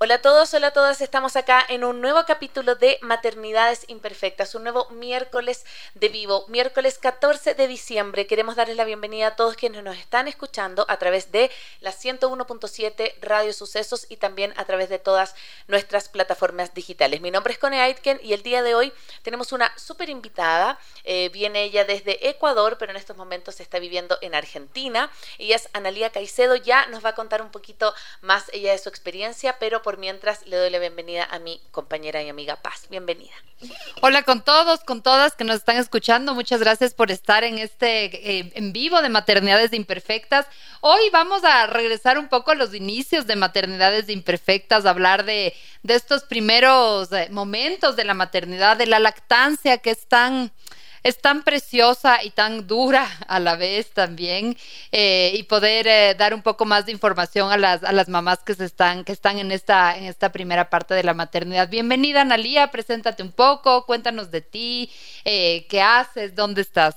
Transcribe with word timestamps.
Hola 0.00 0.14
a 0.14 0.22
todos, 0.22 0.54
hola 0.54 0.68
a 0.68 0.72
todas, 0.72 1.00
estamos 1.00 1.34
acá 1.34 1.60
en 1.68 1.82
un 1.82 2.00
nuevo 2.00 2.24
capítulo 2.24 2.76
de 2.76 3.00
Maternidades 3.02 3.84
Imperfectas, 3.88 4.54
un 4.54 4.62
nuevo 4.62 4.88
miércoles 4.90 5.66
de 5.96 6.08
vivo, 6.08 6.44
miércoles 6.46 7.00
14 7.00 7.54
de 7.54 7.66
diciembre. 7.66 8.28
Queremos 8.28 8.54
darles 8.54 8.76
la 8.76 8.84
bienvenida 8.84 9.26
a 9.26 9.34
todos 9.34 9.56
quienes 9.56 9.82
nos 9.82 9.96
están 9.96 10.28
escuchando 10.28 10.86
a 10.88 10.98
través 10.98 11.32
de 11.32 11.50
la 11.80 11.92
101.7 11.92 13.14
Radio 13.22 13.52
Sucesos 13.52 14.06
y 14.08 14.18
también 14.18 14.54
a 14.56 14.66
través 14.66 14.88
de 14.88 15.00
todas 15.00 15.34
nuestras 15.66 16.08
plataformas 16.08 16.74
digitales. 16.74 17.20
Mi 17.20 17.32
nombre 17.32 17.52
es 17.52 17.58
Cone 17.58 17.80
Aitken 17.80 18.20
y 18.22 18.34
el 18.34 18.44
día 18.44 18.62
de 18.62 18.76
hoy 18.76 18.92
tenemos 19.22 19.50
una 19.50 19.76
súper 19.76 20.10
invitada. 20.10 20.78
Eh, 21.02 21.28
viene 21.30 21.64
ella 21.64 21.84
desde 21.84 22.28
Ecuador, 22.28 22.76
pero 22.78 22.92
en 22.92 22.98
estos 22.98 23.16
momentos 23.16 23.58
está 23.58 23.80
viviendo 23.80 24.16
en 24.20 24.36
Argentina. 24.36 25.10
Ella 25.38 25.56
es 25.56 25.68
Analía 25.72 26.10
Caicedo, 26.10 26.54
ya 26.54 26.86
nos 26.86 27.04
va 27.04 27.08
a 27.08 27.14
contar 27.16 27.42
un 27.42 27.50
poquito 27.50 27.92
más 28.20 28.44
ella 28.52 28.70
de 28.70 28.78
su 28.78 28.88
experiencia, 28.88 29.58
pero 29.58 29.82
por 29.88 29.96
mientras 29.96 30.46
le 30.46 30.58
doy 30.58 30.68
la 30.68 30.78
bienvenida 30.78 31.24
a 31.30 31.38
mi 31.38 31.62
compañera 31.70 32.22
y 32.22 32.28
amiga 32.28 32.56
Paz. 32.56 32.88
Bienvenida. 32.90 33.32
Hola 34.02 34.22
con 34.22 34.44
todos, 34.44 34.80
con 34.80 35.02
todas 35.02 35.34
que 35.34 35.44
nos 35.44 35.56
están 35.56 35.78
escuchando. 35.78 36.34
Muchas 36.34 36.60
gracias 36.60 36.92
por 36.92 37.10
estar 37.10 37.42
en 37.42 37.56
este 37.56 38.04
eh, 38.38 38.52
en 38.54 38.74
vivo 38.74 39.00
de 39.00 39.08
Maternidades 39.08 39.72
Imperfectas. 39.72 40.44
Hoy 40.82 41.00
vamos 41.10 41.42
a 41.42 41.66
regresar 41.68 42.18
un 42.18 42.28
poco 42.28 42.50
a 42.50 42.54
los 42.54 42.74
inicios 42.74 43.26
de 43.26 43.36
Maternidades 43.36 44.10
Imperfectas, 44.10 44.84
hablar 44.84 45.24
de, 45.24 45.54
de 45.82 45.94
estos 45.94 46.24
primeros 46.24 47.10
eh, 47.12 47.28
momentos 47.30 47.96
de 47.96 48.04
la 48.04 48.12
maternidad, 48.12 48.76
de 48.76 48.88
la 48.88 48.98
lactancia 48.98 49.78
que 49.78 49.92
es 49.92 50.06
tan 50.06 50.52
es 51.08 51.20
tan 51.22 51.42
preciosa 51.42 52.22
y 52.22 52.30
tan 52.30 52.66
dura 52.66 53.06
a 53.26 53.40
la 53.40 53.56
vez 53.56 53.90
también 53.92 54.56
eh, 54.92 55.32
y 55.34 55.42
poder 55.44 55.86
eh, 55.86 56.14
dar 56.14 56.34
un 56.34 56.42
poco 56.42 56.66
más 56.66 56.84
de 56.84 56.92
información 56.92 57.50
a 57.50 57.56
las, 57.56 57.82
a 57.82 57.92
las 57.92 58.10
mamás 58.10 58.44
que 58.44 58.52
están 58.52 59.04
que 59.04 59.12
están 59.12 59.38
en 59.38 59.50
esta 59.50 59.96
en 59.96 60.04
esta 60.04 60.30
primera 60.30 60.68
parte 60.68 60.92
de 60.92 61.02
la 61.02 61.14
maternidad. 61.14 61.70
Bienvenida 61.70 62.20
Analía, 62.20 62.70
preséntate 62.70 63.22
un 63.22 63.32
poco, 63.32 63.86
cuéntanos 63.86 64.30
de 64.30 64.42
ti, 64.42 64.90
eh, 65.24 65.66
qué 65.70 65.80
haces, 65.80 66.34
dónde 66.34 66.60
estás. 66.60 66.96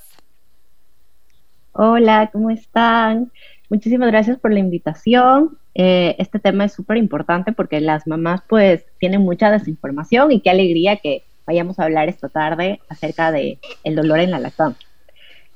Hola, 1.71 2.29
¿cómo 2.33 2.49
están? 2.49 3.31
Muchísimas 3.69 4.11
gracias 4.11 4.37
por 4.37 4.51
la 4.51 4.59
invitación. 4.59 5.57
este 5.73 6.37
tema 6.39 6.65
es 6.65 6.73
súper 6.73 6.97
importante 6.97 7.53
porque 7.53 7.79
las 7.79 8.05
mamás 8.05 8.41
pues 8.49 8.83
tienen 8.99 9.21
mucha 9.21 9.49
desinformación 9.49 10.33
y 10.33 10.41
qué 10.41 10.49
alegría 10.49 10.97
que 10.97 11.23
vayamos 11.51 11.79
a 11.79 11.83
hablar 11.83 12.07
esta 12.07 12.29
tarde 12.29 12.79
acerca 12.87 13.29
de 13.29 13.59
el 13.83 13.97
dolor 13.97 14.19
en 14.21 14.31
la 14.31 14.39
lactancia. 14.39 14.87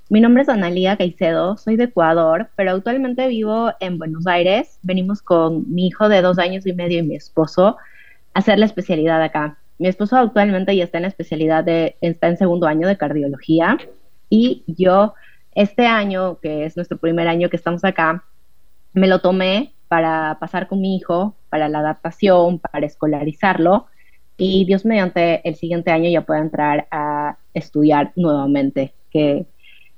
Mi 0.10 0.20
nombre 0.20 0.44
es 0.44 0.50
Analia 0.50 0.98
Caicedo, 0.98 1.56
soy 1.56 1.78
de 1.78 1.86
Ecuador, 1.86 2.50
pero 2.58 2.72
actualmente 2.72 3.26
vivo 3.30 3.72
en 3.80 3.98
Buenos 3.98 4.28
Aires. 4.28 4.78
Venimos 4.82 5.22
con 5.22 5.74
mi 5.74 5.88
hijo 5.88 6.10
de 6.10 6.22
dos 6.22 6.38
años 6.38 6.68
y 6.68 6.74
medio 6.74 7.00
y 7.00 7.04
mi 7.04 7.16
esposo 7.16 7.78
a 8.34 8.40
hacer 8.40 8.60
la 8.60 8.66
especialidad 8.66 9.24
acá. 9.24 9.58
Mi 9.78 9.88
esposo 9.88 10.18
actualmente 10.18 10.76
ya 10.76 10.84
está 10.84 10.98
en 10.98 11.04
la 11.04 11.08
especialidad 11.08 11.64
de, 11.64 11.96
está 12.02 12.28
en 12.28 12.36
segundo 12.36 12.68
año 12.68 12.90
de 12.90 12.98
cardiología 12.98 13.78
y 14.30 14.66
yo 14.68 15.14
este 15.54 15.86
año, 15.86 16.40
que 16.42 16.66
es 16.66 16.76
nuestro 16.76 16.98
primer 16.98 17.30
año 17.30 17.50
que 17.50 17.56
estamos 17.56 17.86
acá, 17.86 18.26
me 18.92 19.08
lo 19.08 19.20
tomé 19.20 19.72
para 19.88 20.36
pasar 20.42 20.68
con 20.68 20.82
mi 20.82 20.98
hijo, 20.98 21.36
para 21.48 21.70
la 21.70 21.80
adaptación, 21.80 22.60
para 22.60 22.86
escolarizarlo 22.86 23.88
y 24.38 24.66
Dios 24.66 24.86
mediante 24.86 25.48
el 25.48 25.56
siguiente 25.56 25.92
año 25.92 26.10
ya 26.10 26.22
pueda 26.22 26.42
entrar 26.42 26.88
a 26.92 27.38
estudiar 27.54 28.12
nuevamente, 28.16 28.94
que 29.12 29.46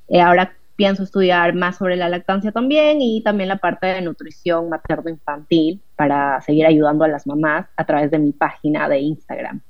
eh, 0.09 0.21
ahora 0.21 0.53
pienso 0.75 1.03
estudiar 1.03 1.55
más 1.55 1.77
sobre 1.77 1.95
la 1.95 2.07
lactancia 2.07 2.51
también 2.51 3.01
y 3.01 3.21
también 3.23 3.49
la 3.49 3.57
parte 3.57 3.87
de 3.87 4.01
nutrición 4.01 4.69
materno-infantil 4.69 5.81
para 5.95 6.39
seguir 6.41 6.67
ayudando 6.67 7.03
a 7.03 7.07
las 7.07 7.25
mamás 7.25 7.67
a 7.75 7.85
través 7.85 8.11
de 8.11 8.19
mi 8.19 8.31
página 8.31 8.87
de 8.87 8.99
Instagram. 8.99 9.61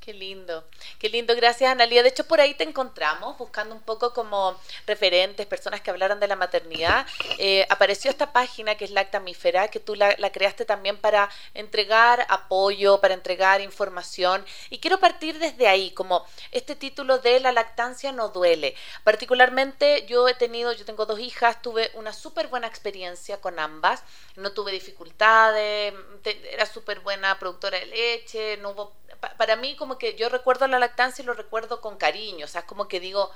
Qué 0.00 0.12
lindo, 0.12 0.64
qué 0.98 1.08
lindo, 1.08 1.34
gracias 1.36 1.70
Analia. 1.70 2.02
De 2.02 2.08
hecho, 2.08 2.24
por 2.24 2.40
ahí 2.40 2.54
te 2.54 2.64
encontramos 2.64 3.38
buscando 3.38 3.74
un 3.74 3.80
poco 3.80 4.12
como 4.12 4.58
referentes, 4.86 5.46
personas 5.46 5.80
que 5.80 5.90
hablaran 5.90 6.20
de 6.20 6.26
la 6.26 6.36
maternidad. 6.36 7.06
Eh, 7.38 7.66
apareció 7.70 8.10
esta 8.10 8.32
página 8.32 8.74
que 8.74 8.84
es 8.84 8.90
Lactamífera, 8.90 9.68
que 9.68 9.80
tú 9.80 9.94
la, 9.94 10.14
creaste 10.32 10.64
también 10.64 10.96
para 10.96 11.30
entregar 11.54 12.26
apoyo, 12.28 13.00
para 13.00 13.14
entregar 13.14 13.60
información. 13.60 14.44
Y 14.70 14.78
quiero 14.78 14.98
partir 14.98 15.38
desde 15.38 15.68
ahí, 15.68 15.92
como 15.92 16.26
este 16.50 16.74
título 16.74 17.18
de 17.18 17.40
La 17.40 17.52
lactancia 17.52 18.12
no 18.12 18.28
duele. 18.28 18.74
Particularmente 19.04 20.06
yo 20.06 20.28
he 20.28 20.34
tenido, 20.34 20.72
yo 20.72 20.84
tengo 20.84 21.06
dos 21.06 21.20
hijas, 21.20 21.62
tuve 21.62 21.90
una 21.94 22.12
súper 22.12 22.48
buena 22.48 22.66
experiencia 22.66 23.40
con 23.40 23.58
ambas, 23.58 24.02
no 24.36 24.52
tuve 24.52 24.72
dificultades, 24.72 25.94
era 26.24 26.66
súper 26.66 27.00
buena 27.00 27.38
productora 27.38 27.78
de 27.78 27.86
leche, 27.86 28.56
no 28.58 28.70
hubo 28.70 28.98
para 29.20 29.56
mí 29.56 29.76
como 29.76 29.98
que 29.98 30.16
yo 30.16 30.28
recuerdo 30.28 30.66
la 30.68 30.78
lactancia 30.78 31.22
y 31.22 31.26
lo 31.26 31.34
recuerdo 31.34 31.80
con 31.80 31.96
cariño, 31.96 32.44
o 32.44 32.48
sea, 32.48 32.66
como 32.66 32.88
que 32.88 33.00
digo, 33.00 33.30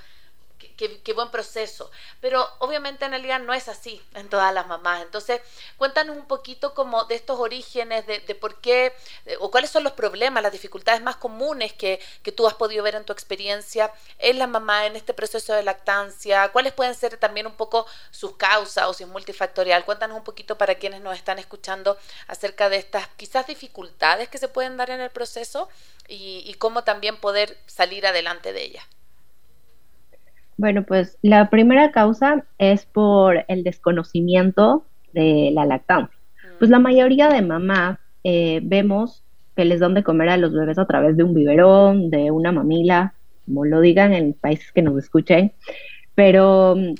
qué, 0.76 1.12
buen 1.12 1.30
proceso. 1.30 1.90
Pero 2.20 2.48
obviamente 2.58 3.04
en 3.04 3.12
realidad 3.12 3.40
no 3.40 3.54
es 3.54 3.68
así 3.68 4.02
en 4.14 4.28
todas 4.28 4.52
las 4.54 4.66
mamás. 4.66 5.02
Entonces, 5.02 5.40
cuéntanos 5.76 6.16
un 6.16 6.26
poquito 6.26 6.74
como 6.74 7.04
de 7.04 7.14
estos 7.14 7.38
orígenes, 7.38 8.06
de, 8.06 8.20
por 8.34 8.60
qué, 8.60 8.94
o 9.40 9.50
cuáles 9.50 9.70
son 9.70 9.84
los 9.84 9.92
problemas, 9.92 10.42
las 10.42 10.52
dificultades 10.52 11.02
más 11.02 11.16
comunes 11.16 11.72
que, 11.72 12.00
que, 12.22 12.32
tú 12.32 12.46
has 12.46 12.54
podido 12.54 12.82
ver 12.82 12.94
en 12.94 13.04
tu 13.04 13.12
experiencia 13.12 13.92
en 14.18 14.38
la 14.38 14.46
mamá, 14.46 14.86
en 14.86 14.96
este 14.96 15.14
proceso 15.14 15.52
de 15.52 15.62
lactancia, 15.62 16.48
cuáles 16.48 16.72
pueden 16.72 16.94
ser 16.94 17.16
también 17.16 17.46
un 17.46 17.54
poco 17.54 17.86
sus 18.10 18.36
causas 18.36 18.86
o 18.86 18.94
si 18.94 19.04
es 19.04 19.08
multifactorial. 19.08 19.84
Cuéntanos 19.84 20.16
un 20.16 20.24
poquito 20.24 20.56
para 20.58 20.76
quienes 20.76 21.00
nos 21.00 21.16
están 21.16 21.38
escuchando 21.38 21.98
acerca 22.26 22.68
de 22.68 22.76
estas 22.76 23.08
quizás 23.16 23.46
dificultades 23.46 24.28
que 24.28 24.38
se 24.38 24.48
pueden 24.48 24.76
dar 24.76 24.90
en 24.90 25.00
el 25.00 25.10
proceso 25.10 25.68
y, 26.08 26.42
y 26.46 26.54
cómo 26.54 26.84
también 26.84 27.16
poder 27.16 27.58
salir 27.66 28.06
adelante 28.06 28.52
de 28.52 28.62
ellas. 28.62 28.84
Bueno, 30.56 30.84
pues 30.84 31.18
la 31.22 31.50
primera 31.50 31.90
causa 31.92 32.44
es 32.58 32.86
por 32.86 33.44
el 33.48 33.64
desconocimiento 33.64 34.84
de 35.12 35.50
la 35.52 35.64
lactancia. 35.64 36.16
Pues 36.58 36.70
la 36.70 36.78
mayoría 36.78 37.28
de 37.28 37.42
mamás 37.42 37.98
eh, 38.24 38.60
vemos 38.62 39.24
que 39.56 39.64
les 39.64 39.80
dan 39.80 39.94
de 39.94 40.02
comer 40.02 40.28
a 40.28 40.36
los 40.36 40.52
bebés 40.52 40.78
a 40.78 40.86
través 40.86 41.16
de 41.16 41.24
un 41.24 41.34
biberón, 41.34 42.10
de 42.10 42.30
una 42.30 42.52
mamila, 42.52 43.14
como 43.44 43.64
lo 43.64 43.80
digan 43.80 44.12
en 44.12 44.32
países 44.32 44.72
que 44.72 44.82
nos 44.82 44.96
escuchen, 44.98 45.52
pero 46.14 46.76
mm, 46.76 46.94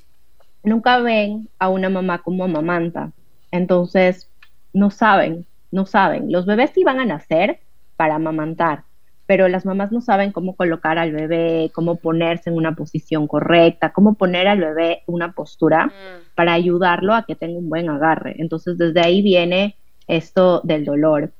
nunca 0.64 0.98
ven 0.98 1.48
a 1.58 1.68
una 1.68 1.88
mamá 1.88 2.18
como 2.22 2.44
amamanta. 2.44 3.12
Entonces, 3.50 4.28
no 4.72 4.90
saben, 4.90 5.46
no 5.70 5.86
saben. 5.86 6.32
Los 6.32 6.46
bebés 6.46 6.70
sí 6.74 6.84
van 6.84 7.00
a 7.00 7.04
nacer 7.04 7.60
para 7.96 8.16
amamantar, 8.16 8.84
pero 9.26 9.48
las 9.48 9.64
mamás 9.64 9.92
no 9.92 10.00
saben 10.00 10.32
cómo 10.32 10.56
colocar 10.56 10.98
al 10.98 11.12
bebé, 11.12 11.70
cómo 11.74 11.96
ponerse 11.96 12.50
en 12.50 12.56
una 12.56 12.74
posición 12.74 13.26
correcta, 13.26 13.92
cómo 13.92 14.14
poner 14.14 14.48
al 14.48 14.60
bebé 14.60 15.02
una 15.06 15.32
postura 15.32 15.86
mm. 15.86 16.34
para 16.34 16.52
ayudarlo 16.52 17.14
a 17.14 17.24
que 17.24 17.36
tenga 17.36 17.58
un 17.58 17.68
buen 17.68 17.88
agarre. 17.88 18.34
Entonces, 18.38 18.78
desde 18.78 19.00
ahí 19.00 19.22
viene 19.22 19.76
esto 20.08 20.60
del 20.64 20.84
dolor 20.84 21.32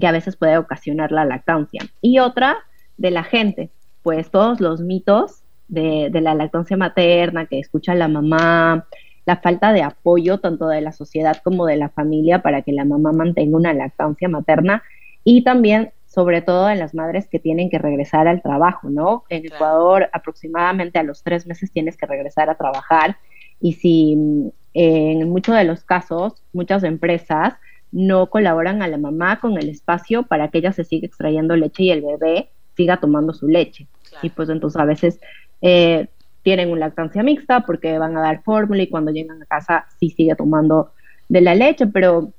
que 0.00 0.06
a 0.06 0.12
veces 0.12 0.36
puede 0.36 0.56
ocasionar 0.56 1.12
la 1.12 1.24
lactancia. 1.24 1.82
Y 2.00 2.18
otra 2.18 2.56
de 2.96 3.10
la 3.10 3.24
gente, 3.24 3.70
pues 4.02 4.30
todos 4.30 4.60
los 4.60 4.80
mitos 4.80 5.42
de, 5.68 6.08
de 6.10 6.20
la 6.20 6.34
lactancia 6.34 6.76
materna 6.76 7.46
que 7.46 7.58
escucha 7.58 7.94
la 7.94 8.08
mamá, 8.08 8.86
la 9.26 9.36
falta 9.36 9.72
de 9.72 9.82
apoyo 9.82 10.38
tanto 10.38 10.68
de 10.68 10.80
la 10.80 10.92
sociedad 10.92 11.38
como 11.42 11.66
de 11.66 11.76
la 11.76 11.88
familia 11.88 12.42
para 12.42 12.62
que 12.62 12.72
la 12.72 12.84
mamá 12.84 13.12
mantenga 13.12 13.56
una 13.56 13.72
lactancia 13.74 14.28
materna 14.28 14.82
y 15.24 15.44
también 15.44 15.92
sobre 16.12 16.42
todo 16.42 16.68
en 16.68 16.78
las 16.78 16.94
madres 16.94 17.26
que 17.26 17.38
tienen 17.38 17.70
que 17.70 17.78
regresar 17.78 18.28
al 18.28 18.42
trabajo, 18.42 18.90
¿no? 18.90 19.24
En 19.30 19.46
Ecuador 19.46 20.10
aproximadamente 20.12 20.98
a 20.98 21.02
los 21.02 21.22
tres 21.22 21.46
meses 21.46 21.72
tienes 21.72 21.96
que 21.96 22.04
regresar 22.04 22.50
a 22.50 22.56
trabajar 22.56 23.16
y 23.60 23.74
si 23.74 24.14
mm, 24.16 24.48
en 24.74 25.30
muchos 25.30 25.56
de 25.56 25.64
los 25.64 25.84
casos 25.84 26.42
muchas 26.52 26.84
empresas 26.84 27.54
no 27.92 28.28
colaboran 28.28 28.82
a 28.82 28.88
la 28.88 28.98
mamá 28.98 29.40
con 29.40 29.56
el 29.56 29.70
espacio 29.70 30.24
para 30.24 30.48
que 30.48 30.58
ella 30.58 30.72
se 30.72 30.84
siga 30.84 31.06
extrayendo 31.06 31.56
leche 31.56 31.84
y 31.84 31.90
el 31.90 32.02
bebé 32.02 32.50
siga 32.76 32.98
tomando 32.98 33.32
su 33.32 33.48
leche. 33.48 33.86
Y 34.22 34.28
pues 34.28 34.50
entonces 34.50 34.80
a 34.80 34.84
veces 34.84 35.18
eh, 35.62 36.08
tienen 36.42 36.70
una 36.70 36.80
lactancia 36.80 37.22
mixta 37.22 37.60
porque 37.60 37.98
van 37.98 38.16
a 38.18 38.20
dar 38.20 38.42
fórmula 38.42 38.82
y 38.82 38.88
cuando 38.88 39.12
llegan 39.12 39.42
a 39.42 39.46
casa 39.46 39.86
sí 39.98 40.10
sigue 40.10 40.34
tomando 40.34 40.92
de 41.30 41.40
la 41.40 41.54
leche, 41.54 41.86
pero 41.86 42.32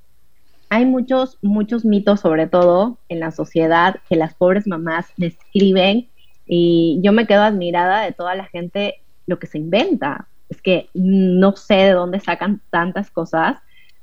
hay 0.73 0.85
muchos, 0.85 1.37
muchos 1.43 1.85
mitos, 1.85 2.21
sobre 2.21 2.47
todo 2.47 2.97
en 3.07 3.19
la 3.19 3.29
sociedad, 3.29 3.97
que 4.09 4.15
las 4.15 4.33
pobres 4.33 4.65
mamás 4.65 5.05
describen 5.17 6.09
y 6.47 6.99
yo 7.03 7.11
me 7.11 7.27
quedo 7.27 7.43
admirada 7.43 8.01
de 8.01 8.11
toda 8.11 8.33
la 8.33 8.45
gente 8.45 8.95
lo 9.27 9.37
que 9.37 9.45
se 9.45 9.59
inventa. 9.59 10.27
Es 10.49 10.63
que 10.63 10.89
no 10.95 11.55
sé 11.55 11.75
de 11.75 11.91
dónde 11.91 12.19
sacan 12.19 12.59
tantas 12.71 13.11
cosas 13.11 13.57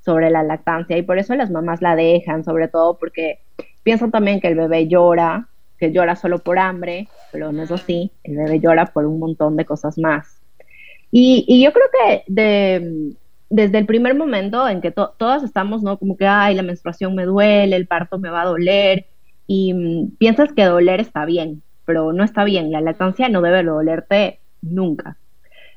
sobre 0.04 0.30
la 0.30 0.44
lactancia 0.44 0.96
y 0.96 1.02
por 1.02 1.18
eso 1.18 1.34
las 1.34 1.50
mamás 1.50 1.82
la 1.82 1.96
dejan, 1.96 2.44
sobre 2.44 2.68
todo 2.68 2.98
porque 2.98 3.40
piensan 3.82 4.12
también 4.12 4.40
que 4.40 4.46
el 4.46 4.54
bebé 4.54 4.86
llora, 4.86 5.48
que 5.76 5.90
llora 5.90 6.14
solo 6.14 6.38
por 6.38 6.60
hambre, 6.60 7.08
pero 7.32 7.50
no 7.50 7.64
es 7.64 7.72
así, 7.72 8.12
el 8.22 8.36
bebé 8.36 8.60
llora 8.60 8.86
por 8.86 9.06
un 9.06 9.18
montón 9.18 9.56
de 9.56 9.64
cosas 9.64 9.98
más. 9.98 10.40
Y, 11.10 11.60
yo 11.60 11.72
creo 11.72 11.86
que 11.92 12.22
de, 12.28 13.16
desde 13.50 13.78
el 13.78 13.86
primer 13.86 14.14
momento 14.14 14.66
en 14.68 14.80
que 14.80 14.92
todas 14.92 15.42
estamos, 15.42 15.82
¿no? 15.82 15.98
Como 15.98 16.16
que, 16.16 16.26
ay, 16.26 16.54
la 16.54 16.62
menstruación 16.62 17.14
me 17.14 17.24
duele, 17.24 17.76
el 17.76 17.86
parto 17.86 18.18
me 18.18 18.30
va 18.30 18.42
a 18.42 18.46
doler, 18.46 19.06
y 19.46 19.74
mm, 19.74 20.16
piensas 20.16 20.52
que 20.52 20.64
doler 20.64 21.00
está 21.00 21.24
bien, 21.24 21.62
pero 21.84 22.12
no 22.12 22.22
está 22.22 22.44
bien. 22.44 22.70
La 22.70 22.80
lactancia 22.80 23.28
no 23.28 23.42
debe 23.42 23.64
dolerte 23.64 24.38
nunca, 24.62 25.16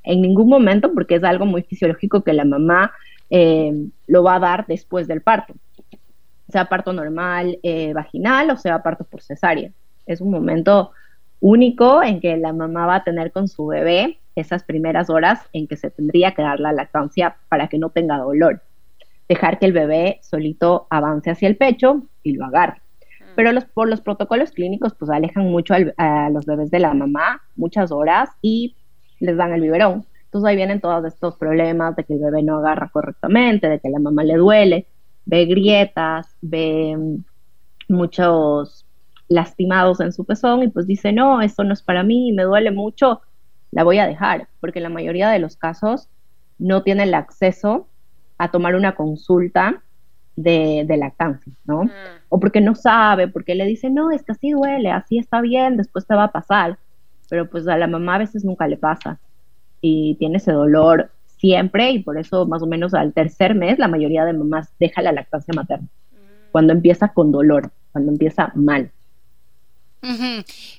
en 0.03 0.21
ningún 0.21 0.47
momento, 0.47 0.93
porque 0.93 1.15
es 1.15 1.23
algo 1.23 1.45
muy 1.47 1.63
fisiológico 1.63 2.23
que 2.23 2.33
la 2.33 2.45
mamá 2.45 2.91
eh, 3.31 3.73
lo 4.05 4.23
va 4.23 4.35
a 4.35 4.39
dar 4.39 4.67
después 4.67 5.07
del 5.07 5.21
parto, 5.21 5.55
sea 6.49 6.65
parto 6.65 6.93
normal 6.93 7.57
eh, 7.63 7.93
vaginal 7.93 8.51
o 8.51 8.57
sea 8.57 8.83
parto 8.83 9.05
por 9.05 9.23
cesárea. 9.23 9.71
Es 10.05 10.21
un 10.21 10.29
momento 10.29 10.91
único 11.39 12.03
en 12.03 12.19
que 12.19 12.37
la 12.37 12.53
mamá 12.53 12.85
va 12.85 12.95
a 12.97 13.03
tener 13.03 13.31
con 13.31 13.47
su 13.47 13.65
bebé 13.65 14.19
esas 14.35 14.63
primeras 14.63 15.09
horas 15.09 15.41
en 15.53 15.67
que 15.67 15.77
se 15.77 15.89
tendría 15.89 16.33
que 16.33 16.41
dar 16.41 16.59
la 16.59 16.73
lactancia 16.73 17.37
para 17.49 17.67
que 17.67 17.77
no 17.77 17.89
tenga 17.89 18.17
dolor. 18.17 18.61
Dejar 19.29 19.59
que 19.59 19.65
el 19.65 19.73
bebé 19.73 20.19
solito 20.21 20.87
avance 20.89 21.31
hacia 21.31 21.47
el 21.47 21.57
pecho 21.57 22.03
y 22.23 22.33
lo 22.33 22.45
agarre 22.45 22.83
pero 23.35 23.51
los, 23.51 23.65
por 23.65 23.89
los 23.89 24.01
protocolos 24.01 24.51
clínicos 24.51 24.93
pues 24.93 25.09
alejan 25.11 25.45
mucho 25.45 25.73
a 25.97 26.29
los 26.29 26.45
bebés 26.45 26.71
de 26.71 26.79
la 26.79 26.93
mamá 26.93 27.41
muchas 27.55 27.91
horas 27.91 28.29
y 28.41 28.75
les 29.19 29.37
dan 29.37 29.53
el 29.53 29.61
biberón. 29.61 30.05
Entonces 30.25 30.49
ahí 30.49 30.55
vienen 30.55 30.81
todos 30.81 31.05
estos 31.05 31.37
problemas 31.37 31.95
de 31.95 32.03
que 32.03 32.13
el 32.13 32.19
bebé 32.19 32.43
no 32.43 32.57
agarra 32.57 32.89
correctamente, 32.89 33.69
de 33.69 33.79
que 33.79 33.89
la 33.89 33.99
mamá 33.99 34.23
le 34.23 34.35
duele, 34.35 34.87
ve 35.25 35.45
grietas, 35.45 36.35
ve 36.41 36.95
mm, 36.97 37.93
muchos 37.93 38.85
lastimados 39.29 39.99
en 39.99 40.11
su 40.11 40.25
pezón 40.25 40.63
y 40.63 40.67
pues 40.67 40.87
dice, 40.87 41.11
no, 41.13 41.41
esto 41.41 41.63
no 41.63 41.73
es 41.73 41.81
para 41.81 42.03
mí, 42.03 42.33
me 42.33 42.43
duele 42.43 42.71
mucho, 42.71 43.21
la 43.73 43.83
voy 43.83 43.97
a 43.99 44.07
dejar, 44.07 44.47
porque 44.59 44.79
la 44.79 44.89
mayoría 44.89 45.29
de 45.29 45.39
los 45.39 45.57
casos 45.57 46.09
no 46.59 46.83
tiene 46.83 47.03
el 47.03 47.13
acceso 47.13 47.87
a 48.37 48.51
tomar 48.51 48.75
una 48.75 48.95
consulta 48.95 49.81
de, 50.35 50.85
de 50.87 50.97
lactancia, 50.97 51.53
¿no? 51.65 51.85
Mm. 51.85 51.89
O 52.29 52.39
porque 52.39 52.61
no 52.61 52.75
sabe, 52.75 53.27
porque 53.27 53.55
le 53.55 53.65
dice, 53.65 53.89
no, 53.89 54.11
es 54.11 54.23
que 54.23 54.31
así 54.31 54.51
duele, 54.51 54.91
así 54.91 55.17
está 55.17 55.41
bien, 55.41 55.77
después 55.77 56.05
te 56.05 56.15
va 56.15 56.25
a 56.25 56.31
pasar. 56.31 56.77
Pero 57.29 57.49
pues 57.49 57.67
a 57.67 57.77
la 57.77 57.87
mamá 57.87 58.15
a 58.15 58.19
veces 58.19 58.43
nunca 58.43 58.67
le 58.67 58.77
pasa 58.77 59.19
y 59.81 60.15
tiene 60.15 60.37
ese 60.37 60.51
dolor 60.51 61.11
siempre 61.37 61.91
y 61.91 61.99
por 61.99 62.17
eso 62.17 62.45
más 62.45 62.61
o 62.61 62.67
menos 62.67 62.93
al 62.93 63.11
tercer 63.11 63.53
mes 63.55 63.77
la 63.79 63.87
mayoría 63.87 64.23
de 64.23 64.33
mamás 64.33 64.71
deja 64.79 65.01
la 65.01 65.11
lactancia 65.11 65.53
materna. 65.55 65.87
Mm. 66.11 66.51
Cuando 66.51 66.73
empieza 66.73 67.09
con 67.09 67.31
dolor, 67.31 67.71
cuando 67.91 68.11
empieza 68.11 68.51
mal. 68.55 68.91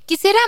Quisiera, 0.07 0.39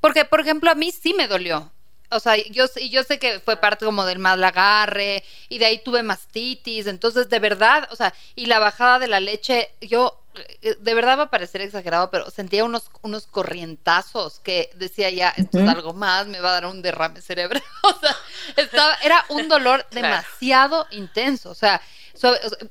porque 0.00 0.24
por 0.24 0.40
ejemplo 0.40 0.70
a 0.70 0.74
mí 0.74 0.90
sí 0.92 1.14
me 1.14 1.28
dolió, 1.28 1.70
o 2.10 2.20
sea, 2.20 2.36
yo, 2.36 2.66
yo 2.90 3.02
sé 3.02 3.18
que 3.18 3.40
fue 3.40 3.56
parte 3.56 3.84
como 3.84 4.04
del 4.04 4.18
mal 4.18 4.42
agarre 4.42 5.24
y 5.48 5.58
de 5.58 5.66
ahí 5.66 5.78
tuve 5.78 6.02
mastitis, 6.02 6.86
entonces 6.86 7.28
de 7.28 7.38
verdad, 7.38 7.88
o 7.90 7.96
sea, 7.96 8.14
y 8.34 8.46
la 8.46 8.58
bajada 8.58 8.98
de 8.98 9.08
la 9.08 9.20
leche, 9.20 9.70
yo 9.80 10.20
eh, 10.62 10.76
de 10.78 10.94
verdad 10.94 11.18
va 11.18 11.22
a 11.24 11.30
parecer 11.30 11.60
exagerado, 11.62 12.10
pero 12.10 12.30
sentía 12.30 12.64
unos, 12.64 12.90
unos 13.02 13.26
corrientazos 13.26 14.40
que 14.40 14.70
decía 14.74 15.10
ya, 15.10 15.30
esto 15.36 15.58
es 15.58 15.68
algo 15.68 15.94
más, 15.94 16.26
me 16.26 16.40
va 16.40 16.50
a 16.50 16.52
dar 16.52 16.66
un 16.66 16.82
derrame 16.82 17.20
cerebral. 17.20 17.62
o 17.82 17.98
sea, 17.98 18.16
estaba, 18.56 18.94
era 19.02 19.24
un 19.28 19.48
dolor 19.48 19.86
demasiado 19.90 20.86
intenso. 20.90 21.50
O 21.50 21.54
sea, 21.54 21.80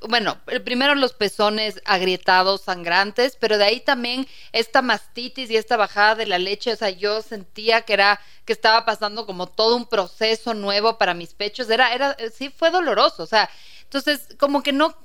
bueno, 0.08 0.38
primero 0.64 0.94
los 0.94 1.12
pezones 1.12 1.80
agrietados, 1.84 2.62
sangrantes, 2.62 3.36
pero 3.38 3.58
de 3.58 3.64
ahí 3.64 3.80
también 3.80 4.26
esta 4.52 4.82
mastitis 4.82 5.50
y 5.50 5.56
esta 5.56 5.76
bajada 5.76 6.16
de 6.16 6.26
la 6.26 6.38
leche, 6.38 6.72
o 6.72 6.76
sea, 6.76 6.90
yo 6.90 7.22
sentía 7.22 7.82
que 7.82 7.92
era 7.92 8.20
que 8.44 8.52
estaba 8.52 8.84
pasando 8.84 9.26
como 9.26 9.46
todo 9.46 9.76
un 9.76 9.86
proceso 9.86 10.54
nuevo 10.54 10.98
para 10.98 11.14
mis 11.14 11.34
pechos, 11.34 11.68
era 11.70 11.92
era 11.94 12.16
sí 12.34 12.50
fue 12.50 12.70
doloroso, 12.70 13.22
o 13.22 13.26
sea, 13.26 13.50
entonces 13.82 14.28
como 14.38 14.62
que 14.62 14.72
no 14.72 14.96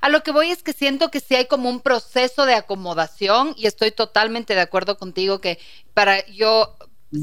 a 0.00 0.08
lo 0.08 0.22
que 0.22 0.30
voy 0.30 0.50
es 0.50 0.62
que 0.62 0.72
siento 0.72 1.10
que 1.10 1.20
sí 1.20 1.34
hay 1.34 1.46
como 1.46 1.68
un 1.68 1.80
proceso 1.80 2.46
de 2.46 2.54
acomodación 2.54 3.54
y 3.56 3.66
estoy 3.66 3.90
totalmente 3.90 4.54
de 4.54 4.60
acuerdo 4.60 4.96
contigo 4.96 5.40
que 5.40 5.58
para 5.94 6.24
yo 6.26 6.76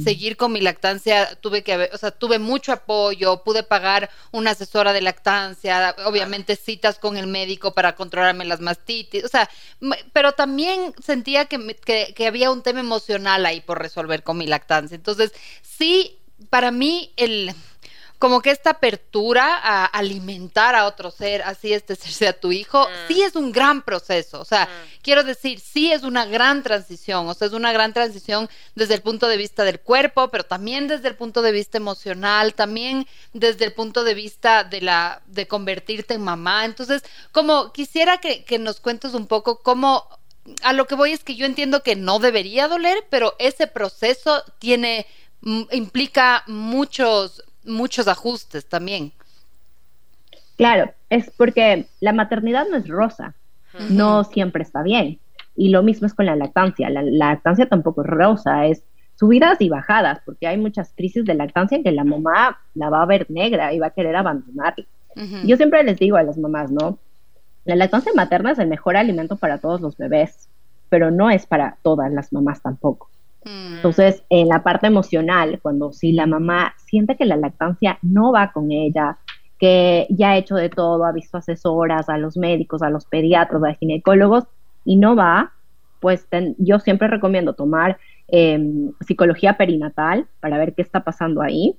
seguir 0.03 0.35
con 0.35 0.51
mi 0.51 0.61
lactancia 0.61 1.35
tuve 1.41 1.63
que 1.63 1.89
o 1.93 1.97
sea, 1.97 2.11
tuve 2.11 2.39
mucho 2.39 2.71
apoyo, 2.71 3.43
pude 3.43 3.61
pagar 3.61 4.09
una 4.31 4.51
asesora 4.51 4.93
de 4.93 5.01
lactancia, 5.01 5.95
obviamente 6.05 6.55
citas 6.55 6.97
con 6.97 7.17
el 7.17 7.27
médico 7.27 7.73
para 7.73 7.95
controlarme 7.95 8.45
las 8.45 8.61
mastitis, 8.61 9.23
o 9.23 9.27
sea, 9.27 9.49
pero 10.11 10.31
también 10.31 10.93
sentía 11.03 11.45
que, 11.45 11.75
que, 11.85 12.13
que 12.15 12.27
había 12.27 12.49
un 12.49 12.63
tema 12.63 12.79
emocional 12.79 13.45
ahí 13.45 13.61
por 13.61 13.79
resolver 13.79 14.23
con 14.23 14.37
mi 14.37 14.47
lactancia. 14.47 14.95
Entonces, 14.95 15.33
sí, 15.61 16.17
para 16.49 16.71
mí 16.71 17.13
el 17.17 17.53
como 18.19 18.41
que 18.41 18.51
esta 18.51 18.71
apertura 18.71 19.59
a 19.61 19.85
alimentar 19.85 20.75
a 20.75 20.85
otro 20.85 21.11
ser, 21.11 21.41
así 21.43 21.73
este 21.73 21.95
ser 21.95 22.11
sea 22.11 22.39
tu 22.39 22.51
hijo, 22.51 22.83
mm. 22.83 23.07
sí 23.07 23.21
es 23.21 23.35
un 23.35 23.51
gran 23.51 23.81
proceso. 23.81 24.39
O 24.39 24.45
sea, 24.45 24.65
mm. 24.65 25.01
quiero 25.01 25.23
decir, 25.23 25.59
sí 25.59 25.91
es 25.91 26.03
una 26.03 26.25
gran 26.25 26.63
transición. 26.63 27.27
O 27.27 27.33
sea, 27.33 27.47
es 27.47 27.53
una 27.53 27.71
gran 27.71 27.93
transición 27.93 28.49
desde 28.75 28.95
el 28.95 29.01
punto 29.01 29.27
de 29.27 29.37
vista 29.37 29.63
del 29.63 29.79
cuerpo, 29.79 30.29
pero 30.29 30.43
también 30.45 30.87
desde 30.87 31.07
el 31.07 31.15
punto 31.15 31.41
de 31.41 31.51
vista 31.51 31.77
emocional, 31.77 32.53
también 32.53 33.07
desde 33.33 33.65
el 33.65 33.73
punto 33.73 34.03
de 34.03 34.13
vista 34.13 34.63
de 34.63 34.81
la, 34.81 35.21
de 35.25 35.47
convertirte 35.47 36.13
en 36.13 36.21
mamá. 36.21 36.65
Entonces, 36.65 37.03
como 37.31 37.73
quisiera 37.73 38.19
que, 38.19 38.43
que 38.43 38.59
nos 38.59 38.79
cuentes 38.79 39.13
un 39.13 39.27
poco 39.27 39.59
cómo 39.59 40.07
a 40.61 40.73
lo 40.73 40.85
que 40.85 40.95
voy 40.95 41.11
es 41.11 41.23
que 41.23 41.35
yo 41.35 41.45
entiendo 41.45 41.83
que 41.83 41.95
no 41.95 42.19
debería 42.19 42.67
doler, 42.67 43.05
pero 43.09 43.35
ese 43.39 43.67
proceso 43.67 44.43
tiene 44.59 45.07
mm, 45.41 45.63
implica 45.71 46.43
muchos 46.47 47.43
muchos 47.65 48.07
ajustes 48.07 48.65
también. 48.65 49.11
Claro, 50.57 50.93
es 51.09 51.29
porque 51.31 51.87
la 51.99 52.13
maternidad 52.13 52.65
no 52.69 52.77
es 52.77 52.87
rosa, 52.87 53.35
no 53.89 54.23
siempre 54.23 54.63
está 54.63 54.83
bien. 54.83 55.19
Y 55.55 55.69
lo 55.69 55.83
mismo 55.83 56.07
es 56.07 56.13
con 56.13 56.25
la 56.25 56.35
lactancia. 56.35 56.89
La, 56.89 57.01
lactancia 57.01 57.67
tampoco 57.67 58.01
es 58.01 58.07
rosa, 58.07 58.65
es 58.65 58.83
subidas 59.15 59.59
y 59.61 59.69
bajadas, 59.69 60.19
porque 60.25 60.47
hay 60.47 60.57
muchas 60.57 60.93
crisis 60.95 61.25
de 61.25 61.33
lactancia 61.33 61.77
en 61.77 61.83
que 61.83 61.91
la 61.91 62.03
mamá 62.03 62.59
la 62.73 62.89
va 62.89 63.01
a 63.01 63.05
ver 63.05 63.29
negra 63.29 63.73
y 63.73 63.79
va 63.79 63.87
a 63.87 63.91
querer 63.91 64.15
abandonarla. 64.15 64.85
Yo 65.45 65.55
siempre 65.55 65.81
les 65.83 65.97
digo 65.97 66.17
a 66.17 66.23
las 66.23 66.37
mamás, 66.37 66.71
¿no? 66.71 66.99
La 67.63 67.77
lactancia 67.77 68.11
materna 68.13 68.51
es 68.51 68.59
el 68.59 68.67
mejor 68.67 68.97
alimento 68.97 69.37
para 69.37 69.59
todos 69.59 69.79
los 69.79 69.95
bebés, 69.95 70.49
pero 70.89 71.09
no 71.09 71.29
es 71.29 71.45
para 71.45 71.77
todas 71.83 72.11
las 72.11 72.33
mamás 72.33 72.61
tampoco. 72.61 73.09
Mm. 73.45 73.75
Entonces, 73.75 74.23
en 74.29 74.49
la 74.49 74.63
parte 74.63 74.87
emocional, 74.87 75.59
cuando 75.61 75.93
si 75.93 76.11
la 76.11 76.25
mamá 76.25 76.73
siente 76.77 77.15
que 77.15 77.25
la 77.25 77.37
lactancia 77.37 77.99
no 78.01 78.31
va 78.31 78.51
con 78.51 78.71
ella, 78.71 79.17
que 79.59 80.07
ya 80.09 80.31
ha 80.31 80.37
hecho 80.37 80.55
de 80.55 80.69
todo, 80.69 81.05
ha 81.05 81.11
visto 81.11 81.37
asesoras, 81.37 82.09
a 82.09 82.17
los 82.17 82.35
médicos, 82.37 82.81
a 82.81 82.89
los 82.89 83.05
pediatras, 83.05 83.63
a 83.63 83.69
los 83.69 83.77
ginecólogos, 83.77 84.45
y 84.83 84.97
no 84.97 85.15
va, 85.15 85.53
pues 85.99 86.27
yo 86.57 86.79
siempre 86.79 87.07
recomiendo 87.07 87.53
tomar 87.53 87.97
em, 88.27 88.91
psicología 89.01 89.57
perinatal 89.57 90.27
para 90.39 90.57
ver 90.57 90.73
qué 90.73 90.81
está 90.81 91.03
pasando 91.03 91.41
ahí 91.41 91.75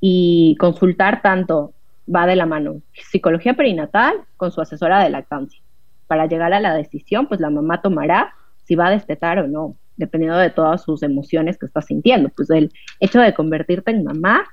y 0.00 0.56
consultar 0.58 1.20
tanto, 1.22 1.72
va 2.14 2.26
de 2.26 2.36
la 2.36 2.46
mano, 2.46 2.80
psicología 2.92 3.54
perinatal 3.54 4.14
con 4.36 4.52
su 4.52 4.60
asesora 4.60 5.02
de 5.02 5.10
lactancia. 5.10 5.60
Para 6.06 6.26
llegar 6.26 6.52
a 6.52 6.60
la 6.60 6.74
decisión, 6.74 7.26
pues 7.28 7.40
la 7.40 7.50
mamá 7.50 7.82
tomará 7.82 8.34
si 8.64 8.74
va 8.74 8.86
a 8.86 8.90
destetar 8.90 9.38
o 9.38 9.48
no 9.48 9.76
dependiendo 10.00 10.38
de 10.38 10.50
todas 10.50 10.82
sus 10.82 11.02
emociones 11.02 11.58
que 11.58 11.66
estás 11.66 11.86
sintiendo. 11.86 12.30
Pues 12.30 12.50
el 12.50 12.72
hecho 12.98 13.20
de 13.20 13.34
convertirte 13.34 13.92
en 13.92 14.02
mamá 14.02 14.44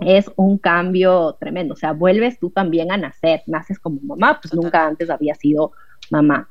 es 0.00 0.30
un 0.36 0.58
cambio 0.58 1.36
tremendo, 1.38 1.74
o 1.74 1.76
sea, 1.76 1.92
vuelves 1.92 2.38
tú 2.38 2.50
también 2.50 2.90
a 2.90 2.96
nacer, 2.96 3.42
naces 3.46 3.78
como 3.78 4.00
mamá, 4.02 4.40
pues 4.40 4.54
nunca 4.54 4.86
antes 4.86 5.10
había 5.10 5.34
sido 5.34 5.72
mamá. 6.10 6.48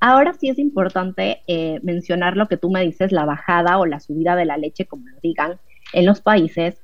Ahora 0.00 0.32
sí 0.32 0.48
es 0.48 0.58
importante 0.58 1.42
eh, 1.46 1.80
mencionar 1.82 2.36
lo 2.36 2.46
que 2.46 2.56
tú 2.56 2.70
me 2.70 2.82
dices, 2.82 3.12
la 3.12 3.24
bajada 3.24 3.78
o 3.78 3.86
la 3.86 4.00
subida 4.00 4.36
de 4.36 4.44
la 4.44 4.56
leche, 4.56 4.86
como 4.86 5.08
lo 5.08 5.18
digan 5.20 5.58
en 5.92 6.06
los 6.06 6.20
países. 6.20 6.80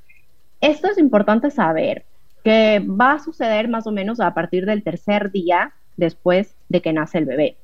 Esto 0.61 0.89
es 0.89 0.99
importante 0.99 1.51
saber 1.51 2.05
que 2.43 2.81
va 2.81 3.13
a 3.13 3.19
suceder 3.21 3.69
más 3.69 3.87
o 3.87 3.93
menos 3.93 4.21
a 4.21 4.35
partir 4.35 4.67
del 4.67 4.83
tercer 4.83 5.31
día 5.31 5.73
después 5.97 6.57
de 6.69 6.83
que 6.83 6.93
nace 6.93 7.19
el 7.19 7.25
bebé. 7.25 7.57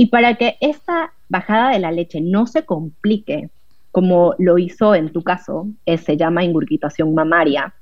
Y 0.00 0.06
para 0.06 0.36
que 0.36 0.56
esta 0.60 1.12
bajada 1.28 1.72
de 1.72 1.78
la 1.78 1.92
leche 1.92 2.22
no 2.22 2.46
se 2.46 2.64
complique, 2.64 3.50
como 3.92 4.34
lo 4.38 4.56
hizo 4.56 4.94
en 4.94 5.12
tu 5.12 5.22
caso, 5.22 5.66
eh, 5.84 5.98
se 5.98 6.16
llama 6.16 6.42
ingurgitación 6.42 7.12
mamaria, 7.12 7.74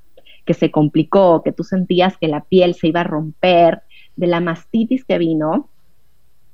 que 0.43 0.53
se 0.53 0.69
complicó, 0.69 1.41
que 1.43 1.53
tú 1.53 1.63
sentías 1.63 2.17
que 2.17 2.27
la 2.27 2.41
piel 2.41 2.75
se 2.75 2.89
iba 2.89 2.99
a 2.99 3.05
romper, 3.05 3.83
de 4.17 4.27
la 4.27 4.41
mastitis 4.41 5.05
que 5.05 5.17
vino, 5.17 5.69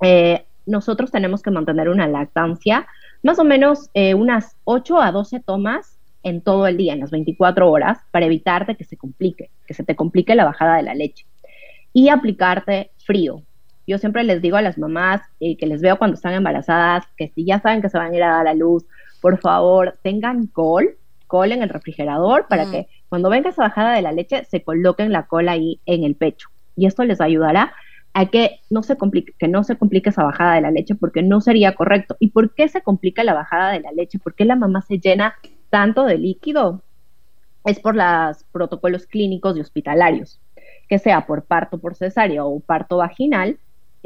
eh, 0.02 0.44
nosotros 0.66 1.10
tenemos 1.10 1.42
que 1.42 1.50
mantener 1.50 1.88
una 1.88 2.06
lactancia, 2.06 2.86
más 3.24 3.40
o 3.40 3.44
menos 3.44 3.90
eh, 3.92 4.14
unas 4.14 4.54
8 4.62 5.02
a 5.02 5.10
12 5.10 5.40
tomas 5.40 5.98
en 6.22 6.42
todo 6.42 6.68
el 6.68 6.76
día, 6.76 6.92
en 6.92 7.00
las 7.00 7.10
24 7.10 7.68
horas, 7.68 7.98
para 8.12 8.26
evitar 8.26 8.76
que 8.76 8.84
se 8.84 8.96
complique, 8.96 9.50
que 9.66 9.74
se 9.74 9.82
te 9.82 9.96
complique 9.96 10.36
la 10.36 10.44
bajada 10.44 10.76
de 10.76 10.84
la 10.84 10.94
leche. 10.94 11.26
Y 11.92 12.08
aplicarte 12.08 12.92
frío, 12.98 13.42
yo 13.86 13.98
siempre 13.98 14.24
les 14.24 14.42
digo 14.42 14.56
a 14.56 14.62
las 14.62 14.78
mamás 14.78 15.22
eh, 15.40 15.56
que 15.56 15.66
les 15.66 15.80
veo 15.80 15.98
cuando 15.98 16.14
están 16.14 16.34
embarazadas 16.34 17.04
que 17.16 17.28
si 17.28 17.44
ya 17.44 17.60
saben 17.60 17.82
que 17.82 17.88
se 17.88 17.98
van 17.98 18.12
a 18.12 18.16
ir 18.16 18.22
a 18.22 18.36
dar 18.36 18.48
a 18.48 18.54
luz, 18.54 18.84
por 19.20 19.38
favor, 19.38 19.98
tengan 20.02 20.46
col, 20.46 20.96
col 21.26 21.52
en 21.52 21.62
el 21.62 21.68
refrigerador 21.68 22.46
para 22.48 22.70
que 22.70 22.88
cuando 23.08 23.30
venga 23.30 23.50
esa 23.50 23.62
bajada 23.62 23.94
de 23.94 24.02
la 24.02 24.12
leche, 24.12 24.44
se 24.44 24.62
coloquen 24.62 25.12
la 25.12 25.26
cola 25.26 25.52
ahí 25.52 25.80
en 25.86 26.04
el 26.04 26.16
pecho. 26.16 26.48
Y 26.76 26.86
esto 26.86 27.04
les 27.04 27.20
ayudará 27.20 27.72
a 28.12 28.26
que 28.26 28.60
no 28.70 28.82
se 28.82 28.96
complique, 28.96 29.34
que 29.38 29.48
no 29.48 29.62
se 29.62 29.76
complique 29.76 30.10
esa 30.10 30.24
bajada 30.24 30.54
de 30.54 30.60
la 30.62 30.70
leche 30.70 30.94
porque 30.94 31.22
no 31.22 31.40
sería 31.40 31.74
correcto. 31.74 32.16
¿Y 32.18 32.30
por 32.30 32.54
qué 32.54 32.68
se 32.68 32.82
complica 32.82 33.24
la 33.24 33.34
bajada 33.34 33.72
de 33.72 33.80
la 33.80 33.92
leche? 33.92 34.18
¿Por 34.18 34.34
qué 34.34 34.44
la 34.44 34.56
mamá 34.56 34.82
se 34.82 34.98
llena 34.98 35.34
tanto 35.70 36.04
de 36.04 36.18
líquido? 36.18 36.82
Es 37.64 37.80
por 37.80 37.94
los 37.94 38.44
protocolos 38.52 39.06
clínicos 39.06 39.56
y 39.56 39.60
hospitalarios, 39.60 40.40
que 40.88 40.98
sea 40.98 41.26
por 41.26 41.44
parto 41.44 41.78
por 41.78 41.94
cesárea 41.94 42.44
o 42.44 42.60
parto 42.60 42.98
vaginal, 42.98 43.58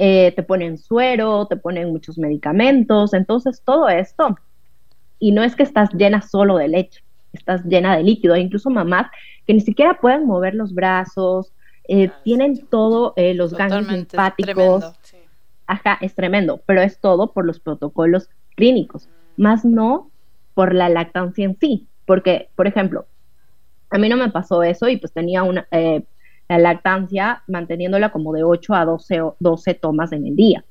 eh, 0.02 0.33
te 0.35 0.42
ponen 0.42 0.78
suero, 0.78 1.47
te 1.47 1.57
ponen 1.57 1.90
muchos 1.90 2.16
medicamentos, 2.16 3.12
entonces 3.12 3.61
todo 3.62 3.90
esto. 3.90 4.35
Y 5.19 5.33
no 5.33 5.42
es 5.42 5.54
que 5.54 5.62
estás 5.62 5.90
llena 5.92 6.23
solo 6.23 6.57
de 6.57 6.69
leche, 6.69 7.04
estás 7.35 7.62
llena 7.66 7.99
de 7.99 8.02
líquido, 8.02 8.33
Hay 8.33 8.40
incluso 8.40 8.71
mamás 8.71 9.09
que 9.47 9.52
ni 9.52 9.61
siquiera 9.61 9.99
pueden 10.00 10.25
mover 10.25 10.54
los 10.54 10.73
brazos, 10.73 11.52
eh, 11.87 12.11
tienen 12.25 12.66
todo, 12.69 13.12
eh, 13.16 13.35
los 13.35 13.52
ganglios 13.52 13.92
linfáticos. 13.92 14.95
Ajá, 15.66 15.99
es 16.00 16.14
tremendo, 16.14 16.62
pero 16.64 16.80
es 16.80 16.99
todo 16.99 17.35
por 17.35 17.45
los 17.45 17.61
protocolos 17.61 18.30
clínicos, 18.57 19.07
más 19.37 19.66
no 19.66 20.11
por 20.54 20.75
la 20.75 20.88
lactancia 20.88 21.45
en 21.45 21.59
sí, 21.61 21.88
porque, 22.07 22.49
por 22.57 22.66
ejemplo, 22.66 23.04
a 23.90 23.99
mí 23.99 24.09
no 24.09 24.16
me 24.16 24.30
pasó 24.30 24.62
eso 24.62 24.88
y 24.88 24.97
pues 24.97 25.12
tenía 25.12 25.42
una, 25.42 25.69
eh, 25.73 26.04
la 26.50 26.59
lactancia 26.59 27.45
manteniéndola 27.47 28.11
como 28.11 28.33
de 28.33 28.42
8 28.42 28.75
a 28.75 28.85
12, 28.85 29.21
12 29.38 29.75
tomas 29.75 30.11
en 30.11 30.26
el 30.26 30.35
día. 30.35 30.64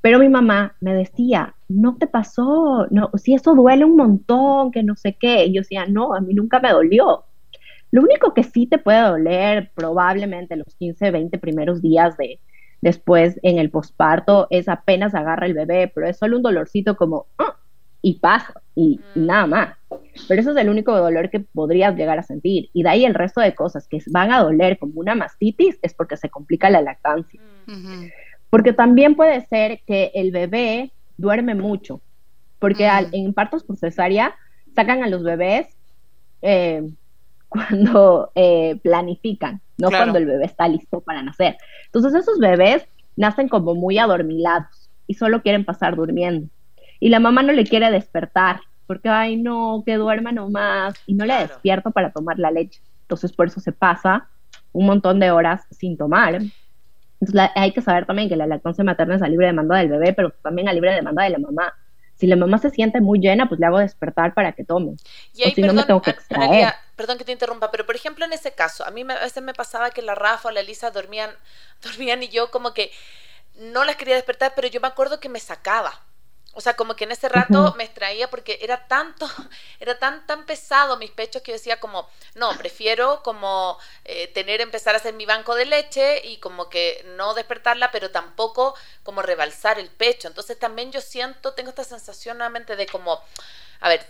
Pero 0.00 0.18
mi 0.18 0.30
mamá 0.30 0.76
me 0.80 0.94
decía, 0.94 1.54
no 1.68 1.98
te 1.98 2.06
pasó, 2.06 2.86
no, 2.90 3.10
si 3.16 3.34
eso 3.34 3.54
duele 3.54 3.84
un 3.84 3.96
montón, 3.96 4.70
que 4.70 4.82
no 4.82 4.96
sé 4.96 5.18
qué. 5.20 5.44
Y 5.44 5.52
yo 5.52 5.60
decía, 5.60 5.84
no, 5.84 6.14
a 6.14 6.22
mí 6.22 6.32
nunca 6.32 6.58
me 6.58 6.70
dolió. 6.70 7.24
Lo 7.90 8.00
único 8.00 8.32
que 8.32 8.44
sí 8.44 8.66
te 8.66 8.78
puede 8.78 9.02
doler 9.02 9.70
probablemente 9.74 10.56
los 10.56 10.74
15, 10.76 11.10
20 11.10 11.38
primeros 11.38 11.82
días 11.82 12.16
de 12.16 12.40
después 12.80 13.38
en 13.42 13.58
el 13.58 13.70
posparto 13.70 14.46
es 14.48 14.70
apenas 14.70 15.14
agarra 15.14 15.44
el 15.44 15.52
bebé, 15.52 15.92
pero 15.94 16.06
es 16.06 16.16
solo 16.16 16.38
un 16.38 16.42
dolorcito 16.42 16.96
como 16.96 17.26
ah", 17.36 17.58
y 18.02 18.18
pasa 18.18 18.54
y, 18.74 19.00
mm. 19.14 19.26
nada 19.26 19.46
más. 19.46 19.76
Pero 20.28 20.40
eso 20.40 20.50
es 20.52 20.56
el 20.56 20.68
único 20.68 20.96
dolor 20.96 21.30
que 21.30 21.40
podrías 21.40 21.96
llegar 21.96 22.18
a 22.18 22.22
sentir. 22.22 22.70
Y 22.72 22.82
de 22.82 22.88
ahí 22.88 23.04
el 23.04 23.14
resto 23.14 23.40
de 23.40 23.54
cosas 23.54 23.86
que 23.88 23.98
van 24.10 24.32
a 24.32 24.42
doler 24.42 24.78
como 24.78 25.00
una 25.00 25.14
mastitis 25.14 25.78
es 25.82 25.94
porque 25.94 26.16
se 26.16 26.30
complica 26.30 26.70
la 26.70 26.82
lactancia. 26.82 27.40
Porque 28.50 28.72
también 28.72 29.14
puede 29.14 29.40
ser 29.46 29.80
que 29.86 30.10
el 30.14 30.30
bebé 30.30 30.92
duerme 31.16 31.54
mucho. 31.54 32.00
Porque 32.58 32.88
en 33.12 33.32
partos 33.32 33.64
por 33.64 33.76
cesárea 33.76 34.34
sacan 34.74 35.02
a 35.02 35.08
los 35.08 35.22
bebés 35.22 35.68
eh, 36.42 36.88
cuando 37.48 38.30
eh, 38.34 38.78
planifican, 38.82 39.60
no 39.76 39.88
cuando 39.88 40.18
el 40.18 40.26
bebé 40.26 40.44
está 40.44 40.68
listo 40.68 41.00
para 41.00 41.22
nacer. 41.22 41.56
Entonces 41.86 42.14
esos 42.14 42.38
bebés 42.38 42.86
nacen 43.16 43.48
como 43.48 43.74
muy 43.74 43.98
adormilados 43.98 44.88
y 45.06 45.14
solo 45.14 45.42
quieren 45.42 45.64
pasar 45.64 45.96
durmiendo. 45.96 46.48
Y 47.00 47.08
la 47.08 47.18
mamá 47.18 47.42
no 47.42 47.52
le 47.52 47.64
quiere 47.64 47.90
despertar 47.90 48.60
porque, 48.86 49.08
ay, 49.08 49.36
no, 49.36 49.82
que 49.84 49.96
duerma 49.96 50.32
nomás 50.32 50.94
y 51.06 51.14
no 51.14 51.24
le 51.24 51.34
despierto 51.34 51.90
para 51.90 52.12
tomar 52.12 52.38
la 52.38 52.50
leche. 52.50 52.80
Entonces 53.02 53.32
por 53.32 53.48
eso 53.48 53.60
se 53.60 53.72
pasa 53.72 54.28
un 54.72 54.86
montón 54.86 55.18
de 55.18 55.30
horas 55.30 55.66
sin 55.70 55.96
tomar. 55.96 56.34
Entonces 56.34 57.50
hay 57.54 57.72
que 57.72 57.82
saber 57.82 58.06
también 58.06 58.28
que 58.28 58.36
la 58.36 58.46
lactancia 58.46 58.84
materna 58.84 59.16
es 59.16 59.22
a 59.22 59.28
libre 59.28 59.46
demanda 59.46 59.78
del 59.78 59.88
bebé, 59.88 60.12
pero 60.12 60.30
también 60.42 60.68
a 60.68 60.72
libre 60.72 60.94
demanda 60.94 61.24
de 61.24 61.30
la 61.30 61.38
mamá 61.38 61.74
si 62.20 62.26
la 62.26 62.36
mamá 62.36 62.58
se 62.58 62.68
siente 62.68 63.00
muy 63.00 63.18
llena, 63.18 63.48
pues 63.48 63.58
le 63.58 63.66
hago 63.66 63.78
despertar 63.78 64.34
para 64.34 64.52
que 64.52 64.62
tome. 64.62 64.96
Y 65.32 65.42
ahí, 65.42 65.52
o 65.52 65.54
si 65.54 65.62
no 65.62 65.72
me 65.72 65.84
tengo 65.84 66.02
que 66.02 66.10
extraer. 66.10 66.74
perdón 66.94 67.16
que 67.16 67.24
te 67.24 67.32
interrumpa, 67.32 67.70
pero 67.70 67.86
por 67.86 67.96
ejemplo 67.96 68.26
en 68.26 68.34
ese 68.34 68.52
caso, 68.52 68.84
a 68.84 68.90
mí 68.90 69.00
a 69.08 69.24
veces 69.24 69.42
me 69.42 69.54
pasaba 69.54 69.90
que 69.90 70.02
la 70.02 70.14
Rafa 70.14 70.50
o 70.50 70.52
la 70.52 70.60
Elisa 70.60 70.90
dormían, 70.90 71.30
dormían 71.82 72.22
y 72.22 72.28
yo 72.28 72.50
como 72.50 72.74
que 72.74 72.92
no 73.56 73.84
las 73.84 73.96
quería 73.96 74.16
despertar, 74.16 74.52
pero 74.54 74.68
yo 74.68 74.82
me 74.82 74.88
acuerdo 74.88 75.18
que 75.18 75.30
me 75.30 75.40
sacaba. 75.40 75.92
O 76.52 76.60
sea, 76.60 76.74
como 76.74 76.96
que 76.96 77.04
en 77.04 77.12
ese 77.12 77.28
rato 77.28 77.74
me 77.76 77.84
extraía 77.84 78.28
porque 78.28 78.58
era 78.60 78.88
tanto, 78.88 79.28
era 79.80 79.98
tan, 79.98 80.26
tan 80.26 80.46
pesado 80.46 80.96
mis 80.96 81.10
pechos 81.10 81.42
que 81.42 81.52
yo 81.52 81.56
decía 81.56 81.78
como, 81.78 82.08
no, 82.34 82.56
prefiero 82.58 83.22
como 83.22 83.78
eh, 84.04 84.28
tener, 84.28 84.60
empezar 84.60 84.94
a 84.94 84.98
hacer 84.98 85.14
mi 85.14 85.26
banco 85.26 85.54
de 85.54 85.66
leche 85.66 86.26
y 86.26 86.38
como 86.38 86.68
que 86.68 87.04
no 87.16 87.34
despertarla, 87.34 87.92
pero 87.92 88.10
tampoco 88.10 88.74
como 89.04 89.22
rebalsar 89.22 89.78
el 89.78 89.90
pecho. 89.90 90.26
Entonces 90.26 90.58
también 90.58 90.90
yo 90.90 91.00
siento, 91.00 91.54
tengo 91.54 91.70
esta 91.70 91.84
sensación 91.84 92.38
nuevamente 92.38 92.74
de 92.74 92.86
como, 92.86 93.22
a 93.80 93.88
ver, 93.88 94.04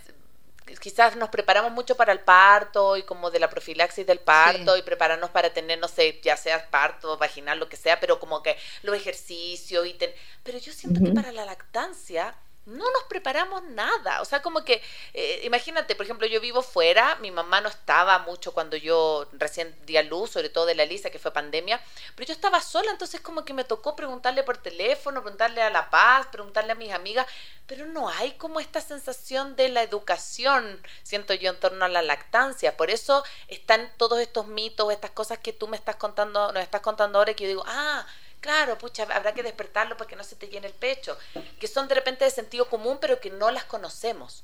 quizás 0.79 1.15
nos 1.15 1.29
preparamos 1.29 1.71
mucho 1.71 1.95
para 1.95 2.11
el 2.13 2.19
parto 2.19 2.97
y 2.97 3.03
como 3.03 3.31
de 3.31 3.39
la 3.39 3.49
profilaxis 3.49 4.05
del 4.05 4.19
parto 4.19 4.77
y 4.77 4.81
prepararnos 4.81 5.29
para 5.29 5.51
tener, 5.51 5.79
no 5.79 5.87
sé, 5.87 6.19
ya 6.23 6.37
sea 6.37 6.69
parto, 6.69 7.17
vaginal, 7.17 7.59
lo 7.59 7.69
que 7.69 7.77
sea, 7.77 7.99
pero 7.99 8.19
como 8.19 8.41
que 8.41 8.57
los 8.83 8.95
ejercicios 8.95 9.85
y... 9.85 9.97
Pero 10.43 10.57
yo 10.57 10.71
siento 10.71 11.03
que 11.03 11.11
para 11.11 11.31
la 11.31 11.45
lactancia 11.45 12.35
no 12.65 12.85
nos 12.91 13.03
preparamos 13.09 13.63
nada. 13.63 14.21
O 14.21 14.25
sea, 14.25 14.41
como 14.41 14.63
que, 14.63 14.81
eh, 15.13 15.41
imagínate, 15.43 15.95
por 15.95 16.05
ejemplo, 16.05 16.27
yo 16.27 16.39
vivo 16.39 16.61
fuera, 16.61 17.15
mi 17.15 17.31
mamá 17.31 17.61
no 17.61 17.69
estaba 17.69 18.19
mucho 18.19 18.53
cuando 18.53 18.77
yo 18.77 19.27
recién 19.33 19.75
di 19.85 19.97
a 19.97 20.03
luz, 20.03 20.31
sobre 20.31 20.49
todo 20.49 20.65
de 20.65 20.75
la 20.75 20.83
Elisa, 20.83 21.09
que 21.09 21.19
fue 21.19 21.31
pandemia, 21.31 21.81
pero 22.15 22.27
yo 22.27 22.33
estaba 22.33 22.61
sola, 22.61 22.91
entonces 22.91 23.21
como 23.21 23.45
que 23.45 23.53
me 23.53 23.63
tocó 23.63 23.95
preguntarle 23.95 24.43
por 24.43 24.57
teléfono, 24.57 25.21
preguntarle 25.21 25.61
a 25.61 25.69
La 25.69 25.89
Paz, 25.89 26.27
preguntarle 26.31 26.73
a 26.73 26.75
mis 26.75 26.91
amigas, 26.91 27.25
pero 27.65 27.85
no 27.85 28.09
hay 28.09 28.33
como 28.33 28.59
esta 28.59 28.81
sensación 28.81 29.55
de 29.55 29.69
la 29.69 29.81
educación, 29.81 30.81
siento 31.03 31.33
yo, 31.33 31.51
en 31.51 31.59
torno 31.59 31.85
a 31.85 31.89
la 31.89 32.01
lactancia. 32.01 32.77
Por 32.77 32.89
eso 32.89 33.23
están 33.47 33.91
todos 33.97 34.19
estos 34.19 34.47
mitos, 34.47 34.91
estas 34.91 35.11
cosas 35.11 35.39
que 35.39 35.53
tú 35.53 35.67
me 35.67 35.77
estás 35.77 35.95
contando, 35.95 36.51
nos 36.51 36.63
estás 36.63 36.81
contando 36.81 37.17
ahora, 37.17 37.33
que 37.33 37.43
yo 37.45 37.49
digo, 37.49 37.63
ah, 37.65 38.05
Claro, 38.41 38.75
pucha, 38.79 39.03
habrá 39.15 39.33
que 39.33 39.43
despertarlo 39.43 39.95
para 39.95 40.09
que 40.09 40.15
no 40.15 40.23
se 40.23 40.35
te 40.35 40.47
llene 40.47 40.65
el 40.65 40.73
pecho, 40.73 41.15
que 41.59 41.67
son 41.67 41.87
de 41.87 41.93
repente 41.93 42.25
de 42.25 42.31
sentido 42.31 42.65
común, 42.65 42.97
pero 42.99 43.19
que 43.19 43.29
no 43.29 43.51
las 43.51 43.65
conocemos. 43.65 44.43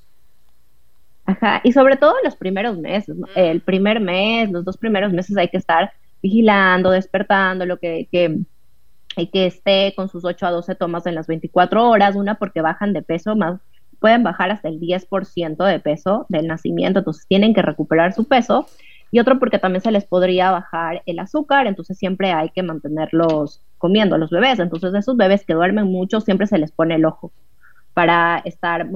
Ajá, 1.25 1.61
y 1.63 1.73
sobre 1.73 1.97
todo 1.97 2.13
los 2.23 2.35
primeros 2.35 2.77
meses, 2.77 3.17
el 3.35 3.61
primer 3.61 3.99
mes, 3.99 4.51
los 4.51 4.63
dos 4.63 4.77
primeros 4.77 5.11
meses 5.11 5.35
hay 5.35 5.49
que 5.49 5.57
estar 5.57 5.91
vigilando, 6.21 6.91
despertando, 6.91 7.65
lo 7.65 7.79
que, 7.79 8.07
que, 8.11 8.37
que 9.15 9.45
esté 9.47 9.93
con 9.95 10.09
sus 10.09 10.23
8 10.23 10.45
a 10.45 10.51
12 10.51 10.75
tomas 10.75 11.05
en 11.07 11.15
las 11.15 11.25
24 11.25 11.89
horas, 11.89 12.15
una 12.15 12.35
porque 12.35 12.61
bajan 12.61 12.93
de 12.93 13.01
peso 13.01 13.35
más, 13.35 13.59
pueden 13.99 14.21
bajar 14.23 14.51
hasta 14.51 14.69
el 14.69 14.79
10% 14.79 15.65
de 15.65 15.79
peso 15.79 16.27
del 16.29 16.47
nacimiento, 16.47 16.99
entonces 16.99 17.25
tienen 17.27 17.55
que 17.55 17.63
recuperar 17.63 18.13
su 18.13 18.25
peso, 18.25 18.67
y 19.09 19.19
otro 19.19 19.39
porque 19.39 19.57
también 19.57 19.81
se 19.81 19.91
les 19.91 20.05
podría 20.05 20.51
bajar 20.51 21.01
el 21.07 21.17
azúcar, 21.19 21.65
entonces 21.65 21.97
siempre 21.97 22.31
hay 22.31 22.51
que 22.51 22.61
mantenerlos 22.61 23.63
comiendo 23.77 24.15
a 24.15 24.17
los 24.17 24.29
bebés. 24.29 24.59
Entonces, 24.59 24.93
esos 24.93 25.17
bebés 25.17 25.45
que 25.45 25.53
duermen 25.53 25.85
mucho, 25.85 26.21
siempre 26.21 26.47
se 26.47 26.57
les 26.57 26.71
pone 26.71 26.95
el 26.95 27.05
ojo 27.05 27.31
para 27.97 28.43
estar 28.45 28.87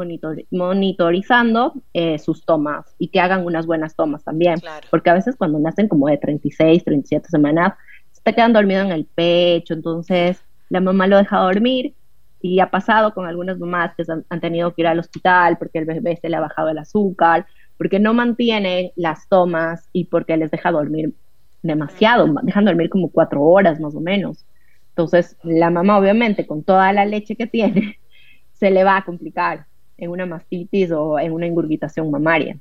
monitorizando 0.52 1.74
eh, 1.92 2.20
sus 2.20 2.46
tomas 2.46 2.86
y 3.00 3.08
que 3.08 3.20
hagan 3.20 3.44
unas 3.44 3.66
buenas 3.66 3.96
tomas 3.96 4.24
también. 4.24 4.62
Porque 4.92 5.10
a 5.10 5.16
veces 5.16 5.36
cuando 5.36 5.58
nacen 5.58 5.88
como 5.88 6.08
de 6.08 6.20
36, 6.20 6.84
37 6.84 7.28
semanas, 7.30 7.74
se 8.12 8.22
te 8.22 8.36
quedan 8.36 8.54
dormidos 8.54 8.86
en 8.86 8.92
el 8.92 9.06
pecho, 9.06 9.74
entonces 9.74 10.44
la 10.70 10.82
mamá 10.82 11.08
lo 11.08 11.18
deja 11.18 11.40
dormir 11.40 11.96
y 12.42 12.60
ha 12.60 12.70
pasado 12.70 13.16
con 13.16 13.26
algunas 13.26 13.58
mamás 13.58 13.96
que 13.96 14.04
han, 14.08 14.40
tenido 14.40 14.72
que 14.76 14.84
ir 14.84 14.88
al 14.88 15.00
hospital 15.00 15.58
porque 15.58 15.80
el 15.80 15.86
bebé 15.86 16.18
se 16.18 16.30
le 16.30 16.38
ha 16.38 16.42
bajado 16.42 16.70
el 16.70 16.78
azúcar, 16.78 17.48
porque 17.80 18.00
no 18.00 18.14
mantienen 18.14 18.92
las 18.96 19.28
tomas 19.28 19.90
y 19.94 20.06
porque 20.06 20.38
les 20.38 20.52
deja 20.52 20.70
dormir 20.70 21.16
demasiado, 21.64 22.28
dejan 22.44 22.66
dormir 22.66 22.90
como 22.90 23.10
cuatro 23.10 23.42
horas 23.42 23.80
más 23.80 23.96
o 23.96 24.00
menos. 24.00 24.46
Entonces, 24.91 25.38
la 25.43 25.69
mamá 25.69 25.98
obviamente 25.98 26.45
con 26.45 26.63
toda 26.63 26.91
la 26.93 27.05
leche 27.05 27.36
que 27.36 27.48
tiene, 27.48 28.00
se 28.60 28.71
le 28.71 28.83
va 28.83 28.98
a 28.98 29.05
complicar 29.05 29.65
en 29.98 30.10
una 30.10 30.25
mastitis 30.25 30.91
o 30.91 31.19
en 31.19 31.31
una 31.31 31.48
ingurgitación 31.48 32.12
mamaria. 32.12 32.57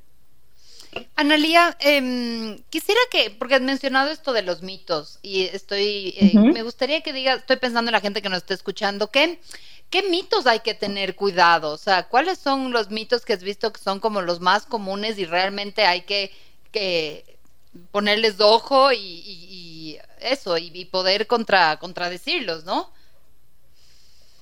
Analía, 1.15 1.75
em, 1.79 2.57
quisiera 2.69 2.99
que, 3.09 3.29
porque 3.29 3.55
has 3.55 3.61
mencionado 3.61 4.11
esto 4.11 4.33
de 4.33 4.41
los 4.41 4.61
mitos 4.61 5.19
y 5.21 5.43
estoy, 5.43 6.13
eh, 6.17 6.33
me 6.35 6.63
gustaría 6.63 7.01
que 7.01 7.13
digas, 7.13 7.39
estoy 7.39 7.55
pensando 7.57 7.89
en 7.89 7.93
la 7.93 8.01
gente 8.01 8.21
que 8.21 8.27
nos 8.27 8.39
está 8.39 8.53
escuchando, 8.53 9.07
¿qué, 9.07 9.39
¿qué 9.89 10.03
mitos 10.09 10.47
hay 10.47 10.59
que 10.59 10.73
tener 10.73 11.15
cuidado? 11.15 11.71
O 11.71 11.77
sea, 11.77 12.09
¿cuáles 12.09 12.39
son 12.39 12.71
los 12.71 12.89
mitos 12.89 13.23
que 13.23 13.33
has 13.33 13.43
visto 13.43 13.71
que 13.71 13.79
son 13.79 14.01
como 14.01 14.21
los 14.21 14.41
más 14.41 14.65
comunes 14.65 15.17
y 15.17 15.25
realmente 15.25 15.85
hay 15.85 16.01
que, 16.01 16.31
que 16.73 17.23
ponerles 17.91 18.41
ojo 18.41 18.91
y 18.91 19.70
eso 20.21 20.57
y, 20.57 20.85
poder 20.85 21.27
contra, 21.27 21.77
contradecirlos, 21.77 22.65
¿no? 22.65 22.89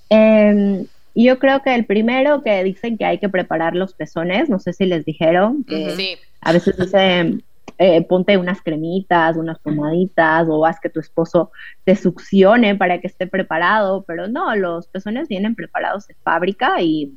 Em, 0.09 0.85
yo 1.15 1.39
creo 1.39 1.61
que 1.61 1.75
el 1.75 1.85
primero 1.85 2.41
que 2.43 2.63
dicen 2.63 2.97
que 2.97 3.05
hay 3.05 3.19
que 3.19 3.29
preparar 3.29 3.75
los 3.75 3.93
pezones, 3.93 4.49
no 4.49 4.59
sé 4.59 4.73
si 4.73 4.85
les 4.85 5.05
dijeron, 5.05 5.63
que 5.63 6.19
a 6.41 6.51
veces 6.51 6.77
dicen 6.77 7.43
eh, 7.81 8.01
ponte 8.01 8.37
unas 8.37 8.61
cremitas, 8.61 9.37
unas 9.37 9.57
pomaditas 9.59 10.47
o 10.49 10.65
haz 10.65 10.81
que 10.81 10.89
tu 10.89 10.99
esposo 10.99 11.51
te 11.85 11.95
succione 11.95 12.75
para 12.75 12.99
que 12.99 13.07
esté 13.07 13.25
preparado, 13.25 14.03
pero 14.03 14.27
no, 14.27 14.53
los 14.57 14.87
pezones 14.87 15.29
vienen 15.29 15.55
preparados 15.55 16.05
de 16.07 16.15
fábrica 16.15 16.81
y 16.81 17.13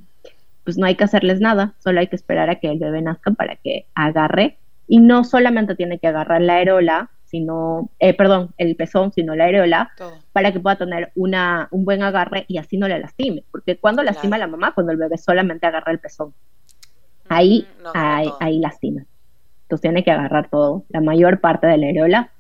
pues 0.63 0.79
no 0.79 0.87
hay 0.87 0.95
que 0.95 1.03
hacerles 1.03 1.41
nada, 1.41 1.75
solo 1.83 1.99
hay 1.99 2.07
que 2.07 2.15
esperar 2.15 2.49
a 2.49 2.61
que 2.61 2.71
el 2.71 2.79
bebé 2.79 3.03
nazca 3.03 3.33
para 3.33 3.57
que 3.57 3.87
agarre 3.97 4.59
Y 4.87 5.01
no 5.01 5.25
solamente 5.25 5.75
tiene 5.75 5.99
que 5.99 6.07
agarrar 6.07 6.41
la 6.41 6.59
areola, 6.59 7.11
sino, 7.33 7.89
eh, 7.99 8.13
perdón, 8.13 8.51
el 8.59 8.77
pezón, 8.77 9.11
sino 9.11 9.35
la 9.35 9.47
areola, 9.47 9.91
para 10.35 10.53
que 10.53 10.61
pueda 10.61 10.77
tener 10.77 11.13
una, 11.15 11.67
un 11.71 11.87
buen 11.87 12.03
agarre 12.03 12.45
y 12.47 12.59
así 12.59 12.77
no 12.77 12.87
le 12.87 12.99
lastime. 12.99 13.43
Porque 13.51 13.79
cuando 13.79 14.03
lastima 14.03 14.37
la 14.37 14.47
mamá, 14.47 14.73
cuando 14.75 14.93
el 14.93 14.99
bebé 14.99 15.17
solamente 15.17 15.67
agarra 15.67 15.93
el 15.93 15.99
pezón. 15.99 16.35
Ahí, 17.31 17.67
mm, 17.83 17.87
ahí, 17.95 18.29
ahí 18.39 18.59
lastima. 18.59 19.07
Entonces 19.63 19.81
tiene 19.81 20.05
que 20.05 20.11
agarrar 20.11 20.51
todo. 20.51 20.85
La 20.91 21.01
mayor 21.01 21.41
parte 21.41 21.67
de 21.67 21.79
la 21.79 21.89
areola 21.89 22.31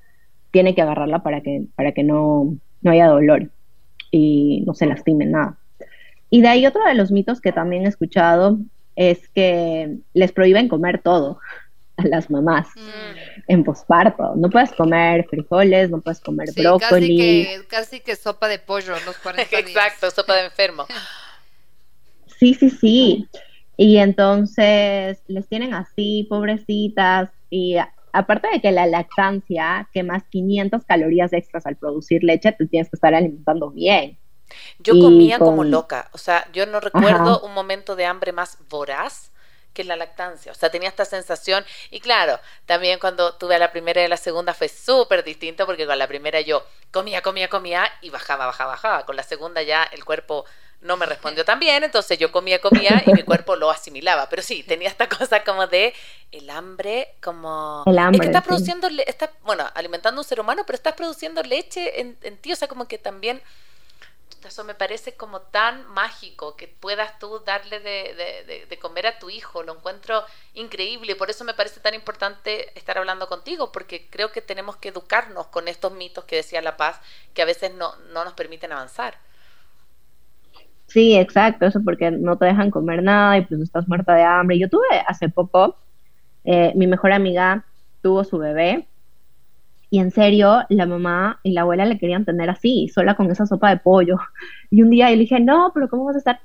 tiene 0.50 0.75
que 0.75 0.82
agarrarla 0.82 1.22
para 1.22 1.40
que, 1.40 1.68
para 1.75 1.92
que 1.92 2.04
no, 2.04 2.54
no 2.82 2.90
haya 2.90 3.06
dolor 3.06 3.49
y 4.11 4.62
no 4.66 4.75
se 4.75 4.84
lastime 4.84 5.25
nada. 5.25 5.56
Y 6.28 6.42
de 6.42 6.49
ahí 6.49 6.66
otro 6.66 6.84
de 6.84 6.94
los 6.94 7.11
mitos 7.11 7.40
que 7.40 7.52
también 7.52 7.87
he 7.87 7.88
escuchado 7.88 8.58
es 8.94 9.26
que 9.30 9.96
les 10.12 10.32
prohíben 10.32 10.68
comer 10.68 11.00
todo 11.00 11.38
a 12.04 12.09
las 12.09 12.30
mamás 12.30 12.68
mm. 12.76 13.42
en 13.49 13.64
posparto. 13.64 14.35
No 14.37 14.50
puedes 14.50 14.73
comer 14.73 15.26
frijoles, 15.28 15.90
no 15.90 16.00
puedes 16.00 16.21
comer 16.21 16.49
brócoli. 16.56 16.80
Casi 16.80 17.16
que, 17.16 17.66
casi 17.68 18.00
que 18.00 18.16
sopa 18.16 18.49
de 18.49 18.59
pollo 18.59 18.94
los 19.04 19.16
40 19.18 19.59
Exacto, 19.59 20.11
sopa 20.11 20.35
de 20.35 20.47
enfermo. 20.47 20.87
Sí, 22.38 22.54
sí, 22.54 22.71
sí. 22.71 23.28
Y 23.76 23.99
entonces 23.99 25.23
les 25.28 25.47
tienen 25.47 25.75
así, 25.75 26.26
pobrecitas, 26.28 27.30
y 27.50 27.76
aparte 28.12 28.49
de 28.52 28.61
que 28.61 28.73
la 28.73 28.87
lactancia 28.87 29.88
más 30.04 30.25
500 30.25 30.85
calorías 30.85 31.32
extras 31.32 31.66
al 31.66 31.76
producir 31.76 32.25
leche, 32.25 32.52
te 32.52 32.66
tienes 32.66 32.88
que 32.90 32.97
estar 32.97 33.14
alimentando 33.14 33.71
bien. 33.71 34.18
Yo 34.78 34.94
comía 34.99 35.38
como 35.38 35.64
loca, 35.64 36.11
o 36.12 36.18
sea, 36.18 36.47
yo 36.52 36.66
no 36.66 36.80
recuerdo 36.80 37.40
un 37.40 37.54
momento 37.54 37.97
de 37.97 38.04
hambre 38.04 38.32
más 38.32 38.59
voraz 38.68 39.31
que 39.73 39.85
la 39.85 39.97
lactancia. 39.97 40.52
O 40.52 40.55
sea, 40.55 40.71
tenía 40.71 40.88
esta 40.88 41.05
sensación. 41.05 41.64
Y 41.91 42.00
claro, 42.00 42.38
también 42.67 42.99
cuando 42.99 43.35
tuve 43.35 43.57
a 43.57 43.59
la 43.59 43.73
primera 43.73 44.02
y 44.02 44.05
a 44.05 44.09
la 44.09 44.17
segunda 44.17 44.55
fue 44.55 44.69
súper 44.69 45.25
distinto 45.25 45.67
porque 45.67 45.87
con 45.87 45.99
la 45.99 46.07
primera 46.07 46.41
yo 46.41 46.67
comía, 46.91 47.23
comía, 47.23 47.49
comía 47.49 47.91
y 48.00 48.11
bajaba, 48.11 48.47
bajaba, 48.47 48.73
bajaba. 48.73 49.07
Con 49.07 49.17
la 49.17 49.23
segunda 49.23 49.62
ya 49.62 49.85
el 49.85 50.05
cuerpo 50.05 50.45
no 50.83 50.97
me 50.97 51.07
respondió 51.07 51.45
tan 51.45 51.61
bien, 51.61 51.85
entonces 51.85 52.19
yo 52.19 52.33
comía, 52.33 52.61
comía 52.61 53.02
y 53.07 53.12
mi 53.12 53.23
cuerpo 53.23 53.57
lo 53.57 53.71
asimilaba. 53.71 54.29
Pero 54.29 54.43
sí, 54.43 54.62
tenía 54.62 54.88
esta 54.88 55.09
cosa 55.09 55.45
como 55.45 55.67
de 55.67 55.95
el 56.33 56.50
hambre, 56.50 57.14
como... 57.23 57.85
El 57.87 57.99
hambre, 57.99 58.17
es 58.17 58.21
que 58.21 58.26
estás 58.26 58.45
produciendo, 58.45 58.88
está, 59.07 59.31
bueno, 59.43 59.64
alimentando 59.75 60.21
a 60.21 60.23
un 60.23 60.29
ser 60.29 60.41
humano, 60.41 60.64
pero 60.67 60.76
estás 60.76 60.95
produciendo 60.95 61.43
leche 61.43 62.00
en, 62.00 62.19
en 62.23 62.37
ti, 62.37 62.52
o 62.52 62.57
sea, 62.57 62.69
como 62.69 62.87
que 62.87 62.99
también... 62.99 63.41
Eso 64.49 64.64
me 64.64 64.75
parece 64.75 65.14
como 65.14 65.40
tan 65.40 65.87
mágico 65.88 66.56
que 66.56 66.68
puedas 66.68 67.18
tú 67.18 67.40
darle 67.44 67.80
de, 67.80 68.44
de, 68.46 68.66
de, 68.66 68.78
comer 68.78 69.06
a 69.06 69.18
tu 69.18 69.30
hijo. 69.30 69.62
Lo 69.62 69.76
encuentro 69.76 70.25
increíble 70.54 71.12
y 71.12 71.14
por 71.14 71.30
eso 71.30 71.44
me 71.44 71.54
parece 71.54 71.80
tan 71.80 71.94
importante 71.94 72.76
estar 72.78 72.99
hablando 72.99 73.28
contigo, 73.28 73.72
porque 73.72 74.08
creo 74.11 74.32
que 74.32 74.42
tenemos 74.42 74.76
que 74.76 74.88
educarnos 74.88 75.46
con 75.49 75.68
estos 75.68 75.92
mitos 75.92 76.25
que 76.25 76.37
decía 76.37 76.62
La 76.62 76.76
Paz, 76.76 77.00
que 77.34 77.42
a 77.42 77.46
veces 77.46 77.75
no, 77.75 77.94
no 78.12 78.25
nos 78.25 78.34
permiten 78.34 78.72
avanzar. 78.72 79.14
Sí, 80.87 81.16
exacto, 81.16 81.64
eso 81.64 81.80
porque 81.82 82.11
no 82.11 82.37
te 82.37 82.44
dejan 82.44 82.70
comer 82.70 83.02
nada 83.02 83.38
y 83.38 83.46
pues 83.46 83.61
estás 83.61 83.88
muerta 83.88 84.14
de 84.14 84.25
hambre. 84.25 84.58
Yo 84.58 84.68
tuve 84.68 84.87
hace 85.06 85.30
poco, 85.30 85.76
eh, 86.44 86.72
mi 86.75 86.87
mejor 86.87 87.12
amiga 87.12 87.64
tuvo 88.02 88.25
su 88.25 88.37
bebé 88.37 88.87
y 89.92 89.99
en 89.99 90.11
serio 90.11 90.62
la 90.70 90.87
mamá 90.87 91.38
y 91.42 91.52
la 91.52 91.61
abuela 91.61 91.84
le 91.84 91.99
querían 91.99 92.25
tener 92.25 92.49
así, 92.49 92.88
sola 92.88 93.14
con 93.14 93.30
esa 93.30 93.44
sopa 93.44 93.68
de 93.68 93.76
pollo. 93.76 94.16
Y 94.70 94.80
un 94.80 94.88
día 94.88 95.11
le 95.11 95.18
dije, 95.18 95.38
no, 95.38 95.70
pero 95.75 95.87
¿cómo 95.87 96.06
vas 96.06 96.14
a 96.14 96.18
estar 96.20 96.40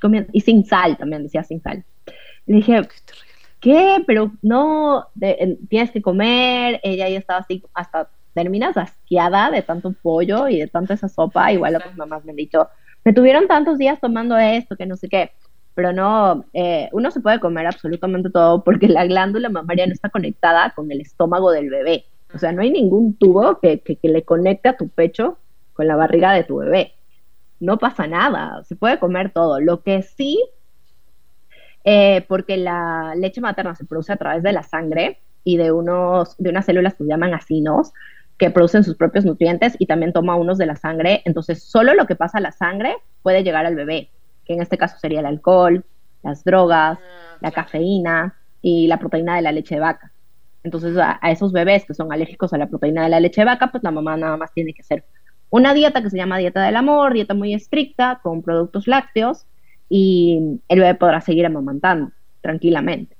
comiendo? 0.00 0.30
Y 0.32 0.42
sin 0.42 0.64
sal 0.64 0.96
también, 0.96 1.24
decía 1.24 1.42
sin 1.42 1.60
sal. 1.60 1.84
Le 2.46 2.56
dije, 2.58 2.88
¿qué? 3.58 4.04
Pero 4.06 4.30
no, 4.40 5.08
tienes 5.68 5.90
que 5.90 6.00
comer. 6.00 6.78
Ella 6.84 7.08
ya 7.08 7.18
estaba 7.18 7.40
así, 7.40 7.64
hasta 7.74 8.08
terminas 8.34 8.76
asqueada 8.76 9.50
de 9.50 9.62
tanto 9.62 9.92
pollo 10.00 10.46
y 10.46 10.60
de 10.60 10.68
tanta 10.68 10.94
esa 10.94 11.08
sopa. 11.08 11.50
Igual 11.50 11.74
otras 11.74 11.96
mamás 11.96 12.24
me 12.24 12.30
han 12.30 12.36
dicho, 12.36 12.68
me 13.04 13.12
tuvieron 13.12 13.48
tantos 13.48 13.78
días 13.78 13.98
tomando 14.00 14.38
esto, 14.38 14.76
que 14.76 14.86
no 14.86 14.94
sé 14.94 15.08
qué. 15.08 15.32
Pero 15.74 15.92
no, 15.92 16.44
eh, 16.52 16.88
uno 16.92 17.10
se 17.10 17.20
puede 17.20 17.40
comer 17.40 17.66
absolutamente 17.66 18.30
todo 18.30 18.62
porque 18.62 18.86
la 18.86 19.04
glándula 19.06 19.48
mamaria 19.48 19.88
no 19.88 19.92
está 19.92 20.08
conectada 20.08 20.70
con 20.70 20.92
el 20.92 21.00
estómago 21.00 21.50
del 21.50 21.68
bebé. 21.68 22.04
O 22.34 22.38
sea, 22.38 22.52
no 22.52 22.62
hay 22.62 22.70
ningún 22.70 23.14
tubo 23.14 23.58
que, 23.60 23.80
que, 23.80 23.98
le 24.02 24.22
conecte 24.24 24.68
a 24.68 24.76
tu 24.76 24.88
pecho 24.88 25.38
con 25.74 25.86
la 25.86 25.96
barriga 25.96 26.32
de 26.32 26.44
tu 26.44 26.58
bebé. 26.58 26.94
No 27.60 27.78
pasa 27.78 28.06
nada, 28.06 28.64
se 28.64 28.76
puede 28.76 28.98
comer 28.98 29.30
todo. 29.30 29.60
Lo 29.60 29.82
que 29.82 30.02
sí, 30.02 30.42
eh, 31.84 32.24
porque 32.28 32.56
la 32.56 33.14
leche 33.16 33.40
materna 33.40 33.74
se 33.74 33.84
produce 33.84 34.12
a 34.12 34.16
través 34.16 34.42
de 34.42 34.52
la 34.52 34.62
sangre 34.62 35.18
y 35.44 35.56
de, 35.56 35.72
unos, 35.72 36.36
de 36.38 36.50
unas 36.50 36.64
células 36.64 36.94
que 36.94 37.04
se 37.04 37.10
llaman 37.10 37.34
acinos, 37.34 37.92
que 38.38 38.50
producen 38.50 38.84
sus 38.84 38.96
propios 38.96 39.24
nutrientes 39.24 39.76
y 39.78 39.86
también 39.86 40.12
toma 40.12 40.36
unos 40.36 40.58
de 40.58 40.66
la 40.66 40.76
sangre. 40.76 41.22
Entonces, 41.24 41.62
solo 41.62 41.94
lo 41.94 42.06
que 42.06 42.16
pasa 42.16 42.38
a 42.38 42.40
la 42.40 42.52
sangre 42.52 42.96
puede 43.22 43.44
llegar 43.44 43.66
al 43.66 43.76
bebé, 43.76 44.10
que 44.44 44.54
en 44.54 44.62
este 44.62 44.78
caso 44.78 44.98
sería 44.98 45.20
el 45.20 45.26
alcohol, 45.26 45.84
las 46.22 46.44
drogas, 46.44 46.98
ah, 46.98 47.36
la 47.40 47.50
cafeína 47.50 48.34
y 48.60 48.86
la 48.86 48.98
proteína 48.98 49.36
de 49.36 49.42
la 49.42 49.52
leche 49.52 49.74
de 49.74 49.80
vaca. 49.80 50.11
Entonces, 50.64 50.96
a, 50.96 51.18
esos 51.30 51.52
bebés 51.52 51.84
que 51.84 51.94
son 51.94 52.12
alérgicos 52.12 52.52
a 52.52 52.58
la 52.58 52.68
proteína 52.68 53.04
de 53.04 53.08
la 53.08 53.20
leche 53.20 53.44
vaca, 53.44 53.70
pues 53.70 53.82
la 53.82 53.90
mamá 53.90 54.16
nada 54.16 54.36
más 54.36 54.52
tiene 54.52 54.72
que 54.72 54.82
hacer 54.82 55.04
una 55.50 55.74
dieta 55.74 56.02
que 56.02 56.10
se 56.10 56.16
llama 56.16 56.38
dieta 56.38 56.64
del 56.64 56.76
amor, 56.76 57.12
dieta 57.12 57.34
muy 57.34 57.52
estricta, 57.52 58.20
con 58.22 58.42
productos 58.42 58.86
lácteos, 58.86 59.46
y 59.88 60.60
el 60.68 60.80
bebé 60.80 60.94
podrá 60.94 61.20
seguir 61.20 61.44
amamantando 61.44 62.10
tranquilamente. 62.40 63.16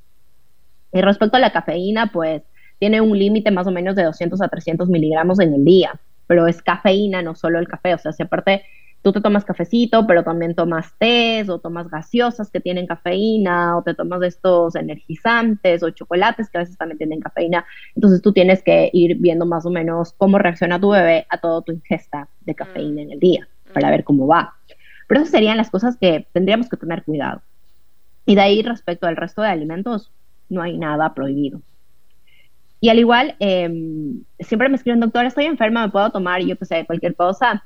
Y 0.93 1.03
respecto 1.03 1.37
a 1.37 1.41
la 1.41 1.53
cafeína, 1.53 2.11
pues 2.13 2.43
tiene 2.79 3.01
un 3.01 3.19
límite 3.19 3.51
más 3.51 3.67
o 3.67 3.71
menos 3.71 3.97
de 3.97 4.05
200 4.05 4.41
a 4.41 4.49
300 4.49 4.89
miligramos 4.89 5.41
en 5.41 5.53
el 5.53 5.65
día, 5.65 6.01
pero 6.27 6.47
es 6.47 6.63
cafeína, 6.63 7.23
no 7.23 7.35
solo 7.35 7.59
el 7.59 7.69
café, 7.69 7.95
o 7.95 7.99
sea, 7.99 8.13
si 8.13 8.23
aparte 8.23 8.65
tú 9.03 9.13
te 9.13 9.21
tomas 9.21 9.45
cafecito, 9.45 10.07
pero 10.07 10.23
también 10.23 10.55
tomas 10.55 10.97
té 10.99 11.45
o 11.49 11.59
tomas 11.59 11.89
gaseosas 11.89 12.51
que 12.51 12.61
tienen 12.61 12.87
cafeína 12.87 13.77
o 13.77 13.83
te 13.83 13.95
tomas 13.95 14.23
estos 14.23 14.77
energizantes 14.77 15.83
o 15.83 15.91
chocolates 15.91 16.49
que 16.49 16.59
a 16.59 16.61
veces 16.61 16.79
también 16.79 16.99
tienen 16.99 17.21
cafeína, 17.21 17.65
entonces 17.95 18.23
tú 18.23 18.33
tienes 18.33 18.63
que 18.63 18.91
ir 18.93 19.17
viendo 19.19 19.45
más 19.45 19.67
o 19.67 19.71
menos 19.71 20.15
cómo 20.17 20.39
reacciona 20.39 20.81
tu 20.81 20.91
bebé 20.91 21.27
a 21.29 21.39
toda 21.39 21.63
tu 21.63 21.73
ingesta 21.73 22.29
de 22.41 22.55
cafeína 22.55 23.03
en 23.03 23.11
el 23.13 23.21
día 23.21 23.49
para 23.75 23.91
ver 23.91 24.05
cómo 24.05 24.27
va. 24.27 24.55
Pero 25.09 25.21
esas 25.21 25.33
serían 25.33 25.57
las 25.57 25.71
cosas 25.71 25.97
que 25.97 26.27
tendríamos 26.33 26.69
que 26.69 26.77
tener 26.77 27.03
cuidado. 27.03 27.43
Y 28.25 28.35
de 28.35 28.41
ahí 28.41 28.63
respecto 28.63 29.07
al 29.07 29.17
resto 29.17 29.43
de 29.43 29.49
alimentos, 29.49 30.13
no 30.49 30.63
hay 30.63 30.79
nada 30.79 31.13
prohibido. 31.13 31.61
Y 32.81 32.89
al 32.89 32.99
igual, 32.99 33.37
em, 33.39 34.23
siempre 34.41 34.69
me 34.69 34.77
escriben, 34.77 35.01
doctor, 35.01 35.25
estoy 35.25 35.45
enferma, 35.45 35.87
me 35.87 35.93
puedo 35.93 36.11
tomar, 36.11 36.43
yo 36.43 36.57
qué 36.59 36.65
sé, 36.65 36.85
cualquier 36.85 37.15
cosa. 37.15 37.63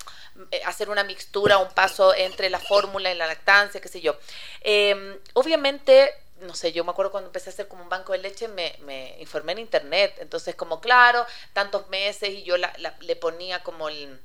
eh, 0.52 0.62
hacer 0.66 0.90
una 0.90 1.04
mixtura, 1.04 1.58
un 1.58 1.70
paso 1.70 2.14
entre 2.16 2.50
la 2.50 2.60
fórmula 2.60 3.12
y 3.12 3.16
la 3.16 3.28
lactancia, 3.28 3.82
qué 3.82 3.88
sé 3.88 4.02
yo. 4.02 4.18
Em, 4.62 5.18
obviamente 5.34 6.14
no 6.42 6.56
sé, 6.56 6.72
yo 6.72 6.84
me 6.84 6.92
acuerdo 6.92 7.12
cuando 7.12 7.30
empecé 7.30 7.50
a 7.50 7.54
hacer 7.54 7.68
como 7.68 7.84
un 7.84 7.90
banco 7.90 8.12
de 8.14 8.20
leche, 8.20 8.48
me, 8.48 8.76
me 8.82 9.16
informé 9.20 9.54
en 9.54 9.60
internet. 9.60 10.16
Entonces, 10.20 10.56
como 10.56 10.82
claro, 10.82 11.26
tantos 11.54 11.88
meses 11.90 12.30
y 12.30 12.44
yo 12.44 12.56
le 12.58 13.16
ponía 13.16 13.64
como 13.64 13.90
el, 13.90 14.20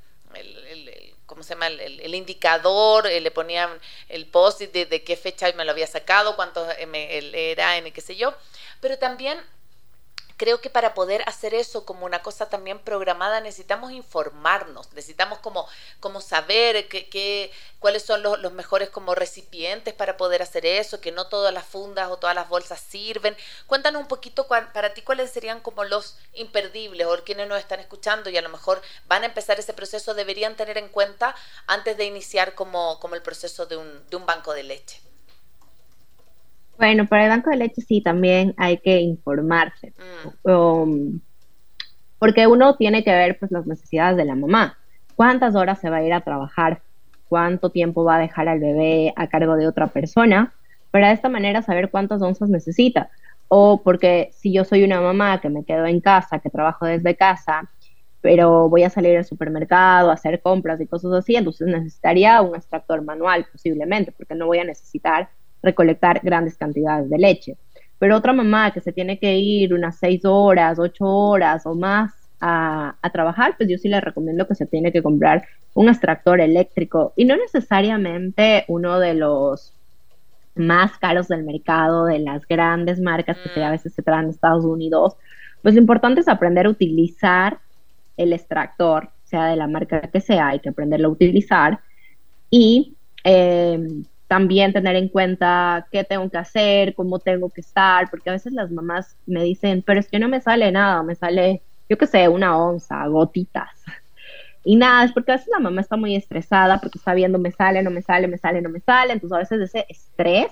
¿cómo 1.27 1.43
se 1.43 1.51
llama? 1.51 1.69
El, 1.69 2.15
indicador, 2.15 3.07
eh, 3.07 3.21
le 3.21 3.31
ponía 3.31 3.79
el 4.09 4.27
post 4.27 4.61
de, 4.61 4.87
de, 4.87 5.05
qué 5.05 5.17
fecha 5.17 5.51
me 5.53 5.65
lo 5.65 5.73
había 5.73 5.87
sacado, 5.87 6.37
cuánto 6.37 6.67
era, 6.71 7.77
en 7.77 7.93
qué 7.93 8.01
sé 8.01 8.17
yo. 8.17 8.35
Pero 8.81 8.99
también 8.99 9.41
creo 10.37 10.61
que 10.61 10.70
para 10.70 10.94
poder 10.94 11.22
hacer 11.27 11.55
eso 11.55 11.85
como 11.85 12.05
una 12.07 12.22
cosa 12.22 12.49
también 12.49 12.79
programada 12.79 13.40
necesitamos 13.40 13.92
informarnos, 13.92 14.92
necesitamos 14.92 15.38
como, 15.38 15.66
como 16.01 16.20
saber 16.20 16.88
que, 16.88 17.53
cuáles 17.79 18.03
son 18.03 18.22
los, 18.22 18.38
los, 18.40 18.53
mejores 18.53 18.90
como 18.90 19.14
recipientes 19.14 19.94
para 19.94 20.16
poder 20.16 20.42
hacer 20.42 20.66
eso, 20.66 21.01
que 21.01 21.12
no 21.12 21.29
todas 21.29 21.53
las 21.53 21.64
fundas 21.64 22.11
o 22.11 22.16
todas 22.16 22.35
las 22.35 22.49
bolsas 22.49 22.81
sirven. 22.81 23.37
Cuéntanos 23.66 24.03
un 24.03 24.09
poquito 24.09 24.46
para 24.49 24.94
ti 24.94 25.03
cuáles 25.03 25.31
serían 25.31 25.61
como 25.61 25.85
los 25.85 26.16
imperdibles 26.35 27.07
o 27.07 27.25
quienes 27.25 27.49
nos 27.49 27.59
están 27.59 27.81
escuchando 27.81 28.31
y 28.31 28.37
a 28.37 28.42
lo 28.42 28.49
mejor 28.49 28.83
van 29.07 29.22
a 29.22 29.27
empezar 29.27 29.59
ese 29.59 29.72
proceso, 29.72 30.14
deberían 30.14 30.57
tener 30.57 30.79
en 30.79 30.88
cuenta 30.88 31.35
antes 31.66 31.96
de 31.96 32.05
iniciar 32.05 32.55
como, 32.55 32.99
como 33.01 33.14
el 33.14 33.22
proceso 33.22 33.66
de 33.66 33.77
un, 33.77 34.09
de 34.09 34.16
un 34.16 34.27
banco 34.27 34.53
de 34.53 34.64
leche. 34.64 35.06
Bueno, 36.79 37.07
para 37.07 37.25
el 37.25 37.31
banco 37.31 37.51
de 37.51 37.57
leche 37.57 37.81
sí, 37.81 38.01
también 38.01 38.55
hay 38.57 38.79
que 38.79 39.01
informarse, 39.01 39.93
mm. 40.45 40.51
um, 40.51 41.21
porque 42.19 42.47
uno 42.47 42.77
tiene 42.77 43.03
que 43.03 43.12
ver 43.12 43.39
pues 43.39 43.51
las 43.51 43.67
necesidades 43.67 44.17
de 44.17 44.25
la 44.25 44.35
mamá, 44.35 44.77
cuántas 45.15 45.55
horas 45.55 45.81
se 45.81 45.91
va 45.91 45.99
a 45.99 46.03
ir 46.03 46.12
a 46.12 46.21
trabajar, 46.21 46.83
cuánto 47.29 47.71
tiempo 47.71 48.05
va 48.05 48.17
a 48.17 48.21
dejar 48.21 48.49
al 48.49 48.61
bebé 48.61 49.12
a 49.17 49.27
cargo 49.29 49.57
de 49.57 49.67
otra 49.67 49.89
persona, 49.89 50.53
para 50.91 51.09
de 51.09 51.15
esta 51.15 51.29
manera 51.29 51.62
saber 51.62 51.91
cuántas 51.91 52.23
onzas 52.23 52.49
necesita. 52.49 53.11
O 53.49 53.83
porque 53.83 54.31
si 54.33 54.53
yo 54.53 54.65
soy 54.65 54.83
una 54.83 55.01
mamá 55.01 55.41
que 55.41 55.49
me 55.49 55.65
quedo 55.65 55.87
en 55.87 56.01
casa, 56.01 56.41
que 56.41 56.51
trabajo 56.51 56.85
desde 56.85 57.15
casa, 57.15 57.71
pero 58.21 58.69
voy 58.69 58.83
a 58.83 58.91
salir 58.91 59.17
al 59.17 59.25
supermercado 59.25 60.11
a 60.11 60.15
hacer 60.15 60.41
compras 60.41 60.81
y 60.81 60.87
cosas 60.87 61.12
así, 61.12 61.37
entonces 61.37 61.69
necesitaría 61.69 62.43
un 62.43 62.57
extractor 62.57 63.03
manual 63.03 63.47
posiblemente, 63.53 64.11
porque 64.11 64.35
no 64.35 64.47
voy 64.47 64.59
a 64.59 64.65
necesitar 64.65 65.29
recolectar 65.62 66.21
grandes 66.23 66.57
cantidades 66.57 67.11
de 67.11 67.19
leche. 67.19 67.57
Pero 67.99 68.16
otra 68.16 68.33
mamá 68.33 68.73
que 68.73 68.81
se 68.81 68.92
tiene 68.92 69.19
que 69.19 69.37
ir 69.37 69.73
unas 69.73 69.99
seis 69.99 70.25
horas, 70.25 70.79
ocho 70.79 71.07
horas 71.07 71.64
o 71.66 71.75
más 71.75 72.12
a, 72.40 72.95
trabajar, 73.12 73.55
pues 73.57 73.69
yo 73.69 73.79
sí 73.79 73.88
le 73.88 74.01
recomiendo 74.01 74.47
que 74.47 74.55
se 74.55 74.66
tiene 74.66 74.92
que 74.92 75.03
comprar 75.03 75.47
un 75.75 75.88
extractor 75.88 76.40
eléctrico 76.40 77.12
y 77.16 77.25
no 77.25 77.37
necesariamente 77.37 78.64
uno 78.69 78.99
de 78.99 79.14
los 79.14 79.73
más 80.55 80.99
caros 80.99 81.29
del 81.29 81.45
mercado, 81.45 82.07
de 82.07 82.19
las 82.19 82.47
grandes 82.47 83.01
marcas 83.01 83.38
que 83.55 83.62
a 83.62 83.69
mm. 83.69 83.73
veces 83.73 83.95
se 83.95 84.03
traen 84.03 84.27
de 84.27 84.31
Estados 84.33 84.64
Unidos. 84.64 85.16
Pues 85.62 85.75
lo 85.75 85.81
importante 85.81 86.21
es 86.21 86.29
aprender 86.29 86.66
a 86.66 86.71
utilizar 86.71 87.59
el 88.16 88.33
extractor, 88.33 89.11
sea 89.25 89.47
de 89.47 89.57
la 89.57 89.66
marca 89.66 90.01
que 90.01 90.21
sea, 90.21 90.49
hay 90.49 90.61
que 90.61 90.71
aprenderlo 90.71 91.09
a 91.09 91.12
utilizar 91.12 91.81
y 92.51 92.97
eh, 93.25 93.79
también 94.29 94.73
tener 94.73 94.97
en 94.97 95.09
cuenta 95.09 95.87
qué 95.91 96.05
tengo 96.05 96.29
que 96.29 96.39
hacer, 96.39 96.95
cómo 96.95 97.19
tengo 97.19 97.51
que 97.51 97.61
estar, 97.61 98.11
porque 98.11 98.31
a 98.31 98.33
veces 98.33 98.53
las 98.53 98.71
mamás 98.71 99.17
me 99.27 99.43
dicen, 99.43 99.83
pero 99.87 100.01
es 100.01 100.09
que 100.09 100.19
no 100.19 100.29
me 100.29 100.41
sale 100.41 100.71
nada, 100.73 101.03
me 101.03 101.15
sale, 101.15 101.62
yo 101.89 101.97
qué 101.97 102.07
sé, 102.07 102.29
una 102.29 102.57
onza, 102.57 103.07
gotitas. 103.07 103.71
Y 104.65 104.75
nada, 104.75 105.05
es 105.05 105.12
porque 105.12 105.31
a 105.31 105.37
veces 105.37 105.49
la 105.53 105.61
mamá 105.61 105.81
está 105.81 105.97
muy 105.97 106.17
estresada 106.17 106.81
porque 106.81 106.99
está 106.99 107.15
viendo, 107.15 107.39
me 107.39 107.53
sale, 107.53 107.83
no 107.85 107.91
me 107.91 108.03
sale, 108.03 108.27
me 108.27 108.37
sale, 108.37 108.61
no 108.61 108.69
me 108.69 108.81
sale, 108.81 109.12
entonces 109.12 109.37
a 109.37 109.39
veces 109.39 109.61
ese 109.61 109.87
estrés 109.89 110.49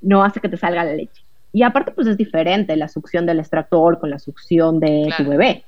no 0.00 0.22
hace 0.22 0.40
que 0.40 0.48
te 0.48 0.56
salga 0.56 0.84
la 0.84 0.94
leche. 0.94 1.24
Y 1.52 1.64
aparte, 1.64 1.90
pues 1.90 2.06
es 2.06 2.16
diferente 2.16 2.76
la 2.76 2.86
succión 2.88 3.26
del 3.26 3.40
extractor 3.40 3.98
con 3.98 4.10
la 4.10 4.20
succión 4.20 4.78
de 4.78 5.12
tu 5.16 5.28
bebé. 5.28 5.64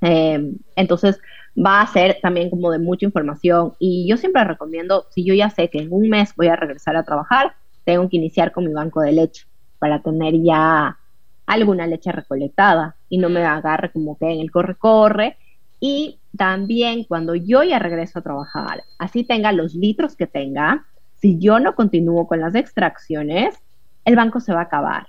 Eh, 0.00 0.52
entonces, 0.76 1.20
va 1.58 1.80
a 1.80 1.86
ser 1.86 2.18
también 2.22 2.50
como 2.50 2.70
de 2.70 2.78
mucha 2.78 3.04
información 3.04 3.74
y 3.78 4.06
yo 4.08 4.16
siempre 4.16 4.44
recomiendo, 4.44 5.06
si 5.10 5.24
yo 5.24 5.34
ya 5.34 5.50
sé 5.50 5.68
que 5.68 5.78
en 5.78 5.92
un 5.92 6.08
mes 6.08 6.34
voy 6.36 6.48
a 6.48 6.56
regresar 6.56 6.96
a 6.96 7.02
trabajar, 7.02 7.54
tengo 7.84 8.08
que 8.08 8.16
iniciar 8.16 8.52
con 8.52 8.66
mi 8.66 8.72
banco 8.72 9.00
de 9.00 9.12
leche 9.12 9.46
para 9.78 10.02
tener 10.02 10.34
ya 10.42 10.98
alguna 11.46 11.86
leche 11.86 12.12
recolectada 12.12 12.96
y 13.08 13.18
no 13.18 13.28
me 13.28 13.44
agarre 13.44 13.90
como 13.90 14.16
que 14.18 14.26
en 14.30 14.40
el 14.40 14.50
corre-corre. 14.50 15.36
Y 15.80 16.20
también 16.36 17.04
cuando 17.04 17.34
yo 17.34 17.62
ya 17.62 17.78
regreso 17.78 18.18
a 18.18 18.22
trabajar, 18.22 18.82
así 18.98 19.24
tenga 19.24 19.52
los 19.52 19.74
litros 19.74 20.16
que 20.16 20.26
tenga, 20.26 20.84
si 21.14 21.38
yo 21.38 21.58
no 21.58 21.74
continúo 21.74 22.26
con 22.26 22.40
las 22.40 22.54
extracciones, 22.54 23.56
el 24.04 24.16
banco 24.16 24.40
se 24.40 24.52
va 24.52 24.60
a 24.60 24.64
acabar. 24.64 25.08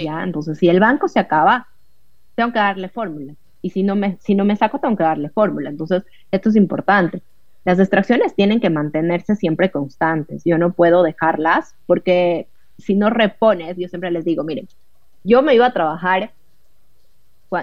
¿ya? 0.00 0.22
Entonces, 0.22 0.58
si 0.58 0.68
el 0.68 0.80
banco 0.80 1.08
se 1.08 1.18
acaba, 1.18 1.68
tengo 2.34 2.52
que 2.52 2.58
darle 2.58 2.88
fórmula 2.88 3.34
y 3.62 3.70
si 3.70 3.84
no 3.84 3.94
me, 3.94 4.18
si 4.20 4.34
no 4.34 4.44
me 4.44 4.56
saco 4.56 4.80
tengo 4.80 4.96
que 4.96 5.04
darle 5.04 5.30
fórmula. 5.30 5.70
Entonces, 5.70 6.04
esto 6.30 6.50
es 6.50 6.56
importante. 6.56 7.22
Las 7.64 7.78
extracciones 7.78 8.34
tienen 8.34 8.60
que 8.60 8.70
mantenerse 8.70 9.36
siempre 9.36 9.70
constantes. 9.70 10.42
Yo 10.44 10.58
no 10.58 10.72
puedo 10.72 11.04
dejarlas 11.04 11.76
porque 11.86 12.48
si 12.76 12.96
no 12.96 13.08
repones, 13.08 13.76
yo 13.76 13.88
siempre 13.88 14.10
les 14.10 14.24
digo, 14.24 14.42
miren, 14.42 14.68
yo 15.22 15.42
me 15.42 15.54
iba 15.54 15.66
a 15.66 15.72
trabajar, 15.72 16.32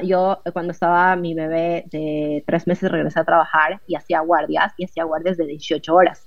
yo 0.04 0.42
cuando 0.54 0.72
estaba 0.72 1.16
mi 1.18 1.34
bebé 1.34 1.84
de 1.92 2.44
tres 2.48 2.66
meses 2.66 2.90
regresé 2.90 3.20
a 3.20 3.26
trabajar 3.26 3.82
y 3.88 3.96
hacía 3.96 4.22
guardias 4.22 4.74
y 4.78 4.86
hacía 4.86 5.04
guardias 5.04 5.36
de 5.36 5.48
18 5.48 5.94
horas. 5.94 6.26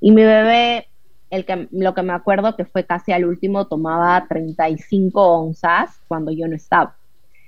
Y 0.00 0.12
mi 0.12 0.22
bebé, 0.22 0.86
el 1.30 1.44
que, 1.44 1.66
lo 1.72 1.94
que 1.94 2.02
me 2.02 2.12
acuerdo 2.12 2.54
que 2.54 2.64
fue 2.64 2.84
casi 2.84 3.10
al 3.10 3.24
último, 3.24 3.66
tomaba 3.66 4.26
35 4.28 5.20
onzas 5.20 6.00
cuando 6.06 6.30
yo 6.30 6.46
no 6.46 6.54
estaba 6.54 6.99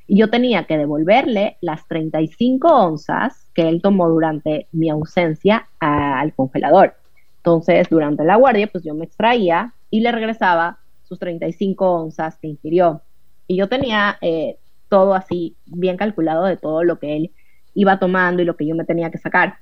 y 0.06 0.18
yo 0.18 0.30
tenía 0.30 0.64
que 0.64 0.78
devolverle 0.78 1.58
las 1.60 1.86
35 1.88 2.68
onzas 2.68 3.48
que 3.54 3.68
él 3.68 3.80
tomó 3.82 4.08
durante 4.08 4.68
mi 4.72 4.90
ausencia 4.90 5.68
al 5.78 6.34
congelador. 6.34 6.94
Entonces, 7.38 7.88
durante 7.88 8.24
la 8.24 8.36
guardia, 8.36 8.66
pues 8.66 8.84
yo 8.84 8.94
me 8.94 9.04
extraía 9.04 9.74
y 9.90 10.00
le 10.00 10.12
regresaba 10.12 10.78
sus 11.02 11.18
35 11.18 11.90
onzas 11.90 12.38
que 12.38 12.48
ingirió. 12.48 13.02
Y 13.46 13.56
yo 13.56 13.68
tenía 13.68 14.18
eh, 14.20 14.58
todo 14.88 15.14
así 15.14 15.56
bien 15.66 15.96
calculado 15.96 16.44
de 16.44 16.56
todo 16.56 16.84
lo 16.84 16.98
que 16.98 17.16
él 17.16 17.32
iba 17.74 17.98
tomando 17.98 18.42
y 18.42 18.44
lo 18.44 18.56
que 18.56 18.66
yo 18.66 18.74
me 18.74 18.84
tenía 18.84 19.10
que 19.10 19.18
sacar. 19.18 19.56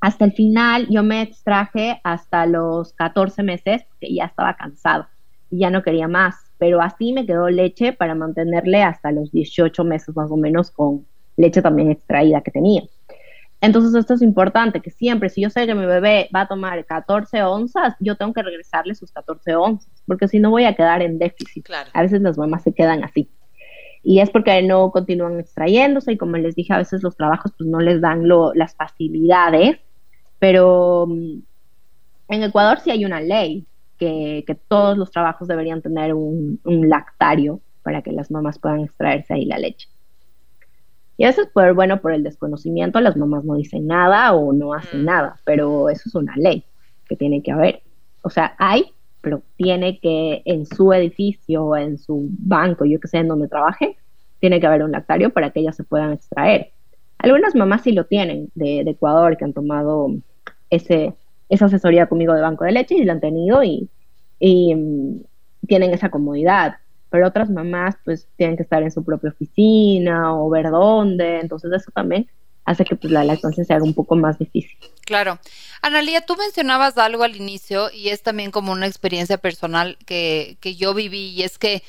Hasta 0.00 0.26
el 0.26 0.32
final 0.32 0.86
yo 0.90 1.02
me 1.02 1.22
extraje 1.22 2.00
hasta 2.04 2.46
los 2.46 2.92
14 2.92 3.42
meses 3.42 3.84
porque 3.88 4.14
ya 4.14 4.26
estaba 4.26 4.54
cansado 4.54 5.06
y 5.50 5.60
ya 5.60 5.70
no 5.70 5.82
quería 5.82 6.08
más 6.08 6.43
pero 6.64 6.80
así 6.80 7.12
me 7.12 7.26
quedó 7.26 7.50
leche 7.50 7.92
para 7.92 8.14
mantenerle 8.14 8.82
hasta 8.82 9.12
los 9.12 9.30
18 9.30 9.84
meses 9.84 10.16
más 10.16 10.30
o 10.30 10.36
menos 10.38 10.70
con 10.70 11.04
leche 11.36 11.60
también 11.60 11.90
extraída 11.90 12.40
que 12.40 12.50
tenía. 12.50 12.84
Entonces 13.60 13.94
esto 13.94 14.14
es 14.14 14.22
importante, 14.22 14.80
que 14.80 14.90
siempre, 14.90 15.28
si 15.28 15.42
yo 15.42 15.50
sé 15.50 15.66
que 15.66 15.74
mi 15.74 15.84
bebé 15.84 16.30
va 16.34 16.40
a 16.40 16.48
tomar 16.48 16.82
14 16.82 17.42
onzas, 17.42 17.96
yo 18.00 18.16
tengo 18.16 18.32
que 18.32 18.42
regresarle 18.42 18.94
sus 18.94 19.12
14 19.12 19.56
onzas, 19.56 19.92
porque 20.06 20.26
si 20.26 20.38
no 20.38 20.48
voy 20.48 20.64
a 20.64 20.74
quedar 20.74 21.02
en 21.02 21.18
déficit. 21.18 21.68
A 21.92 22.00
veces 22.00 22.22
las 22.22 22.38
mamás 22.38 22.62
se 22.62 22.72
quedan 22.72 23.04
así. 23.04 23.28
Y 24.02 24.20
es 24.20 24.30
porque 24.30 24.62
no 24.62 24.90
continúan 24.90 25.38
extrayéndose 25.38 26.12
y 26.12 26.16
como 26.16 26.38
les 26.38 26.54
dije, 26.54 26.72
a 26.72 26.78
veces 26.78 27.02
los 27.02 27.14
trabajos 27.14 27.52
pues 27.58 27.68
no 27.68 27.80
les 27.80 28.00
dan 28.00 28.26
lo, 28.26 28.54
las 28.54 28.74
facilidades, 28.74 29.76
pero 30.38 31.08
mm, 31.10 31.40
en 32.28 32.42
Ecuador 32.42 32.80
sí 32.80 32.90
hay 32.90 33.04
una 33.04 33.20
ley 33.20 33.66
que, 33.98 34.44
todos 34.68 34.96
los 34.98 35.10
trabajos 35.10 35.48
deberían 35.48 35.82
tener 35.82 36.14
un, 36.14 36.60
lactario 36.64 37.60
para 37.82 38.02
que 38.02 38.12
las 38.12 38.30
mamás 38.30 38.58
puedan 38.58 38.80
extraerse 38.80 39.34
ahí 39.34 39.44
la 39.44 39.58
leche. 39.58 39.88
Y 41.16 41.24
a 41.24 41.28
veces, 41.28 41.48
pues, 41.52 41.74
bueno, 41.74 42.00
por 42.00 42.12
el 42.12 42.22
desconocimiento, 42.22 43.00
las 43.00 43.16
mamás 43.16 43.44
no 43.44 43.54
dicen 43.54 43.86
nada 43.86 44.32
o 44.32 44.52
no 44.52 44.74
hacen 44.74 45.02
mm. 45.02 45.04
nada, 45.04 45.40
pero 45.44 45.88
eso 45.88 46.02
es 46.06 46.14
una 46.14 46.36
ley 46.36 46.64
que 47.06 47.16
tiene 47.16 47.42
que 47.42 47.52
haber. 47.52 47.82
O 48.22 48.30
sea, 48.30 48.54
hay, 48.58 48.92
pero 49.20 49.42
tiene 49.56 50.00
que 50.00 50.42
en 50.44 50.66
su 50.66 50.92
edificio, 50.92 51.76
en 51.76 51.98
su 51.98 52.28
banco, 52.30 52.84
yo 52.84 52.98
que 52.98 53.08
sé, 53.08 53.18
en 53.18 53.28
donde 53.28 53.48
trabaje, 53.48 53.96
tiene 54.40 54.60
que 54.60 54.66
haber 54.66 54.82
un 54.82 54.92
lactario 54.92 55.30
para 55.30 55.50
que 55.50 55.60
ellas 55.60 55.76
se 55.76 55.84
puedan 55.84 56.12
extraer. 56.12 56.72
Algunas 57.18 57.54
mamás 57.54 57.82
sí 57.82 57.92
lo 57.92 58.06
tienen 58.06 58.50
de 58.54 58.80
Ecuador 58.80 59.36
que 59.36 59.44
han 59.44 59.52
tomado 59.52 60.08
ese, 60.68 61.14
esa 61.48 61.66
asesoría 61.66 62.06
conmigo 62.06 62.34
de 62.34 62.42
banco 62.42 62.64
de 62.64 62.72
leche 62.72 62.94
y 62.94 63.04
la 63.04 63.12
han 63.12 63.20
tenido 63.20 63.62
y, 63.62 63.88
mm, 64.40 65.20
tienen 65.66 65.92
esa 65.92 66.10
comodidad. 66.10 66.76
Pero 67.10 67.28
otras 67.28 67.48
mamás 67.48 67.96
pues 68.04 68.26
tienen 68.36 68.56
que 68.56 68.64
estar 68.64 68.82
en 68.82 68.90
su 68.90 69.04
propia 69.04 69.30
oficina 69.30 70.34
o 70.34 70.48
ver 70.50 70.70
dónde, 70.70 71.40
entonces 71.40 71.70
eso 71.72 71.90
también 71.94 72.28
hace 72.64 72.84
que 72.84 72.96
pues, 72.96 73.12
la 73.12 73.24
lactancia 73.24 73.64
se 73.64 73.72
haga 73.72 73.84
un 73.84 73.94
poco 73.94 74.16
más 74.16 74.38
difícil. 74.38 74.76
Claro. 75.04 75.38
Analia, 75.82 76.24
tú 76.24 76.34
mencionabas 76.36 76.96
algo 76.98 77.22
al 77.22 77.36
inicio 77.36 77.90
y 77.92 78.08
es 78.08 78.22
también 78.22 78.50
como 78.50 78.72
una 78.72 78.86
experiencia 78.86 79.38
personal 79.38 79.98
que, 80.06 80.56
que 80.60 80.74
yo 80.74 80.94
viví 80.94 81.28
y 81.30 81.42
es 81.42 81.58
que 81.58 81.82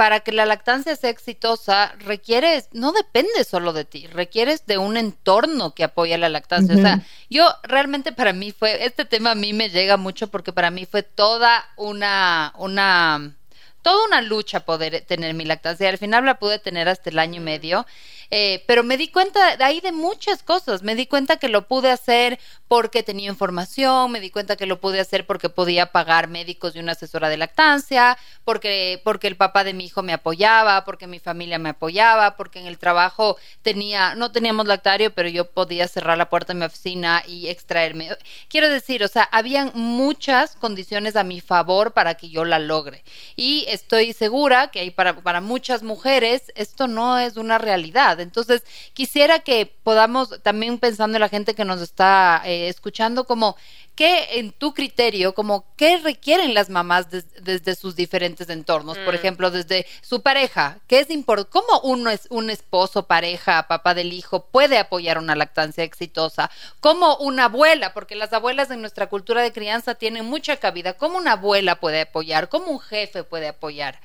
para 0.00 0.20
que 0.20 0.32
la 0.32 0.46
lactancia 0.46 0.96
sea 0.96 1.10
exitosa, 1.10 1.94
requieres, 1.98 2.70
no 2.72 2.92
depende 2.92 3.44
solo 3.44 3.74
de 3.74 3.84
ti, 3.84 4.06
requieres 4.06 4.64
de 4.64 4.78
un 4.78 4.96
entorno 4.96 5.74
que 5.74 5.84
apoya 5.84 6.16
la 6.16 6.30
lactancia. 6.30 6.74
O 6.74 6.78
sea, 6.78 7.04
yo 7.28 7.46
realmente 7.64 8.10
para 8.10 8.32
mí 8.32 8.50
fue, 8.50 8.86
este 8.86 9.04
tema 9.04 9.32
a 9.32 9.34
mí 9.34 9.52
me 9.52 9.68
llega 9.68 9.98
mucho 9.98 10.28
porque 10.28 10.54
para 10.54 10.70
mí 10.70 10.86
fue 10.86 11.02
toda 11.02 11.66
una, 11.76 12.54
una, 12.56 13.36
toda 13.82 14.06
una 14.06 14.22
lucha 14.22 14.60
poder 14.60 15.02
tener 15.02 15.34
mi 15.34 15.44
lactancia. 15.44 15.90
Al 15.90 15.98
final 15.98 16.24
la 16.24 16.38
pude 16.38 16.58
tener 16.58 16.88
hasta 16.88 17.10
el 17.10 17.18
año 17.18 17.42
y 17.42 17.44
medio. 17.44 17.84
Eh, 18.30 18.64
pero 18.66 18.82
me 18.82 18.96
di 18.96 19.08
cuenta 19.08 19.56
de 19.56 19.64
ahí 19.64 19.80
de 19.80 19.92
muchas 19.92 20.42
cosas. 20.42 20.82
Me 20.82 20.94
di 20.94 21.06
cuenta 21.06 21.36
que 21.38 21.48
lo 21.48 21.66
pude 21.66 21.90
hacer 21.90 22.38
porque 22.68 23.02
tenía 23.02 23.28
información, 23.28 24.12
me 24.12 24.20
di 24.20 24.30
cuenta 24.30 24.56
que 24.56 24.66
lo 24.66 24.80
pude 24.80 25.00
hacer 25.00 25.26
porque 25.26 25.48
podía 25.48 25.86
pagar 25.86 26.28
médicos 26.28 26.76
y 26.76 26.78
una 26.78 26.92
asesora 26.92 27.28
de 27.28 27.36
lactancia, 27.36 28.16
porque, 28.44 29.00
porque 29.04 29.26
el 29.26 29.36
papá 29.36 29.64
de 29.64 29.74
mi 29.74 29.86
hijo 29.86 30.02
me 30.02 30.12
apoyaba, 30.12 30.84
porque 30.84 31.06
mi 31.06 31.18
familia 31.18 31.58
me 31.58 31.70
apoyaba, 31.70 32.36
porque 32.36 32.60
en 32.60 32.66
el 32.66 32.78
trabajo 32.78 33.36
tenía, 33.62 34.14
no 34.14 34.30
teníamos 34.30 34.66
lactario, 34.66 35.12
pero 35.12 35.28
yo 35.28 35.50
podía 35.50 35.88
cerrar 35.88 36.16
la 36.16 36.30
puerta 36.30 36.52
de 36.52 36.60
mi 36.60 36.66
oficina 36.66 37.22
y 37.26 37.48
extraerme. 37.48 38.16
Quiero 38.48 38.68
decir, 38.68 39.02
o 39.02 39.08
sea, 39.08 39.24
habían 39.32 39.72
muchas 39.74 40.54
condiciones 40.56 41.16
a 41.16 41.24
mi 41.24 41.40
favor 41.40 41.92
para 41.92 42.14
que 42.14 42.28
yo 42.28 42.44
la 42.44 42.58
logre. 42.58 43.02
Y 43.34 43.64
estoy 43.68 44.12
segura 44.12 44.70
que 44.70 44.80
hay 44.80 44.90
para, 44.90 45.16
para 45.16 45.40
muchas 45.40 45.82
mujeres 45.82 46.40
esto 46.54 46.88
no 46.88 47.18
es 47.18 47.36
una 47.36 47.58
realidad. 47.58 48.19
Entonces, 48.22 48.62
quisiera 48.92 49.40
que 49.40 49.66
podamos, 49.66 50.42
también 50.42 50.78
pensando 50.78 51.16
en 51.16 51.20
la 51.20 51.28
gente 51.28 51.54
que 51.54 51.64
nos 51.64 51.80
está 51.80 52.42
eh, 52.44 52.68
escuchando, 52.68 53.24
como 53.24 53.56
¿qué 54.00 54.38
en 54.38 54.52
tu 54.52 54.72
criterio, 54.72 55.34
como 55.34 55.66
qué 55.76 55.98
requieren 55.98 56.54
las 56.54 56.70
mamás 56.70 57.08
desde 57.10 57.74
sus 57.74 57.96
diferentes 57.96 58.48
entornos? 58.48 58.96
Por 58.98 59.12
mm. 59.12 59.16
ejemplo, 59.16 59.50
desde 59.50 59.86
su 60.00 60.22
pareja, 60.22 60.78
¿qué 60.86 61.00
es 61.00 61.10
importante? 61.10 61.50
¿Cómo 61.50 61.80
uno 61.82 62.08
es 62.08 62.26
un 62.30 62.48
esposo, 62.48 63.06
pareja, 63.06 63.68
papá 63.68 63.92
del 63.92 64.14
hijo 64.14 64.46
puede 64.46 64.78
apoyar 64.78 65.18
una 65.18 65.34
lactancia 65.34 65.84
exitosa? 65.84 66.50
¿Cómo 66.80 67.16
una 67.18 67.44
abuela, 67.44 67.92
porque 67.92 68.14
las 68.14 68.32
abuelas 68.32 68.70
en 68.70 68.80
nuestra 68.80 69.08
cultura 69.08 69.42
de 69.42 69.52
crianza 69.52 69.94
tienen 69.94 70.24
mucha 70.24 70.56
cabida, 70.56 70.94
¿cómo 70.94 71.18
una 71.18 71.32
abuela 71.32 71.78
puede 71.78 72.00
apoyar? 72.00 72.48
¿Cómo 72.48 72.72
un 72.72 72.80
jefe 72.80 73.22
puede 73.22 73.48
apoyar? 73.48 74.00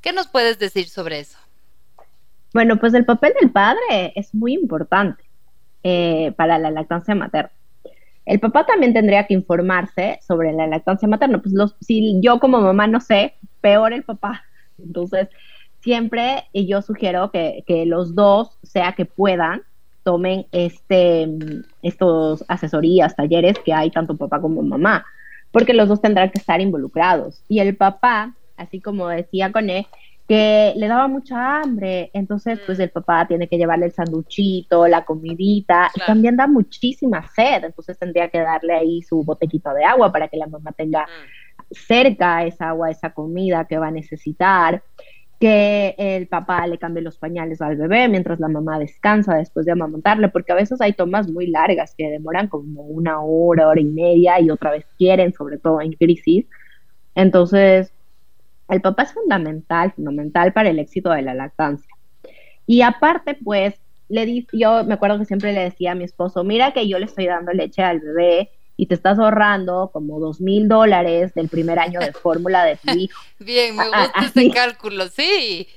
¿Qué 0.00 0.12
nos 0.12 0.28
puedes 0.28 0.58
decir 0.58 0.88
sobre 0.88 1.20
eso? 1.20 1.38
Bueno, 2.52 2.78
pues 2.78 2.94
el 2.94 3.04
papel 3.04 3.32
del 3.40 3.50
padre 3.50 4.12
es 4.14 4.34
muy 4.34 4.54
importante 4.54 5.22
eh, 5.82 6.32
para 6.36 6.58
la 6.58 6.70
lactancia 6.70 7.14
materna. 7.14 7.52
El 8.26 8.38
papá 8.38 8.66
también 8.66 8.92
tendría 8.92 9.26
que 9.26 9.34
informarse 9.34 10.18
sobre 10.26 10.52
la 10.52 10.66
lactancia 10.66 11.08
materna. 11.08 11.40
Pues 11.40 11.54
los, 11.54 11.76
si 11.80 12.20
yo 12.20 12.38
como 12.38 12.60
mamá 12.60 12.86
no 12.86 13.00
sé, 13.00 13.34
peor 13.60 13.92
el 13.92 14.02
papá. 14.02 14.44
Entonces, 14.78 15.28
siempre 15.80 16.44
y 16.52 16.66
yo 16.66 16.82
sugiero 16.82 17.30
que, 17.30 17.64
que 17.66 17.86
los 17.86 18.14
dos, 18.14 18.58
sea 18.62 18.92
que 18.92 19.04
puedan, 19.04 19.62
tomen 20.02 20.46
este, 20.52 21.28
estos 21.82 22.44
asesorías, 22.48 23.16
talleres 23.16 23.58
que 23.58 23.72
hay 23.72 23.90
tanto 23.90 24.16
papá 24.16 24.40
como 24.40 24.62
mamá, 24.62 25.04
porque 25.52 25.74
los 25.74 25.88
dos 25.88 26.00
tendrán 26.00 26.30
que 26.30 26.38
estar 26.38 26.60
involucrados. 26.60 27.42
Y 27.48 27.60
el 27.60 27.76
papá, 27.76 28.34
así 28.56 28.80
como 28.80 29.08
decía 29.08 29.52
con 29.52 29.70
él, 29.70 29.86
que 30.30 30.74
le 30.76 30.86
daba 30.86 31.08
mucha 31.08 31.60
hambre, 31.60 32.08
entonces 32.14 32.60
pues 32.64 32.78
mm. 32.78 32.82
el 32.82 32.90
papá 32.90 33.26
tiene 33.26 33.48
que 33.48 33.58
llevarle 33.58 33.86
el 33.86 33.92
sanduchito, 33.92 34.86
la 34.86 35.04
comidita, 35.04 35.90
y 35.92 36.06
también 36.06 36.36
da 36.36 36.46
muchísima 36.46 37.26
sed, 37.34 37.64
entonces 37.64 37.98
tendría 37.98 38.28
que 38.28 38.38
darle 38.38 38.74
ahí 38.74 39.02
su 39.02 39.24
botellito 39.24 39.74
de 39.74 39.84
agua 39.84 40.12
para 40.12 40.28
que 40.28 40.36
la 40.36 40.46
mamá 40.46 40.70
tenga 40.70 41.02
mm. 41.02 41.72
cerca 41.72 42.44
esa 42.44 42.68
agua, 42.68 42.90
esa 42.90 43.10
comida 43.10 43.64
que 43.64 43.78
va 43.78 43.88
a 43.88 43.90
necesitar, 43.90 44.84
que 45.40 45.96
el 45.98 46.28
papá 46.28 46.64
le 46.68 46.78
cambie 46.78 47.02
los 47.02 47.18
pañales 47.18 47.60
al 47.60 47.74
bebé 47.74 48.06
mientras 48.06 48.38
la 48.38 48.46
mamá 48.46 48.78
descansa 48.78 49.34
después 49.34 49.66
de 49.66 49.72
amamantarle, 49.72 50.28
porque 50.28 50.52
a 50.52 50.54
veces 50.54 50.80
hay 50.80 50.92
tomas 50.92 51.28
muy 51.28 51.48
largas 51.48 51.92
que 51.98 52.08
demoran 52.08 52.46
como 52.46 52.82
una 52.82 53.20
hora, 53.20 53.66
hora 53.66 53.80
y 53.80 53.84
media 53.84 54.38
y 54.38 54.48
otra 54.48 54.70
vez 54.70 54.86
quieren, 54.96 55.32
sobre 55.32 55.58
todo 55.58 55.80
en 55.80 55.90
crisis. 55.94 56.46
Entonces, 57.16 57.92
el 58.70 58.80
papá 58.80 59.02
es 59.04 59.12
fundamental, 59.12 59.92
fundamental 59.92 60.52
para 60.52 60.70
el 60.70 60.78
éxito 60.78 61.10
de 61.10 61.22
la 61.22 61.34
lactancia. 61.34 61.92
Y 62.66 62.82
aparte, 62.82 63.36
pues, 63.42 63.74
le 64.08 64.26
di, 64.26 64.46
yo 64.52 64.84
me 64.84 64.94
acuerdo 64.94 65.18
que 65.18 65.24
siempre 65.24 65.52
le 65.52 65.60
decía 65.60 65.92
a 65.92 65.94
mi 65.94 66.04
esposo, 66.04 66.44
mira 66.44 66.72
que 66.72 66.88
yo 66.88 66.98
le 66.98 67.06
estoy 67.06 67.26
dando 67.26 67.52
leche 67.52 67.82
al 67.82 68.00
bebé 68.00 68.50
y 68.76 68.86
te 68.86 68.94
estás 68.94 69.18
ahorrando 69.18 69.90
como 69.92 70.18
dos 70.20 70.40
mil 70.40 70.68
dólares 70.68 71.34
del 71.34 71.48
primer 71.48 71.78
año 71.78 72.00
de 72.00 72.12
fórmula 72.12 72.64
de 72.64 72.76
tu 72.76 72.96
hijo. 72.96 73.20
Bien, 73.38 73.76
me 73.76 73.84
gusta 73.84 74.12
ese 74.24 74.50
cálculo, 74.50 75.08
sí. 75.08 75.68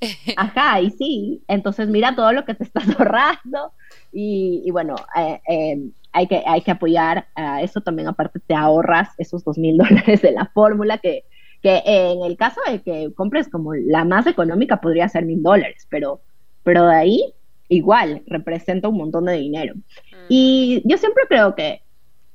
Ajá, 0.36 0.80
y 0.80 0.90
sí, 0.90 1.42
entonces 1.48 1.88
mira 1.88 2.14
todo 2.14 2.32
lo 2.32 2.44
que 2.44 2.54
te 2.54 2.64
estás 2.64 2.84
ahorrando 2.98 3.72
y, 4.12 4.70
bueno, 4.70 4.94
eh, 5.16 5.40
eh, 5.48 5.78
hay, 6.12 6.26
que, 6.26 6.42
hay 6.46 6.60
que 6.62 6.70
apoyar 6.70 7.26
a 7.34 7.62
eso 7.62 7.80
también, 7.80 8.08
aparte 8.08 8.40
te 8.40 8.54
ahorras 8.54 9.08
esos 9.18 9.42
dos 9.44 9.58
mil 9.58 9.76
dólares 9.78 10.22
de 10.22 10.32
la 10.32 10.46
fórmula 10.46 10.98
que 10.98 11.24
que 11.62 11.82
en 11.84 12.22
el 12.22 12.36
caso 12.36 12.60
de 12.68 12.82
que 12.82 13.12
compres 13.14 13.48
como 13.48 13.74
la 13.74 14.04
más 14.04 14.26
económica 14.26 14.80
podría 14.80 15.08
ser 15.08 15.24
mil 15.24 15.42
dólares, 15.42 15.86
pero, 15.88 16.20
pero 16.64 16.86
de 16.86 16.94
ahí 16.94 17.34
igual 17.68 18.22
representa 18.26 18.88
un 18.88 18.98
montón 18.98 19.26
de 19.26 19.34
dinero. 19.34 19.74
Mm. 19.74 20.26
Y 20.28 20.82
yo 20.84 20.98
siempre 20.98 21.24
creo 21.28 21.54
que 21.54 21.82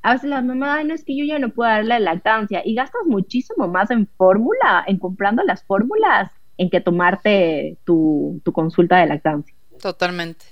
a 0.01 0.13
veces 0.13 0.29
las 0.29 0.45
mamás, 0.45 0.85
no 0.85 0.93
es 0.93 1.03
que 1.03 1.17
yo 1.17 1.25
ya 1.25 1.39
no 1.39 1.49
puedo 1.49 1.69
darle 1.69 1.99
lactancia 1.99 2.61
y 2.63 2.73
gastas 2.73 3.01
muchísimo 3.05 3.67
más 3.67 3.91
en 3.91 4.07
fórmula, 4.07 4.85
en 4.87 4.97
comprando 4.97 5.43
las 5.43 5.63
fórmulas, 5.63 6.31
en 6.57 6.69
que 6.69 6.79
tomarte 6.79 7.77
tu, 7.83 8.39
tu 8.45 8.53
consulta 8.53 8.97
de 8.97 9.07
lactancia. 9.07 9.53
Totalmente. 9.81 10.45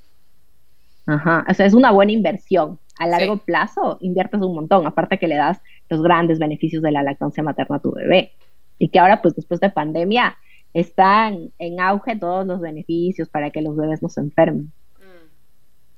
Ajá, 1.07 1.45
o 1.47 1.53
sea, 1.53 1.65
es 1.65 1.73
una 1.73 1.91
buena 1.91 2.11
inversión. 2.11 2.79
A 2.97 3.07
largo 3.07 3.37
plazo 3.37 3.97
inviertes 3.99 4.41
un 4.41 4.55
montón, 4.55 4.87
aparte 4.87 5.19
que 5.19 5.27
le 5.27 5.35
das 5.35 5.61
los 5.89 6.01
grandes 6.01 6.39
beneficios 6.39 6.81
de 6.81 6.91
la 6.91 7.03
lactancia 7.03 7.43
materna 7.43 7.75
a 7.75 7.79
tu 7.79 7.91
bebé 7.91 8.31
y 8.79 8.89
que 8.89 8.99
ahora 8.99 9.21
pues 9.21 9.35
después 9.35 9.59
de 9.59 9.69
pandemia 9.69 10.37
están 10.73 11.51
en 11.57 11.79
auge 11.79 12.17
todos 12.17 12.45
los 12.45 12.59
beneficios 12.59 13.29
para 13.29 13.49
que 13.49 13.61
los 13.61 13.75
bebés 13.75 14.01
no 14.01 14.09
se 14.09 14.21
enfermen. 14.21 14.71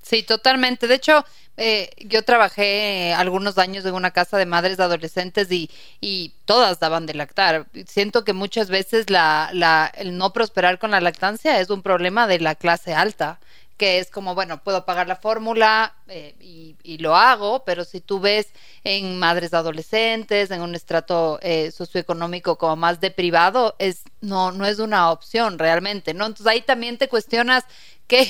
Sí, 0.08 0.24
totalmente. 0.24 0.88
De 0.88 0.96
hecho, 0.96 1.26
eh, 1.58 1.90
yo 1.98 2.24
trabajé 2.24 3.14
algunos 3.14 3.58
años 3.58 3.84
en 3.86 3.94
una 3.94 4.12
casa 4.12 4.38
de 4.38 4.46
madres 4.46 4.80
adolescentes 4.80 5.52
y, 5.52 5.70
y 6.00 6.34
todas 6.46 6.80
daban 6.80 7.06
de 7.06 7.14
lactar. 7.14 7.66
Siento 7.88 8.24
que 8.24 8.32
muchas 8.32 8.70
veces 8.70 9.10
la, 9.10 9.50
la, 9.52 9.92
el 9.98 10.18
no 10.18 10.32
prosperar 10.32 10.80
con 10.80 10.92
la 10.92 11.02
lactancia 11.02 11.60
es 11.60 11.70
un 11.70 11.82
problema 11.82 12.26
de 12.26 12.40
la 12.40 12.56
clase 12.56 12.94
alta 12.94 13.40
que 13.78 14.00
es 14.00 14.10
como, 14.10 14.34
bueno, 14.36 14.64
puedo 14.64 14.86
pagar 14.86 15.08
la 15.08 15.16
fórmula 15.16 15.96
eh, 16.08 16.36
y, 16.40 16.98
lo 16.98 17.16
hago, 17.16 17.64
pero 17.64 17.86
si 17.86 18.02
tú 18.02 18.20
ves 18.20 18.48
en 18.84 19.20
madres 19.20 19.54
adolescentes, 19.54 20.50
en 20.50 20.62
un 20.62 20.74
estrato 20.74 21.38
eh, 21.44 21.72
socioeconómico 21.72 22.58
como 22.58 22.76
más 22.76 23.00
de 23.00 23.12
privado, 23.12 23.76
es, 23.78 24.04
no, 24.20 24.52
no 24.52 24.66
es 24.66 24.80
una 24.80 25.12
opción 25.12 25.60
realmente, 25.60 26.16
¿no? 26.16 26.26
Entonces 26.26 26.48
ahí 26.48 26.62
también 26.62 26.98
te 26.98 27.08
cuestionas 27.08 27.66
qué, 28.08 28.28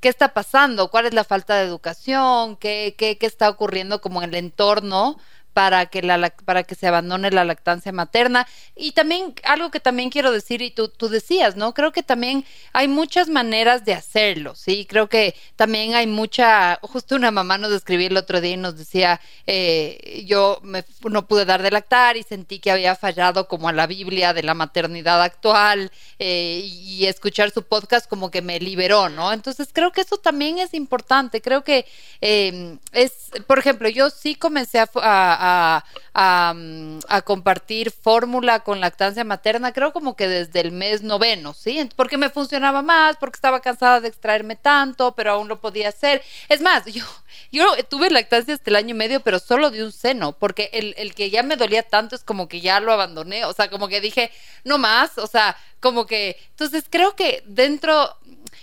qué 0.00 0.08
está 0.10 0.34
pasando, 0.34 0.90
cuál 0.90 1.06
es 1.06 1.14
la 1.14 1.24
falta 1.24 1.56
de 1.56 1.64
educación, 1.64 2.56
qué, 2.56 2.94
qué, 2.98 3.16
qué 3.16 3.26
está 3.26 3.48
ocurriendo 3.48 4.02
como 4.02 4.22
en 4.22 4.30
el 4.30 4.36
entorno 4.36 5.18
para 5.52 5.86
que, 5.86 6.02
la, 6.02 6.30
para 6.44 6.62
que 6.62 6.74
se 6.74 6.86
abandone 6.86 7.30
la 7.30 7.44
lactancia 7.44 7.92
materna. 7.92 8.46
Y 8.76 8.92
también 8.92 9.34
algo 9.44 9.70
que 9.70 9.80
también 9.80 10.10
quiero 10.10 10.32
decir, 10.32 10.62
y 10.62 10.70
tú, 10.70 10.88
tú 10.88 11.08
decías, 11.08 11.56
¿no? 11.56 11.74
Creo 11.74 11.92
que 11.92 12.02
también 12.02 12.44
hay 12.72 12.88
muchas 12.88 13.28
maneras 13.28 13.84
de 13.84 13.94
hacerlo, 13.94 14.54
¿sí? 14.54 14.86
Creo 14.88 15.08
que 15.08 15.34
también 15.56 15.94
hay 15.94 16.06
mucha, 16.06 16.78
justo 16.82 17.16
una 17.16 17.30
mamá 17.30 17.58
nos 17.58 17.72
escribió 17.72 18.08
el 18.08 18.16
otro 18.16 18.40
día 18.40 18.52
y 18.52 18.56
nos 18.56 18.76
decía, 18.76 19.20
eh, 19.46 20.24
yo 20.26 20.60
me, 20.62 20.84
no 21.08 21.26
pude 21.26 21.44
dar 21.44 21.62
de 21.62 21.70
lactar 21.70 22.16
y 22.16 22.22
sentí 22.22 22.58
que 22.58 22.70
había 22.70 22.94
fallado 22.96 23.48
como 23.48 23.68
a 23.68 23.72
la 23.72 23.86
Biblia 23.86 24.32
de 24.32 24.42
la 24.42 24.54
maternidad 24.54 25.22
actual 25.22 25.90
eh, 26.18 26.62
y 26.64 27.06
escuchar 27.06 27.50
su 27.50 27.62
podcast 27.64 28.08
como 28.08 28.30
que 28.30 28.42
me 28.42 28.60
liberó, 28.60 29.08
¿no? 29.08 29.32
Entonces 29.32 29.68
creo 29.72 29.92
que 29.92 30.02
eso 30.02 30.16
también 30.16 30.58
es 30.58 30.74
importante, 30.74 31.40
creo 31.40 31.64
que 31.64 31.86
eh, 32.20 32.78
es, 32.92 33.30
por 33.46 33.58
ejemplo, 33.58 33.88
yo 33.88 34.10
sí 34.10 34.34
comencé 34.34 34.78
a, 34.78 34.86
compartir 37.24 37.90
fórmula 37.90 38.60
con 38.60 38.80
lactancia 38.80 39.24
materna, 39.24 39.72
creo 39.72 39.92
como 39.92 40.16
que 40.16 40.28
desde 40.28 40.60
el 40.60 40.72
mes 40.72 41.02
noveno, 41.02 41.54
¿sí? 41.54 41.88
Porque 41.96 42.18
me 42.18 42.30
funcionaba 42.30 42.82
más, 42.82 43.16
porque 43.16 43.36
estaba 43.36 43.60
cansada 43.60 44.00
de 44.00 44.08
extraerme 44.08 44.56
tanto, 44.56 45.14
pero 45.14 45.32
aún 45.32 45.48
lo 45.48 45.60
podía 45.60 45.88
hacer. 45.88 46.22
Es 46.48 46.60
más, 46.60 46.84
yo, 46.86 47.04
yo 47.52 47.64
tuve 47.88 48.10
lactancia 48.10 48.54
hasta 48.54 48.70
el 48.70 48.76
año 48.76 48.90
y 48.90 48.98
medio, 48.98 49.20
pero 49.20 49.38
solo 49.38 49.70
de 49.70 49.84
un 49.84 49.92
seno, 49.92 50.32
porque 50.32 50.70
el, 50.72 50.94
el 50.98 51.14
que 51.14 51.30
ya 51.30 51.42
me 51.42 51.56
dolía 51.56 51.82
tanto 51.82 52.16
es 52.16 52.24
como 52.24 52.48
que 52.48 52.60
ya 52.60 52.80
lo 52.80 52.92
abandoné, 52.92 53.44
o 53.44 53.52
sea, 53.52 53.70
como 53.70 53.88
que 53.88 54.00
dije, 54.00 54.30
no 54.64 54.78
más, 54.78 55.18
o 55.18 55.26
sea, 55.26 55.56
como 55.80 56.06
que, 56.06 56.36
entonces 56.50 56.84
creo 56.88 57.16
que 57.16 57.42
dentro, 57.46 58.16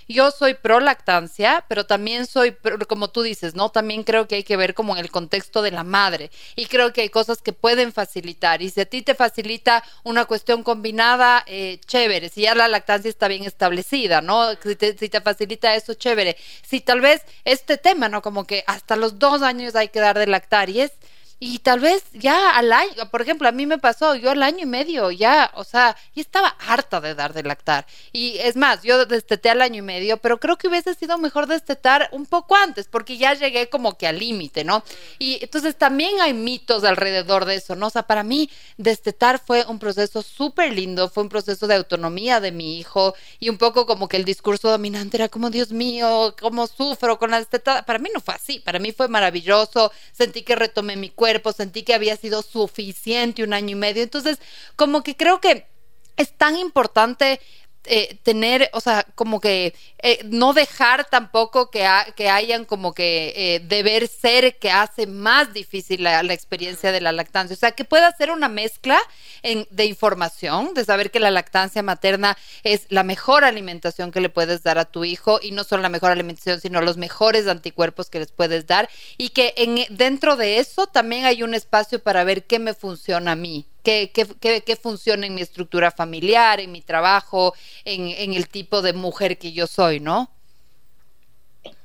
yo 0.07 0.31
soy 0.31 0.53
pro 0.53 0.79
lactancia, 0.79 1.65
pero 1.67 1.85
también 1.85 2.25
soy, 2.25 2.55
como 2.87 3.09
tú 3.09 3.21
dices, 3.21 3.55
¿no? 3.55 3.69
También 3.69 4.03
creo 4.03 4.27
que 4.27 4.35
hay 4.35 4.43
que 4.43 4.57
ver 4.57 4.73
como 4.73 4.95
en 4.95 5.03
el 5.03 5.11
contexto 5.11 5.61
de 5.61 5.71
la 5.71 5.83
madre 5.83 6.31
y 6.55 6.65
creo 6.67 6.93
que 6.93 7.01
hay 7.01 7.09
cosas 7.09 7.41
que 7.41 7.53
pueden 7.53 7.91
facilitar 7.91 8.61
y 8.61 8.69
si 8.69 8.81
a 8.81 8.85
ti 8.85 9.01
te 9.01 9.15
facilita 9.15 9.83
una 10.03 10.25
cuestión 10.25 10.63
combinada, 10.63 11.43
eh, 11.47 11.79
chévere, 11.85 12.29
si 12.29 12.41
ya 12.41 12.55
la 12.55 12.67
lactancia 12.67 13.09
está 13.09 13.27
bien 13.27 13.43
establecida, 13.43 14.21
¿no? 14.21 14.51
Si 14.63 14.75
te, 14.75 14.97
si 14.97 15.09
te 15.09 15.21
facilita 15.21 15.75
eso, 15.75 15.93
chévere. 15.93 16.37
Si 16.63 16.81
tal 16.81 17.01
vez 17.01 17.23
este 17.45 17.77
tema, 17.77 18.09
¿no? 18.09 18.21
Como 18.21 18.45
que 18.45 18.63
hasta 18.67 18.95
los 18.95 19.19
dos 19.19 19.41
años 19.41 19.75
hay 19.75 19.89
que 19.89 19.99
dar 19.99 20.17
de 20.17 20.27
lactar 20.27 20.69
y 20.69 20.81
es 20.81 20.91
y 21.39 21.59
tal 21.59 21.79
vez 21.79 22.03
ya 22.13 22.57
al 22.57 22.73
año, 22.73 23.11
por 23.11 23.21
ejemplo, 23.21 23.47
a 23.47 23.51
mí 23.51 23.67
me 23.67 23.77
pasó, 23.77 24.15
yo 24.15 24.31
al 24.31 24.41
año 24.41 24.63
y 24.63 24.65
medio 24.65 25.11
ya, 25.11 25.51
o 25.53 25.63
sea, 25.63 25.95
y 26.15 26.21
estaba 26.21 26.47
harta 26.67 26.99
de 26.99 27.13
dar 27.13 27.33
de 27.33 27.43
lactar. 27.43 27.85
Y 28.11 28.37
es 28.39 28.55
más, 28.55 28.81
yo 28.81 29.05
desteté 29.05 29.51
al 29.51 29.61
año 29.61 29.79
y 29.79 29.81
medio, 29.83 30.17
pero 30.17 30.39
creo 30.39 30.57
que 30.57 30.67
hubiese 30.67 30.95
sido 30.95 31.19
mejor 31.19 31.45
destetar 31.45 32.09
un 32.11 32.25
poco 32.25 32.55
antes, 32.55 32.87
porque 32.87 33.17
ya 33.17 33.35
llegué 33.35 33.69
como 33.69 33.97
que 33.97 34.07
al 34.07 34.17
límite, 34.17 34.63
¿no? 34.63 34.83
Y 35.19 35.37
entonces 35.43 35.77
también 35.77 36.19
hay 36.21 36.33
mitos 36.33 36.83
alrededor 36.83 37.45
de 37.45 37.55
eso, 37.55 37.75
¿no? 37.75 37.87
O 37.87 37.91
sea, 37.91 38.03
para 38.03 38.23
mí 38.23 38.49
destetar 38.77 39.39
fue 39.39 39.63
un 39.67 39.77
proceso 39.77 40.23
súper 40.23 40.73
lindo, 40.73 41.07
fue 41.07 41.21
un 41.21 41.29
proceso 41.29 41.67
de 41.67 41.75
autonomía 41.75 42.39
de 42.39 42.51
mi 42.51 42.79
hijo 42.79 43.13
y 43.39 43.49
un 43.49 43.59
poco 43.59 43.85
como 43.85 44.07
que 44.07 44.17
el 44.17 44.25
discurso 44.25 44.71
dominante 44.71 45.17
era 45.17 45.29
como, 45.29 45.51
Dios 45.51 45.71
mío, 45.71 46.35
cómo 46.41 46.65
sufro 46.65 47.19
con 47.19 47.29
la 47.29 47.37
destetada. 47.37 47.83
Para 47.85 47.99
mí 47.99 48.09
no 48.11 48.21
fue 48.21 48.33
así, 48.33 48.59
para 48.59 48.79
mí 48.79 48.91
fue 48.91 49.07
maravilloso, 49.07 49.91
sentí 50.11 50.41
que 50.41 50.55
retomé 50.55 50.95
mi 50.95 51.11
cuerpo 51.11 51.26
sentí 51.53 51.83
que 51.83 51.93
había 51.93 52.15
sido 52.15 52.41
suficiente 52.41 53.43
un 53.43 53.53
año 53.53 53.71
y 53.71 53.75
medio. 53.75 54.03
Entonces, 54.03 54.39
como 54.75 55.03
que 55.03 55.15
creo 55.15 55.39
que 55.41 55.67
es 56.17 56.35
tan 56.35 56.57
importante 56.57 57.39
eh, 57.89 58.19
tener, 58.23 58.69
o 58.73 58.81
sea, 58.81 59.05
como 59.15 59.39
que 59.39 59.73
eh, 59.99 60.19
no 60.25 60.53
dejar 60.53 61.05
tampoco 61.09 61.71
que, 61.71 61.87
que 62.15 62.29
hayan 62.29 62.65
como 62.65 62.93
que 62.93 63.33
eh, 63.35 63.59
deber 63.59 64.07
ser 64.07 64.57
que 64.57 64.71
hace 64.71 65.07
más 65.07 65.53
difícil 65.53 66.03
la, 66.03 66.21
experiencia 66.33 66.91
de 66.91 67.01
la 67.01 67.11
lactancia. 67.11 67.53
O 67.53 67.57
sea, 67.57 67.71
que 67.71 67.85
pueda 67.85 68.11
ser 68.15 68.31
una 68.31 68.49
mezcla 68.49 68.99
de 69.43 69.85
información, 69.85 70.73
de 70.73 70.83
saber 70.83 71.11
que 71.11 71.19
la 71.19 71.31
lactancia 71.31 71.81
materna 71.81 72.37
es 72.63 72.85
la 72.89 73.03
mejor 73.03 73.43
alimentación 73.43 74.11
que 74.11 74.21
le 74.21 74.29
puedes 74.29 74.63
dar 74.63 74.77
a 74.77 74.85
tu 74.85 75.05
hijo 75.05 75.39
y 75.41 75.51
no 75.51 75.63
solo 75.63 75.83
la 75.83 75.89
mejor 75.89 76.11
alimentación, 76.11 76.59
sino 76.59 76.81
los 76.81 76.97
mejores 76.97 77.47
anticuerpos 77.47 78.09
que 78.09 78.19
les 78.19 78.31
puedes 78.31 78.67
dar 78.67 78.89
y 79.17 79.29
que 79.29 79.53
en, 79.57 79.85
dentro 79.95 80.35
de 80.35 80.59
eso 80.59 80.87
también 80.87 81.25
hay 81.25 81.43
un 81.43 81.53
espacio 81.53 81.99
para 81.99 82.23
ver 82.23 82.45
qué 82.45 82.59
me 82.59 82.73
funciona 82.73 83.31
a 83.31 83.35
mí 83.35 83.65
qué, 83.87 84.75
funciona 84.81 85.25
en 85.25 85.35
mi 85.35 85.41
estructura 85.41 85.91
familiar, 85.91 86.59
en 86.59 86.71
mi 86.71 86.81
trabajo, 86.81 87.53
en, 87.85 88.33
el 88.33 88.47
tipo 88.49 88.81
de 88.81 88.93
mujer 88.93 89.37
que 89.37 89.53
yo 89.53 89.67
soy, 89.67 89.99
¿no? 89.99 90.29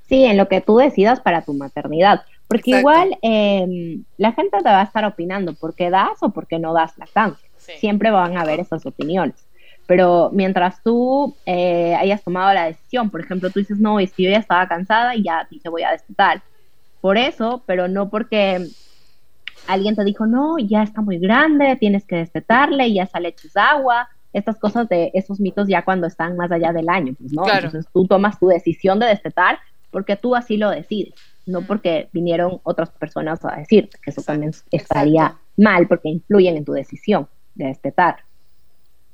Sí, 0.09 0.25
en 0.25 0.37
lo 0.37 0.49
que 0.49 0.61
tú 0.61 0.77
decidas 0.77 1.21
para 1.21 1.43
tu 1.43 1.55
maternidad. 1.55 2.23
Porque 2.49 2.73
igual 2.73 3.17
em, 3.23 4.05
la 4.19 4.33
gente 4.33 4.59
te 4.59 4.65
va 4.65 4.81
a 4.81 4.85
estar 4.85 5.05
opinando 5.05 5.55
por 5.55 5.75
qué 5.75 5.89
das 5.89 6.23
o 6.23 6.31
por 6.31 6.47
qué 6.47 6.59
no 6.59 6.75
das 6.75 6.99
lactancia. 6.99 7.49
Siempre 7.57 8.11
van 8.11 8.37
a 8.37 8.43
haber 8.43 8.61
esas 8.61 8.85
opiniones. 8.85 9.37
Pero 9.87 10.31
mientras 10.33 10.83
tú 10.83 11.35
eh, 11.47 11.95
hayas 11.95 12.23
tomado 12.23 12.53
la 12.53 12.67
decisión, 12.67 13.11
por 13.11 13.21
ejemplo, 13.21 13.51
tú 13.51 13.61
dices, 13.61 13.79
no, 13.79 14.01
es 14.01 14.13
que 14.13 14.25
yo 14.25 14.31
ya 14.31 14.39
estaba 14.39 14.69
cansada 14.69 15.15
y 15.17 15.23
ya 15.23 15.47
dije 15.51 15.69
voy 15.69 15.83
a 15.83 15.93
destetar. 15.93 16.43
Por 17.01 17.17
eso, 17.17 17.63
pero 17.67 17.89
no 17.89 18.11
porque 18.11 18.69
alguien 19.67 19.95
te 19.95 20.05
dijo, 20.05 20.27
no, 20.27 20.59
ya 20.59 20.83
está 20.83 21.01
muy 21.01 21.19
grande, 21.19 21.77
tienes 21.77 22.05
que 22.07 22.17
destetarle, 22.17 22.93
ya 22.93 23.07
sale 23.07 23.35
agua, 23.55 24.09
estas 24.33 24.59
cosas 24.59 24.89
de 24.89 25.11
esos 25.15 25.41
mitos 25.41 25.69
ya 25.69 25.85
cuando 25.85 26.07
están 26.07 26.37
más 26.37 26.51
allá 26.51 26.73
del 26.73 26.89
año, 26.89 27.15
pues, 27.19 27.33
¿no? 27.33 27.43
Entonces 27.47 27.87
tú 27.93 28.07
tomas 28.07 28.39
tu 28.39 28.49
decisión 28.49 28.99
de 28.99 29.07
destetar 29.07 29.59
porque 29.91 30.17
tú 30.17 30.35
así 30.35 30.57
lo 30.57 30.71
decides, 30.71 31.15
no 31.47 31.63
porque 31.63 32.09
vinieron 32.13 32.61
otras 32.63 32.91
personas 32.91 33.45
a 33.45 33.57
decirte, 33.57 33.99
que 34.03 34.11
eso 34.11 34.23
también 34.23 34.53
estaría 34.71 35.37
mal 35.57 35.87
porque 35.87 36.09
influyen 36.09 36.57
en 36.57 36.65
tu 36.65 36.73
decisión 36.73 37.29
de 37.55 37.67
destetar. 37.67 38.17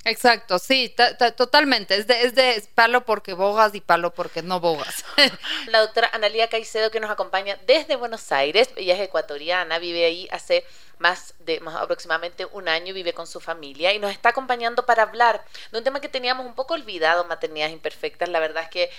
Exacto, 0.04 0.58
sí, 0.58 0.94
totalmente. 1.36 1.96
Es 1.96 2.06
de, 2.06 2.22
es 2.22 2.34
de 2.34 2.62
palo 2.74 3.04
porque 3.04 3.34
bogas 3.34 3.74
y 3.74 3.80
palo 3.80 4.14
porque 4.14 4.42
no 4.42 4.60
bogas. 4.60 5.04
La 5.66 5.80
doctora 5.80 6.10
Analia 6.12 6.48
Caicedo 6.48 6.90
que 6.90 7.00
nos 7.00 7.10
acompaña 7.10 7.58
desde 7.66 7.96
Buenos 7.96 8.32
Aires, 8.32 8.70
ella 8.76 8.94
es 8.94 9.00
ecuatoriana, 9.00 9.78
vive 9.78 10.04
ahí 10.06 10.28
hace 10.30 10.64
más 10.98 11.34
de 11.40 11.60
más 11.60 11.76
aproximadamente 11.76 12.46
un 12.46 12.68
año, 12.68 12.94
vive 12.94 13.12
con 13.12 13.26
su 13.26 13.40
familia 13.40 13.92
y 13.92 13.98
nos 13.98 14.10
está 14.10 14.30
acompañando 14.30 14.84
para 14.86 15.02
hablar 15.04 15.44
de 15.70 15.78
un 15.78 15.84
tema 15.84 16.00
que 16.00 16.08
teníamos 16.08 16.46
un 16.46 16.54
poco 16.54 16.74
olvidado, 16.74 17.24
maternidades 17.24 17.72
imperfectas. 17.72 18.28
La 18.28 18.40
verdad 18.40 18.64
es 18.64 18.68
que 18.68 18.90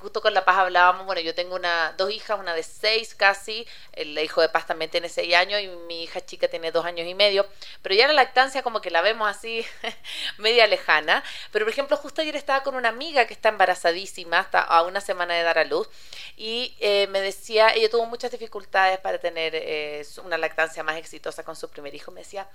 justo 0.00 0.20
con 0.20 0.34
La 0.34 0.44
Paz 0.44 0.58
hablábamos, 0.58 1.06
bueno, 1.06 1.20
yo 1.20 1.34
tengo 1.34 1.54
una, 1.54 1.94
dos 1.96 2.10
hijas, 2.10 2.38
una 2.38 2.54
de 2.54 2.62
seis 2.62 3.14
casi, 3.14 3.66
el 3.92 4.18
hijo 4.18 4.40
de 4.40 4.48
Paz 4.48 4.66
también 4.66 4.90
tiene 4.90 5.08
seis 5.08 5.34
años 5.34 5.60
y 5.60 5.68
mi 5.68 6.02
hija 6.02 6.24
chica 6.24 6.48
tiene 6.48 6.72
dos 6.72 6.84
años 6.84 7.06
y 7.06 7.14
medio, 7.14 7.46
pero 7.82 7.94
ya 7.94 8.06
la 8.06 8.12
lactancia 8.12 8.62
como 8.62 8.80
que 8.80 8.90
la 8.90 9.02
vemos 9.02 9.28
así 9.28 9.64
media 10.38 10.66
lejana. 10.66 11.22
Pero 11.52 11.64
por 11.64 11.72
ejemplo, 11.72 11.96
justo 11.96 12.22
ayer 12.22 12.36
estaba 12.36 12.62
con 12.62 12.74
una 12.74 12.88
amiga 12.88 13.26
que 13.26 13.34
está 13.34 13.48
embarazadísima, 13.48 14.38
hasta 14.38 14.60
a 14.60 14.82
una 14.82 15.00
semana 15.00 15.34
de 15.34 15.42
dar 15.42 15.58
a 15.58 15.64
luz, 15.64 15.88
y 16.36 16.76
eh, 16.80 17.06
me 17.08 17.20
decía, 17.20 17.70
ella 17.74 17.90
tuvo 17.90 18.06
muchas 18.06 18.30
dificultades 18.30 18.98
para 18.98 19.18
tener 19.18 19.52
eh, 19.54 20.04
una 20.24 20.38
lactancia 20.38 20.82
más 20.82 20.96
exitosa 20.96 21.35
con 21.42 21.56
su 21.56 21.68
primer 21.68 21.94
hijo, 21.94 22.10
me 22.10 22.20
decía, 22.20 22.48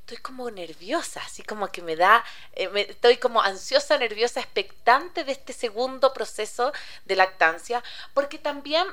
estoy 0.00 0.18
como 0.18 0.50
nerviosa, 0.50 1.20
así 1.24 1.42
como 1.42 1.68
que 1.68 1.82
me 1.82 1.96
da, 1.96 2.24
eh, 2.54 2.70
estoy 2.88 3.16
como 3.18 3.40
ansiosa, 3.40 3.98
nerviosa, 3.98 4.40
expectante 4.40 5.24
de 5.24 5.32
este 5.32 5.52
segundo 5.52 6.12
proceso 6.12 6.72
de 7.04 7.16
lactancia, 7.16 7.82
porque 8.14 8.38
también 8.38 8.86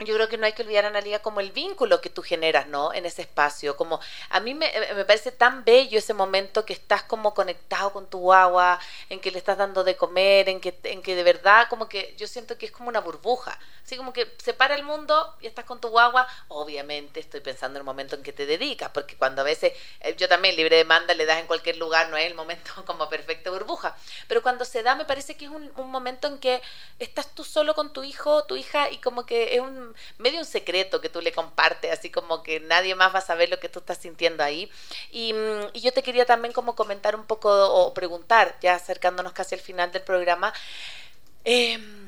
yo 0.00 0.14
creo 0.14 0.28
que 0.28 0.36
no 0.36 0.44
hay 0.46 0.52
que 0.52 0.62
olvidar, 0.62 0.84
Analia, 0.84 1.22
como 1.22 1.38
el 1.40 1.52
vínculo 1.52 2.00
que 2.00 2.10
tú 2.10 2.20
generas, 2.20 2.66
¿no? 2.66 2.92
En 2.92 3.06
ese 3.06 3.22
espacio. 3.22 3.76
Como 3.76 4.00
a 4.30 4.40
mí 4.40 4.52
me, 4.52 4.72
me, 4.94 5.04
parece 5.04 5.30
tan 5.30 5.64
bello 5.64 5.98
ese 5.98 6.14
momento 6.14 6.64
que 6.64 6.72
estás 6.72 7.04
como 7.04 7.32
conectado 7.32 7.92
con 7.92 8.10
tu 8.10 8.32
agua, 8.32 8.80
en 9.08 9.20
que 9.20 9.30
le 9.30 9.38
estás 9.38 9.56
dando 9.56 9.84
de 9.84 9.96
comer, 9.96 10.48
en 10.48 10.60
que, 10.60 10.76
en 10.82 11.00
que 11.00 11.14
de 11.14 11.22
verdad 11.22 11.68
como 11.70 11.88
que 11.88 12.14
yo 12.18 12.26
siento 12.26 12.58
que 12.58 12.66
es 12.66 12.72
como 12.72 12.88
una 12.88 13.00
burbuja. 13.00 13.56
Así 13.84 13.96
como 13.96 14.12
que 14.12 14.34
se 14.42 14.54
para 14.54 14.74
el 14.74 14.82
mundo 14.82 15.36
y 15.40 15.46
estás 15.46 15.64
con 15.64 15.80
tu 15.80 15.88
guagua. 15.88 16.26
Obviamente 16.48 17.20
estoy 17.20 17.40
pensando 17.40 17.78
en 17.78 17.82
el 17.82 17.84
momento 17.84 18.16
en 18.16 18.22
que 18.24 18.32
te 18.32 18.46
dedicas, 18.46 18.90
porque 18.92 19.16
cuando 19.16 19.42
a 19.42 19.44
veces 19.44 19.74
eh, 20.00 20.16
yo 20.16 20.28
también 20.28 20.56
libre 20.56 20.76
demanda 20.76 21.14
le 21.14 21.24
das 21.24 21.38
en 21.38 21.46
cualquier 21.46 21.76
lugar, 21.76 22.08
no 22.08 22.16
es 22.16 22.26
el 22.26 22.34
momento 22.34 22.72
como 22.86 23.08
perfecta 23.08 23.50
burbuja. 23.50 23.96
Pero 24.26 24.42
cuando 24.42 24.64
se 24.64 24.82
da 24.82 24.96
me 24.96 25.04
parece 25.04 25.36
que 25.36 25.44
es 25.44 25.50
un, 25.52 25.70
un 25.76 25.90
momento 25.90 26.26
en 26.26 26.38
que 26.38 26.60
estás 26.98 27.32
tú 27.32 27.44
solo 27.44 27.74
con 27.74 27.92
tu 27.92 28.02
hijo, 28.02 28.44
tu 28.44 28.56
hija 28.56 28.90
y 28.90 28.98
como 28.98 29.24
que 29.24 29.54
es 29.54 29.60
un 29.60 29.83
medio 30.18 30.40
un 30.40 30.44
secreto 30.44 31.00
que 31.00 31.08
tú 31.08 31.20
le 31.20 31.32
compartes, 31.32 31.92
así 31.92 32.10
como 32.10 32.42
que 32.42 32.60
nadie 32.60 32.94
más 32.94 33.14
va 33.14 33.18
a 33.18 33.22
saber 33.22 33.50
lo 33.50 33.60
que 33.60 33.68
tú 33.68 33.80
estás 33.80 33.98
sintiendo 33.98 34.42
ahí. 34.42 34.70
Y, 35.10 35.32
mm, 35.32 35.72
yo 35.74 35.92
te 35.92 36.02
quería 36.02 36.26
también 36.26 36.52
como 36.52 36.74
comentar 36.76 37.14
un 37.16 37.26
poco 37.26 37.50
o 37.50 37.94
preguntar, 37.94 38.56
ya 38.60 38.74
acercándonos 38.74 39.32
casi 39.32 39.54
al 39.54 39.60
final 39.60 39.92
del 39.92 40.02
programa, 40.02 40.52
em, 41.44 42.04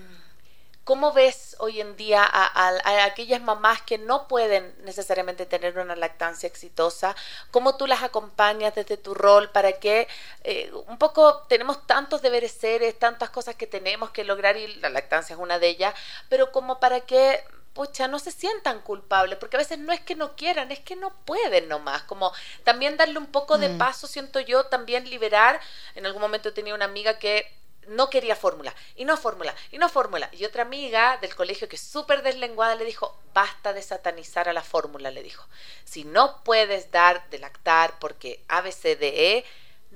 ¿Cómo 0.87 1.13
ves 1.13 1.57
hoy 1.59 1.81
en 1.81 1.97
día 1.97 2.23
a, 2.23 3.05
aquellas 3.05 3.43
mamás 3.43 3.83
que 3.83 3.99
no 3.99 4.29
pueden 4.29 4.73
necesariamente 4.85 5.45
tener 5.45 5.77
una 5.81 5.97
lactancia 5.97 6.47
exitosa? 6.47 7.17
¿Cómo 7.51 7.77
tú 7.77 7.89
las 7.89 8.05
acompañas 8.05 8.73
desde 8.77 8.97
tu 8.97 9.13
rol 9.13 9.51
para 9.51 9.73
que 9.81 10.07
eh, 10.45 10.71
un 10.87 10.97
poco 10.97 11.39
tenemos 11.49 11.85
tantos 11.89 12.23
deberes 12.23 12.53
seres, 12.53 12.97
tantas 13.01 13.31
cosas 13.31 13.57
que 13.57 13.67
tenemos 13.67 14.11
que 14.11 14.23
lograr 14.23 14.57
y 14.57 14.77
la 14.77 14.89
lactancia 14.89 15.35
es 15.35 15.41
una 15.41 15.59
de 15.59 15.67
ellas, 15.67 15.93
pero 16.29 16.53
como 16.53 16.79
para 16.79 17.01
que 17.01 17.43
pucha, 17.77 18.09
no 18.09 18.19
se 18.19 18.33
sientan 18.33 18.81
culpables, 18.81 19.39
porque 19.39 19.57
a 19.57 19.59
veces 19.59 19.79
no 19.79 19.93
es 19.93 20.01
que 20.01 20.15
no 20.15 20.35
quieran, 20.35 20.73
es 20.73 20.81
que 20.81 20.97
no 20.97 21.11
pueden 21.27 21.69
nomás, 21.69 22.03
como 22.05 22.33
también 22.65 22.97
darle 22.97 23.19
un 23.19 23.27
poco 23.27 23.59
de 23.59 23.69
mm. 23.69 23.77
paso, 23.77 24.07
siento 24.07 24.41
yo, 24.41 24.65
también 24.65 25.09
liberar, 25.11 25.61
en 25.95 26.07
algún 26.07 26.23
momento 26.23 26.55
tenía 26.55 26.75
una 26.75 26.87
amiga 26.87 27.19
que 27.19 27.47
no 27.89 28.09
quería 28.09 28.35
fórmula, 28.35 28.75
y 28.97 29.05
no 29.05 29.19
fórmula, 29.19 29.55
y 29.71 29.77
no 29.77 29.91
fórmula, 29.91 30.31
y 30.33 30.47
otra 30.47 30.63
amiga 30.63 31.19
del 31.19 31.37
colegio 31.37 31.69
que 31.69 31.77
es 31.77 31.83
súper 31.83 32.23
deslenguada 32.23 32.77
le 32.77 32.87
dijo, 32.87 33.15
basta 33.35 33.75
de 33.75 33.83
satanizar 33.83 34.49
a 34.49 34.55
la 34.55 34.63
fórmula, 34.63 35.11
le 35.11 35.23
dijo, 35.23 35.47
si 35.85 36.05
no 36.05 36.43
puedes 36.45 36.91
dar 36.91 37.29
de 37.29 37.39
lactar 37.39 37.99
porque 37.99 38.43
ABCDE, 38.49 39.45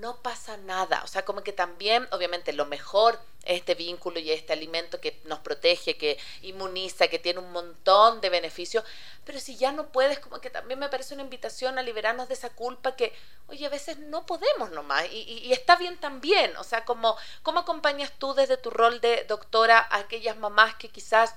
no 0.01 0.17
pasa 0.23 0.57
nada. 0.57 1.03
O 1.05 1.07
sea, 1.07 1.25
como 1.25 1.43
que 1.43 1.53
también, 1.53 2.09
obviamente, 2.11 2.53
lo 2.53 2.67
mejor 2.67 3.21
es 3.45 3.59
este 3.59 3.75
vínculo 3.75 4.19
y 4.19 4.31
este 4.31 4.53
alimento 4.53 5.01
que 5.01 5.21
nos 5.25 5.41
protege, 5.41 5.97
que 5.97 6.19
inmuniza, 6.43 7.09
que 7.09 7.19
tiene 7.19 7.41
un 7.41 7.53
montón 7.53 8.21
de 8.21 8.31
beneficios. 8.31 8.85
Pero 9.25 9.39
si 9.39 9.57
ya 9.57 9.73
no 9.73 9.89
puedes, 9.93 10.19
como 10.19 10.41
que 10.41 10.51
también 10.51 10.79
me 10.79 10.89
parece 10.89 11.15
una 11.15 11.23
invitación 11.23 11.79
a 11.79 11.83
liberarnos 11.83 12.29
de 12.29 12.35
esa 12.35 12.51
culpa 12.51 12.97
que, 12.97 13.15
oye, 13.49 13.67
a 13.67 13.71
veces 13.71 13.99
no 13.99 14.27
podemos 14.27 14.71
nomás. 14.71 15.05
Y, 15.13 15.23
y, 15.23 15.53
está 15.53 15.77
bien 15.77 15.99
también. 15.99 16.57
O 16.57 16.65
sea, 16.65 16.85
como, 16.85 17.17
¿cómo 17.43 17.61
acompañas 17.61 18.13
tú 18.19 18.35
desde 18.35 18.57
tu 18.57 18.71
rol 18.71 19.01
de 19.01 19.25
doctora 19.25 19.79
a 19.79 19.99
aquellas 19.99 20.37
mamás 20.37 20.75
que 20.77 20.89
quizás 20.89 21.35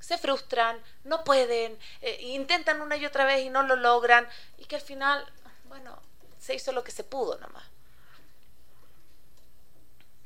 se 0.00 0.18
frustran, 0.18 0.80
no 1.04 1.24
pueden, 1.24 1.78
eh, 2.00 2.18
intentan 2.22 2.80
una 2.80 2.96
y 2.96 3.06
otra 3.06 3.24
vez 3.24 3.44
y 3.44 3.50
no 3.50 3.62
lo 3.62 3.76
logran, 3.76 4.28
y 4.58 4.66
que 4.66 4.76
al 4.76 4.82
final, 4.82 5.26
bueno, 5.64 6.00
se 6.38 6.54
hizo 6.54 6.72
lo 6.72 6.84
que 6.84 6.92
se 6.92 7.02
pudo 7.02 7.38
nomás. 7.38 7.64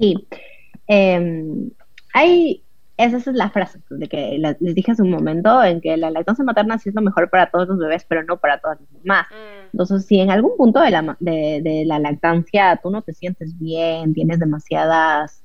Sí. 0.01 0.27
Em, 0.87 1.71
hay, 2.15 2.65
esa 2.97 3.19
es 3.19 3.27
la 3.29 3.51
frase 3.51 3.81
de 3.91 4.09
que 4.09 4.39
les 4.39 4.75
dije 4.75 4.93
hace 4.93 5.03
un 5.03 5.11
momento, 5.11 5.63
en 5.63 5.81
que 5.81 5.97
la 5.97 6.11
lactancia 6.11 6.45
materna 6.45 6.79
sí 6.79 6.89
es 6.89 6.95
lo 6.95 7.03
mejor 7.03 7.31
para 7.31 7.51
todos 7.51 7.69
los 7.69 7.79
bebés, 7.79 8.05
pero 8.09 8.25
no 8.25 8.39
para 8.39 8.59
todas 8.59 8.81
las 8.81 8.91
mamás. 9.05 9.27
Mm. 9.31 9.69
Entonces, 9.73 10.07
si 10.07 10.19
en 10.19 10.31
algún 10.31 10.57
punto 10.57 10.81
de 10.81 10.91
la, 10.91 11.17
de, 11.21 11.85
la 11.87 11.99
lactancia 11.99 12.81
tú 12.83 12.91
no 12.91 13.03
te 13.03 13.13
sientes 13.13 13.57
bien, 13.59 14.15
tienes 14.15 14.41
demasiadas 14.41 15.45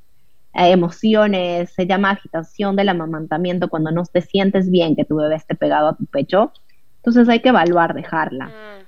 eh, 0.54 0.72
emociones, 0.72 1.72
se 1.74 1.86
llama 1.86 2.12
agitación 2.12 2.76
del 2.76 2.90
amamantamiento, 2.90 3.70
cuando 3.70 3.92
no 3.92 4.04
te 4.06 4.22
sientes 4.22 4.72
bien 4.72 4.96
que 4.96 5.06
tu 5.06 5.18
bebé 5.18 5.36
esté 5.36 5.54
pegado 5.54 5.90
a 5.90 5.98
tu 5.98 6.06
pecho, 6.06 6.54
Entonces 6.98 7.30
hay 7.30 7.42
que 7.42 7.50
evaluar 7.50 7.94
dejarla. 7.94 8.48
Mm. 8.48 8.85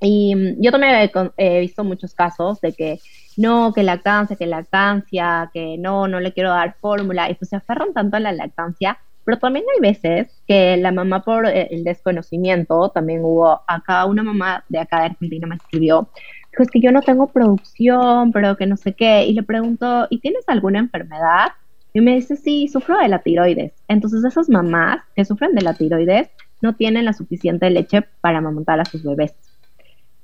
Y 0.00 0.34
mm, 0.34 0.60
yo 0.60 0.70
también 0.70 1.10
he, 1.36 1.60
visto 1.60 1.84
muchos 1.84 2.14
casos 2.14 2.60
de 2.60 2.72
que 2.72 2.98
no, 3.36 3.72
que 3.72 3.82
lactancia, 3.82 4.36
que 4.36 4.46
lactancia, 4.46 5.50
que 5.52 5.76
no, 5.78 6.08
no 6.08 6.20
le 6.20 6.32
quiero 6.32 6.50
dar 6.50 6.76
fórmula, 6.80 7.30
y 7.30 7.34
pues 7.34 7.50
se 7.50 7.56
aferran 7.56 7.92
tanto 7.92 8.16
a 8.16 8.20
la 8.20 8.32
lactancia, 8.32 8.98
pero 9.24 9.38
también 9.38 9.64
hay 9.74 9.80
veces 9.80 10.42
que 10.46 10.76
la 10.76 10.92
mamá 10.92 11.22
por 11.22 11.46
eh, 11.46 11.68
el 11.70 11.84
desconocimiento, 11.84 12.90
también 12.90 13.24
hubo 13.24 13.60
acá 13.66 14.06
una 14.06 14.22
mamá 14.22 14.64
de 14.68 14.78
acá 14.78 15.00
de 15.00 15.06
Argentina 15.06 15.46
me 15.46 15.56
escribió, 15.56 16.08
dijo 16.50 16.62
es 16.62 16.70
que 16.70 16.80
yo 16.80 16.92
no 16.92 17.02
tengo 17.02 17.26
producción, 17.28 18.32
pero 18.32 18.56
que 18.56 18.66
no 18.66 18.76
sé 18.76 18.94
qué, 18.94 19.26
y 19.26 19.34
le 19.34 19.42
pregunto, 19.42 20.06
¿y 20.10 20.20
tienes 20.20 20.44
alguna 20.48 20.78
enfermedad? 20.78 21.52
Y 21.92 22.00
me 22.02 22.14
dice, 22.14 22.36
sí, 22.36 22.68
sufro 22.68 22.98
de 22.98 23.08
la 23.08 23.20
tiroides. 23.20 23.72
Entonces 23.88 24.22
esas 24.22 24.50
mamás 24.50 25.00
que 25.14 25.24
sufren 25.24 25.54
de 25.54 25.62
la 25.62 25.74
tiroides 25.74 26.28
no 26.60 26.74
tienen 26.74 27.06
la 27.06 27.14
suficiente 27.14 27.70
leche 27.70 28.02
para 28.20 28.38
amamantar 28.38 28.80
a 28.80 28.84
sus 28.84 29.02
bebés 29.02 29.34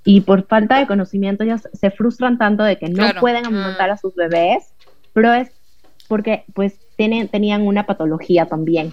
y 0.05 0.23
por 0.23 0.47
falta 0.47 0.79
de 0.79 0.87
conocimiento 0.87 1.45
ellas 1.45 1.69
se 1.73 1.91
frustran 1.91 2.39
tanto 2.39 2.65
de 2.65 2.77
que 2.77 2.89
no 2.89 3.07
pueden 3.21 3.47
amamantar 3.47 3.91
a 3.91 3.97
sus 3.97 4.15
bebés, 4.15 4.73
pero 5.13 5.33
es 5.33 5.51
porque 6.09 6.45
pues 6.55 6.79
tienen, 6.97 7.29
tenían 7.29 7.63
una 7.63 7.87
patología 7.87 8.47
también. 8.47 8.93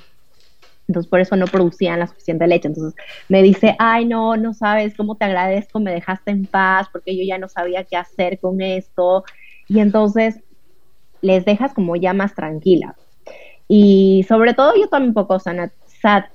Entonces 0.87 1.09
por 1.09 1.19
eso 1.19 1.35
no 1.35 1.45
producían 1.45 1.99
la 1.99 2.07
suficiente 2.07 2.47
leche. 2.47 2.67
Entonces 2.67 2.99
me 3.27 3.41
dice, 3.41 3.75
ay 3.79 4.05
no, 4.05 4.37
no 4.37 4.53
sabes 4.53 4.95
cómo 4.95 5.15
te 5.15 5.25
agradezco, 5.25 5.79
me 5.79 5.91
dejaste 5.91 6.31
en 6.31 6.45
paz 6.45 6.87
porque 6.91 7.15
yo 7.17 7.23
ya 7.23 7.37
no 7.37 7.47
sabía 7.47 7.83
qué 7.83 7.97
hacer 7.97 8.39
con 8.39 8.61
esto. 8.61 9.23
Y 9.67 9.79
entonces 9.79 10.41
les 11.21 11.43
dejas 11.45 11.73
como 11.73 11.95
ya 11.95 12.13
más 12.13 12.35
tranquila. 12.35 12.95
Y 13.67 14.25
sobre 14.27 14.53
todo 14.53 14.75
yo 14.75 14.87
también 14.87 15.09
un 15.09 15.15
poco 15.15 15.39
sana, 15.39 15.71
sat, 16.01 16.25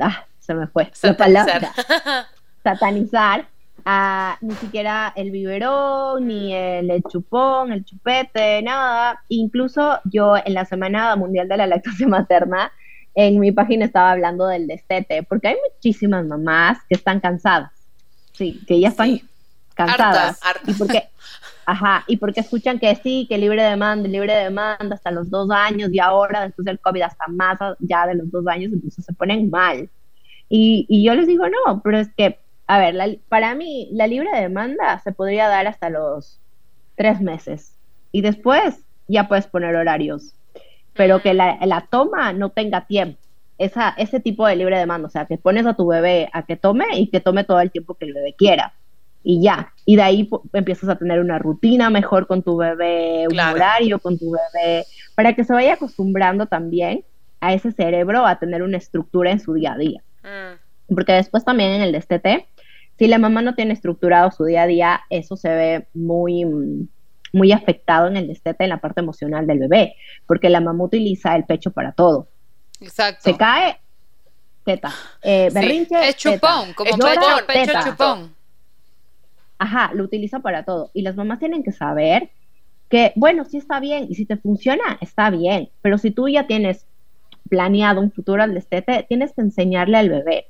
ah, 0.00 0.26
se 0.38 0.54
me 0.54 0.66
fue 0.66 0.90
la 1.02 1.16
palabra, 1.16 1.72
satanizar 2.62 3.48
ni 4.40 4.54
siquiera 4.54 5.12
el 5.14 5.30
biberón, 5.30 6.26
ni 6.26 6.54
el, 6.54 7.02
chupón, 7.04 7.72
el 7.72 7.84
chupete, 7.84 8.62
nada. 8.62 9.22
Incluso 9.28 10.00
yo 10.04 10.36
en 10.36 10.54
la 10.54 10.64
Semana 10.64 11.14
Mundial 11.16 11.48
de 11.48 11.56
la 11.56 11.66
Lactancia 11.66 12.08
Materna, 12.08 12.72
en 13.14 13.38
mi 13.38 13.52
página 13.52 13.84
estaba 13.84 14.12
hablando 14.12 14.46
del 14.46 14.66
destete, 14.66 15.22
porque 15.22 15.48
hay 15.48 15.56
muchísimas 15.72 16.24
mamás 16.24 16.78
que 16.88 16.96
están 16.96 17.20
cansadas, 17.20 17.70
sí, 18.32 18.60
que 18.66 18.80
ya 18.80 18.88
están 18.88 19.20
cansadas. 19.74 20.40
Y 20.66 20.72
porque, 20.74 21.04
ajá, 21.64 22.04
y 22.08 22.16
porque 22.16 22.40
escuchan 22.40 22.80
que 22.80 22.96
sí, 22.96 23.26
que 23.28 23.38
libre 23.38 23.62
demanda, 23.62 24.08
libre 24.08 24.34
demanda 24.34 24.96
hasta 24.96 25.12
los 25.12 25.30
dos 25.30 25.48
años 25.50 25.90
y 25.92 26.00
ahora 26.00 26.42
después 26.42 26.64
del 26.64 26.80
COVID 26.80 27.02
hasta 27.02 27.28
más 27.28 27.58
ya 27.78 28.06
de 28.06 28.16
los 28.16 28.30
dos 28.32 28.46
años, 28.48 28.72
entonces 28.72 29.04
se 29.04 29.12
ponen 29.12 29.48
mal. 29.48 29.88
Y, 30.48 30.86
y 30.88 31.04
yo 31.04 31.14
les 31.14 31.26
digo, 31.26 31.44
no, 31.48 31.80
pero 31.82 31.98
es 31.98 32.08
que 32.16 32.43
a 32.66 32.78
ver, 32.78 33.20
para 33.28 33.54
mí 33.54 33.88
la 33.92 34.06
libre 34.06 34.28
demanda 34.32 34.98
se 35.00 35.12
podría 35.12 35.48
dar 35.48 35.66
hasta 35.66 35.90
los 35.90 36.40
tres 36.96 37.20
meses 37.20 37.76
y 38.12 38.22
después 38.22 38.80
ya 39.08 39.28
puedes 39.28 39.46
poner 39.46 39.74
horarios, 39.76 40.34
pero 40.94 41.20
que 41.20 41.34
la, 41.34 41.86
toma 41.90 42.32
no 42.32 42.50
tenga 42.50 42.86
tiempo. 42.86 43.18
Esa, 43.56 43.90
ese 43.90 44.18
tipo 44.18 44.46
de 44.46 44.56
libre 44.56 44.78
demanda, 44.78 45.06
o 45.06 45.10
sea, 45.10 45.26
que 45.26 45.38
pones 45.38 45.66
a 45.66 45.74
tu 45.74 45.86
bebé 45.86 46.28
a 46.32 46.42
que 46.42 46.56
tome 46.56 46.86
y 46.94 47.08
que 47.08 47.20
tome 47.20 47.44
todo 47.44 47.60
el 47.60 47.70
tiempo 47.70 47.94
que 47.94 48.06
el 48.06 48.14
bebé 48.14 48.34
quiera 48.36 48.72
y 49.24 49.42
ya. 49.42 49.72
Y 49.84 49.96
de 49.96 50.02
ahí 50.02 50.30
empiezas 50.52 50.88
a 50.88 50.96
tener 50.96 51.20
una 51.20 51.38
rutina 51.38 51.90
mejor 51.90 52.26
con 52.26 52.42
tu 52.42 52.56
bebé, 52.56 53.26
un 53.28 53.38
horario 53.40 53.98
con 53.98 54.18
tu 54.18 54.32
bebé, 54.32 54.84
para 55.14 55.34
que 55.34 55.44
se 55.44 55.52
vaya 55.52 55.74
acostumbrando 55.74 56.46
también 56.46 57.04
a 57.40 57.52
ese 57.52 57.72
cerebro 57.72 58.26
a 58.26 58.38
tener 58.38 58.62
una 58.62 58.76
estructura 58.76 59.30
en 59.30 59.40
su 59.40 59.54
día 59.54 59.72
a 59.72 59.78
día. 59.78 60.02
Mm. 60.22 60.94
Porque 60.94 61.12
después 61.12 61.44
también 61.44 61.72
en 61.72 61.82
el 61.82 61.92
destete 61.92 62.46
si 62.98 63.06
la 63.08 63.18
mamá 63.18 63.42
no 63.42 63.54
tiene 63.54 63.72
estructurado 63.72 64.30
su 64.30 64.44
día 64.44 64.62
a 64.62 64.66
día, 64.66 65.00
eso 65.10 65.36
se 65.36 65.48
ve 65.48 65.88
muy, 65.94 66.44
muy 67.32 67.52
afectado 67.52 68.06
en 68.06 68.16
el 68.16 68.28
destete, 68.28 68.64
en 68.64 68.70
la 68.70 68.78
parte 68.78 69.00
emocional 69.00 69.46
del 69.46 69.58
bebé, 69.58 69.96
porque 70.26 70.48
la 70.48 70.60
mamá 70.60 70.84
utiliza 70.84 71.34
el 71.34 71.44
pecho 71.44 71.72
para 71.72 71.92
todo. 71.92 72.28
Exacto. 72.80 73.22
Se 73.24 73.36
cae, 73.36 73.78
teta. 74.64 74.92
Eh, 75.22 75.50
berrinche, 75.52 76.08
Es 76.08 76.16
chupón, 76.16 76.72
como 76.74 76.90
pecho, 77.46 77.72
chupón. 77.84 78.34
Ajá, 79.58 79.90
lo 79.94 80.04
utiliza 80.04 80.40
para 80.40 80.64
todo. 80.64 80.90
Y 80.94 81.02
las 81.02 81.16
mamás 81.16 81.38
tienen 81.38 81.62
que 81.62 81.72
saber 81.72 82.30
que, 82.88 83.12
bueno, 83.16 83.44
sí 83.44 83.56
está 83.56 83.80
bien, 83.80 84.06
y 84.08 84.14
si 84.14 84.26
te 84.26 84.36
funciona, 84.36 84.98
está 85.00 85.30
bien, 85.30 85.70
pero 85.82 85.98
si 85.98 86.10
tú 86.10 86.28
ya 86.28 86.46
tienes 86.46 86.86
planeado 87.48 88.00
un 88.00 88.12
futuro 88.12 88.42
al 88.42 88.54
destete, 88.54 89.04
tienes 89.08 89.32
que 89.32 89.40
enseñarle 89.40 89.98
al 89.98 90.10
bebé 90.10 90.46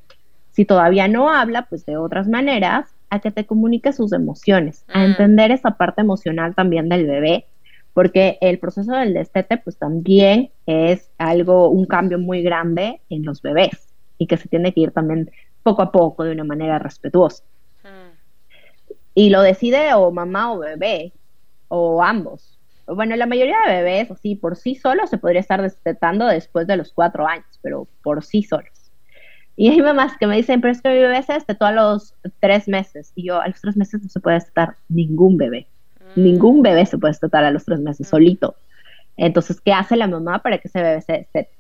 si 0.55 0.65
todavía 0.65 1.09
no 1.09 1.31
habla, 1.31 1.67
pues 1.69 1.85
de 1.85 1.97
otras 1.97 2.29
maneras, 2.29 2.95
a 3.11 3.19
que 3.19 3.33
te 3.33 3.45
comunique 3.45 3.93
sus 3.93 4.13
emociones, 4.13 4.85
a 4.89 5.01
mm. 5.01 5.05
entender 5.05 5.51
esa 5.51 5.73
parte 5.73 6.01
emocional 6.01 6.55
también 6.55 6.89
del 6.89 7.07
bebé, 7.07 7.47
porque 7.93 8.39
el 8.41 8.61
proceso 8.61 8.93
del 8.93 9.15
destete 9.15 9.59
pues 9.59 9.77
también 9.77 10.51
es 10.67 11.11
algo, 11.19 11.71
un 11.71 11.87
cambio 11.87 12.19
muy 12.19 12.43
grande 12.43 13.01
en 13.11 13.25
los 13.25 13.43
bebés 13.43 13.89
y 14.17 14.29
que 14.29 14.37
se 14.37 14.49
tiene 14.49 14.73
que 14.73 14.81
ir 14.81 14.93
también 14.93 15.31
poco 15.65 15.83
a 15.83 15.91
poco 15.91 16.23
de 16.23 16.33
una 16.33 16.45
manera 16.45 16.79
respetuosa. 16.79 17.43
Mm. 17.83 18.13
Y 19.15 19.31
lo 19.31 19.43
decide 19.43 19.93
o 19.95 20.13
mamá 20.13 20.53
o 20.53 20.59
bebé, 20.59 21.13
o 21.67 22.01
ambos. 22.01 22.61
Bueno, 22.87 23.17
la 23.17 23.27
mayoría 23.27 23.57
de 23.67 23.75
bebés, 23.75 24.11
así 24.13 24.37
por 24.37 24.55
sí 24.55 24.77
solos, 24.77 25.11
se 25.11 25.19
podría 25.19 25.41
estar 25.41 25.61
destetando 25.63 26.27
después 26.27 26.69
de 26.69 26.77
los 26.77 26.93
cuatro 26.93 27.27
años, 27.27 27.59
pero 27.61 27.89
por 28.05 28.23
sí 28.23 28.45
solos. 28.45 28.84
Y 29.57 29.69
hay 29.69 29.81
mamás 29.81 30.17
que 30.19 30.27
me 30.27 30.37
dicen, 30.37 30.61
pero 30.61 30.73
es 30.73 30.83
que 30.83 30.89
mi 30.89 30.99
bebé 30.99 31.23
se 31.23 31.35
destetó 31.35 31.67
a 31.67 31.73
los 31.73 32.15
tres 32.41 32.67
meses. 32.67 33.13
Y 33.15 33.27
yo, 33.27 33.41
a 33.41 33.49
los 33.49 33.61
tres 33.61 33.77
meses 33.77 34.03
no 34.03 34.09
se 34.09 34.21
puede 34.21 34.37
destetar 34.37 34.75
ningún 34.89 35.37
bebé. 35.37 35.69
Mm. 36.17 36.23
Ningún 36.23 36.63
bebé 36.63 36.87
se 36.87 36.99
puede 36.99 37.13
destetar 37.13 37.45
a 37.45 37.51
los 37.51 37.65
tres 37.65 37.81
meses 37.81 38.09
mm. 38.09 38.11
solito. 38.11 38.57
Entonces, 39.17 39.61
¿qué 39.61 39.73
hace 39.73 39.97
la 39.97 40.09
mamá 40.09 40.41
para 40.41 40.59
que 40.59 40.69
ese 40.69 40.83
bebé 40.83 41.01
se 41.03 41.13
destete? 41.13 41.51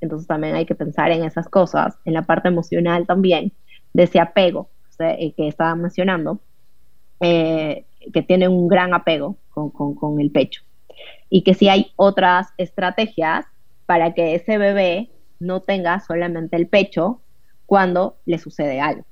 Entonces 0.00 0.26
también 0.26 0.54
hay 0.54 0.66
que 0.66 0.74
pensar 0.74 1.10
en 1.10 1.24
esas 1.24 1.48
cosas, 1.48 1.96
en 2.04 2.14
la 2.14 2.22
parte 2.22 2.48
emocional 2.48 3.06
también, 3.06 3.52
de 3.92 4.04
ese 4.04 4.18
apego 4.18 4.68
eh, 4.98 5.32
que 5.36 5.48
estaba 5.48 5.74
mencionando, 5.74 6.40
eh, 7.20 7.84
que 8.12 8.22
tiene 8.22 8.48
un 8.48 8.68
gran 8.68 8.94
apego 8.94 9.36
con, 9.50 9.70
con 9.70 10.20
el 10.20 10.30
pecho. 10.30 10.62
Y 11.30 11.42
que 11.42 11.54
si 11.54 11.68
hay 11.68 11.92
otras 11.96 12.48
estrategias 12.58 13.46
para 13.86 14.12
que 14.12 14.34
ese 14.34 14.58
bebé 14.58 15.10
no 15.38 15.60
tenga 15.60 16.00
solamente 16.00 16.56
el 16.56 16.66
pecho, 16.66 17.20
cuando 17.66 18.18
le 18.26 18.38
sucede 18.38 18.80
algo. 18.80 19.04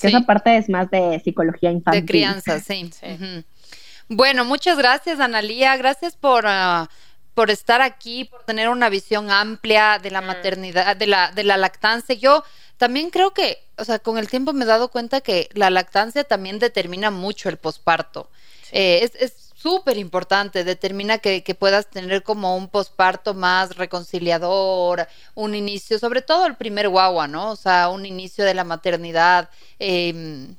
Esa 0.00 0.20
parte 0.20 0.56
es 0.56 0.68
más 0.68 0.90
de 0.90 1.20
psicología 1.24 1.70
infantil. 1.70 2.02
De 2.02 2.06
crianza, 2.06 2.60
sí. 2.60 2.90
Bueno, 4.08 4.44
muchas 4.44 4.78
gracias, 4.78 5.20
Analía. 5.20 5.76
Gracias 5.76 6.16
por, 6.16 6.44
ah, 6.46 6.88
por 7.34 7.50
estar 7.50 7.80
aquí, 7.80 8.24
por 8.24 8.44
tener 8.44 8.68
una 8.68 8.88
visión 8.88 9.30
amplia 9.30 9.98
de 9.98 10.10
la 10.10 10.20
mm. 10.20 10.26
maternidad, 10.26 10.96
de 10.96 11.06
la, 11.06 11.32
de 11.32 11.44
la 11.44 11.56
lactancia. 11.56 12.14
Yo 12.14 12.44
también 12.76 13.10
creo 13.10 13.32
que, 13.32 13.58
o 13.78 13.84
sea, 13.84 13.98
con 13.98 14.18
el 14.18 14.28
tiempo 14.28 14.52
me 14.52 14.64
he 14.64 14.68
dado 14.68 14.90
cuenta 14.90 15.20
que 15.20 15.48
la 15.54 15.70
lactancia 15.70 16.24
también 16.24 16.58
determina 16.58 17.10
mucho 17.10 17.48
el 17.48 17.56
posparto. 17.56 18.30
Eh, 18.72 19.00
es, 19.02 19.14
es 19.16 19.45
súper 19.66 19.98
importante, 19.98 20.62
determina 20.62 21.18
que, 21.18 21.42
que, 21.42 21.56
puedas 21.56 21.90
tener 21.90 22.22
como 22.22 22.56
un 22.56 22.68
posparto 22.68 23.34
más 23.34 23.76
reconciliador, 23.76 25.08
un 25.34 25.56
inicio, 25.56 25.98
sobre 25.98 26.22
todo 26.22 26.46
el 26.46 26.54
primer 26.54 26.88
guagua, 26.88 27.26
¿no? 27.26 27.50
O 27.50 27.56
sea, 27.56 27.88
un 27.88 28.06
inicio 28.06 28.44
de 28.44 28.54
la 28.54 28.62
maternidad. 28.62 29.50
Eh, 29.80 30.54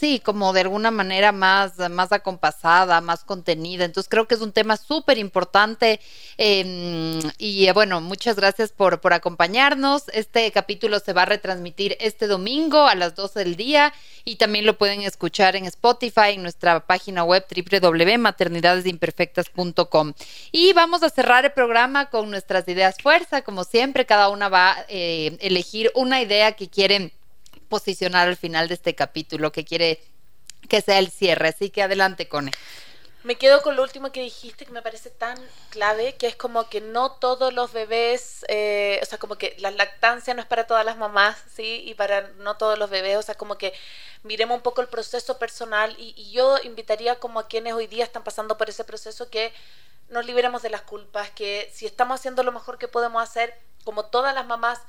sí, 0.00 0.18
como 0.18 0.52
de 0.54 0.62
alguna 0.62 0.90
manera 0.90 1.30
más, 1.30 1.78
más 1.90 2.10
acompasada, 2.12 3.02
más 3.02 3.22
contenida. 3.24 3.84
Entonces 3.84 4.08
creo 4.08 4.26
que 4.26 4.34
es 4.34 4.40
un 4.40 4.52
tema 4.52 4.78
súper 4.78 5.18
importante 5.18 6.00
em, 6.38 7.20
y 7.38 7.66
eh, 7.66 7.72
bueno, 7.72 8.00
muchas 8.00 8.36
gracias 8.36 8.72
por, 8.72 9.00
por 9.00 9.12
acompañarnos. 9.12 10.04
Este 10.14 10.50
capítulo 10.52 11.00
se 11.00 11.12
va 11.12 11.22
a 11.22 11.26
retransmitir 11.26 11.96
este 12.00 12.26
domingo 12.26 12.88
a 12.88 12.94
las 12.94 13.14
12 13.14 13.40
del 13.40 13.56
día 13.56 13.92
y 14.24 14.36
también 14.36 14.64
lo 14.64 14.78
pueden 14.78 15.02
escuchar 15.02 15.54
en 15.56 15.66
Spotify, 15.66 16.30
en 16.34 16.42
nuestra 16.42 16.86
página 16.86 17.22
web 17.22 17.44
www.maternidadesimperfectas.com. 17.54 20.14
Y 20.50 20.72
vamos 20.72 21.02
a 21.02 21.10
cerrar 21.10 21.44
el 21.44 21.52
programa 21.52 22.08
con 22.08 22.30
nuestras 22.30 22.66
ideas 22.68 22.96
fuerza. 23.02 23.42
Como 23.42 23.64
siempre, 23.64 24.06
cada 24.06 24.30
una 24.30 24.48
va 24.48 24.72
a 24.72 24.86
eh, 24.88 25.36
elegir 25.40 25.92
una 25.94 26.22
idea 26.22 26.52
que 26.52 26.70
quieren 26.70 27.12
posicionar 27.70 28.28
al 28.28 28.36
final 28.36 28.68
de 28.68 28.74
este 28.74 28.94
capítulo, 28.94 29.52
que 29.52 29.64
quiere 29.64 30.02
que 30.68 30.82
sea 30.82 30.98
el 30.98 31.10
cierre. 31.10 31.48
Así 31.48 31.70
que 31.70 31.82
adelante, 31.82 32.28
Cone. 32.28 32.50
Me 33.22 33.36
quedo 33.36 33.60
con 33.60 33.76
lo 33.76 33.82
último 33.82 34.12
que 34.12 34.22
dijiste, 34.22 34.64
que 34.64 34.72
me 34.72 34.80
parece 34.80 35.10
tan 35.10 35.38
clave, 35.68 36.14
que 36.16 36.26
es 36.26 36.36
como 36.36 36.70
que 36.70 36.80
no 36.80 37.12
todos 37.12 37.52
los 37.52 37.70
bebés, 37.70 38.46
eh, 38.48 38.98
o 39.02 39.04
sea, 39.04 39.18
como 39.18 39.36
que 39.36 39.54
la 39.58 39.70
lactancia 39.70 40.32
no 40.32 40.40
es 40.40 40.46
para 40.46 40.66
todas 40.66 40.86
las 40.86 40.96
mamás, 40.96 41.36
¿sí? 41.54 41.82
Y 41.84 41.92
para 41.94 42.28
no 42.38 42.56
todos 42.56 42.78
los 42.78 42.88
bebés, 42.88 43.18
o 43.18 43.22
sea, 43.22 43.34
como 43.34 43.58
que 43.58 43.74
miremos 44.22 44.56
un 44.56 44.62
poco 44.62 44.80
el 44.80 44.88
proceso 44.88 45.38
personal 45.38 45.94
y, 45.98 46.14
y 46.16 46.30
yo 46.32 46.56
invitaría 46.62 47.16
como 47.16 47.40
a 47.40 47.46
quienes 47.46 47.74
hoy 47.74 47.86
día 47.86 48.04
están 48.04 48.24
pasando 48.24 48.56
por 48.56 48.70
ese 48.70 48.84
proceso 48.84 49.28
que 49.28 49.52
nos 50.08 50.24
liberemos 50.24 50.62
de 50.62 50.70
las 50.70 50.82
culpas, 50.82 51.30
que 51.30 51.70
si 51.74 51.84
estamos 51.84 52.20
haciendo 52.20 52.42
lo 52.42 52.52
mejor 52.52 52.78
que 52.78 52.88
podemos 52.88 53.22
hacer, 53.22 53.54
como 53.84 54.06
todas 54.06 54.34
las 54.34 54.46
mamás, 54.46 54.80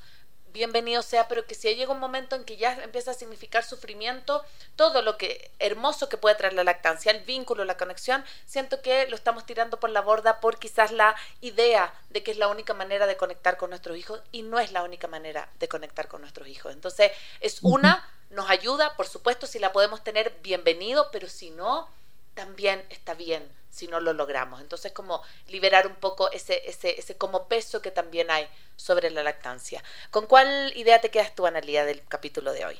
bienvenido 0.52 1.02
sea, 1.02 1.28
pero 1.28 1.46
que 1.46 1.54
si 1.54 1.74
llega 1.74 1.92
un 1.92 2.00
momento 2.00 2.36
en 2.36 2.44
que 2.44 2.56
ya 2.56 2.74
empieza 2.82 3.12
a 3.12 3.14
significar 3.14 3.64
sufrimiento, 3.64 4.44
todo 4.76 5.02
lo 5.02 5.16
que 5.16 5.50
hermoso 5.58 6.08
que 6.08 6.16
puede 6.16 6.34
traer 6.34 6.52
la 6.52 6.64
lactancia, 6.64 7.12
el 7.12 7.24
vínculo, 7.24 7.64
la 7.64 7.76
conexión, 7.76 8.24
siento 8.46 8.82
que 8.82 9.06
lo 9.08 9.16
estamos 9.16 9.46
tirando 9.46 9.80
por 9.80 9.90
la 9.90 10.00
borda 10.00 10.40
por 10.40 10.58
quizás 10.58 10.92
la 10.92 11.16
idea 11.40 11.94
de 12.10 12.22
que 12.22 12.30
es 12.30 12.36
la 12.36 12.48
única 12.48 12.74
manera 12.74 13.06
de 13.06 13.16
conectar 13.16 13.56
con 13.56 13.70
nuestros 13.70 13.96
hijos 13.96 14.20
y 14.30 14.42
no 14.42 14.58
es 14.58 14.72
la 14.72 14.82
única 14.82 15.08
manera 15.08 15.48
de 15.58 15.68
conectar 15.68 16.08
con 16.08 16.20
nuestros 16.20 16.48
hijos. 16.48 16.72
Entonces, 16.72 17.12
es 17.40 17.58
una, 17.62 18.08
nos 18.30 18.50
ayuda, 18.50 18.96
por 18.96 19.06
supuesto, 19.06 19.46
si 19.46 19.58
la 19.58 19.72
podemos 19.72 20.04
tener, 20.04 20.36
bienvenido, 20.42 21.10
pero 21.10 21.28
si 21.28 21.50
no, 21.50 21.88
también 22.34 22.82
está 22.90 23.14
bien 23.14 23.42
si 23.70 23.88
no 23.88 24.00
lo 24.00 24.12
logramos. 24.12 24.60
Entonces, 24.60 24.92
como 24.92 25.22
liberar 25.50 25.86
un 25.86 25.94
poco 25.94 26.30
ese, 26.30 26.60
ese, 26.66 26.98
ese 26.98 27.16
como 27.16 27.48
peso 27.48 27.80
que 27.80 27.90
también 27.90 28.30
hay 28.30 28.44
sobre 28.76 29.10
la 29.10 29.22
lactancia. 29.22 29.82
¿Con 30.10 30.26
cuál 30.26 30.72
idea 30.76 31.00
te 31.00 31.10
quedas 31.10 31.34
tú, 31.34 31.46
Analia, 31.46 31.84
del 31.84 32.02
capítulo 32.06 32.52
de 32.52 32.66
hoy? 32.66 32.74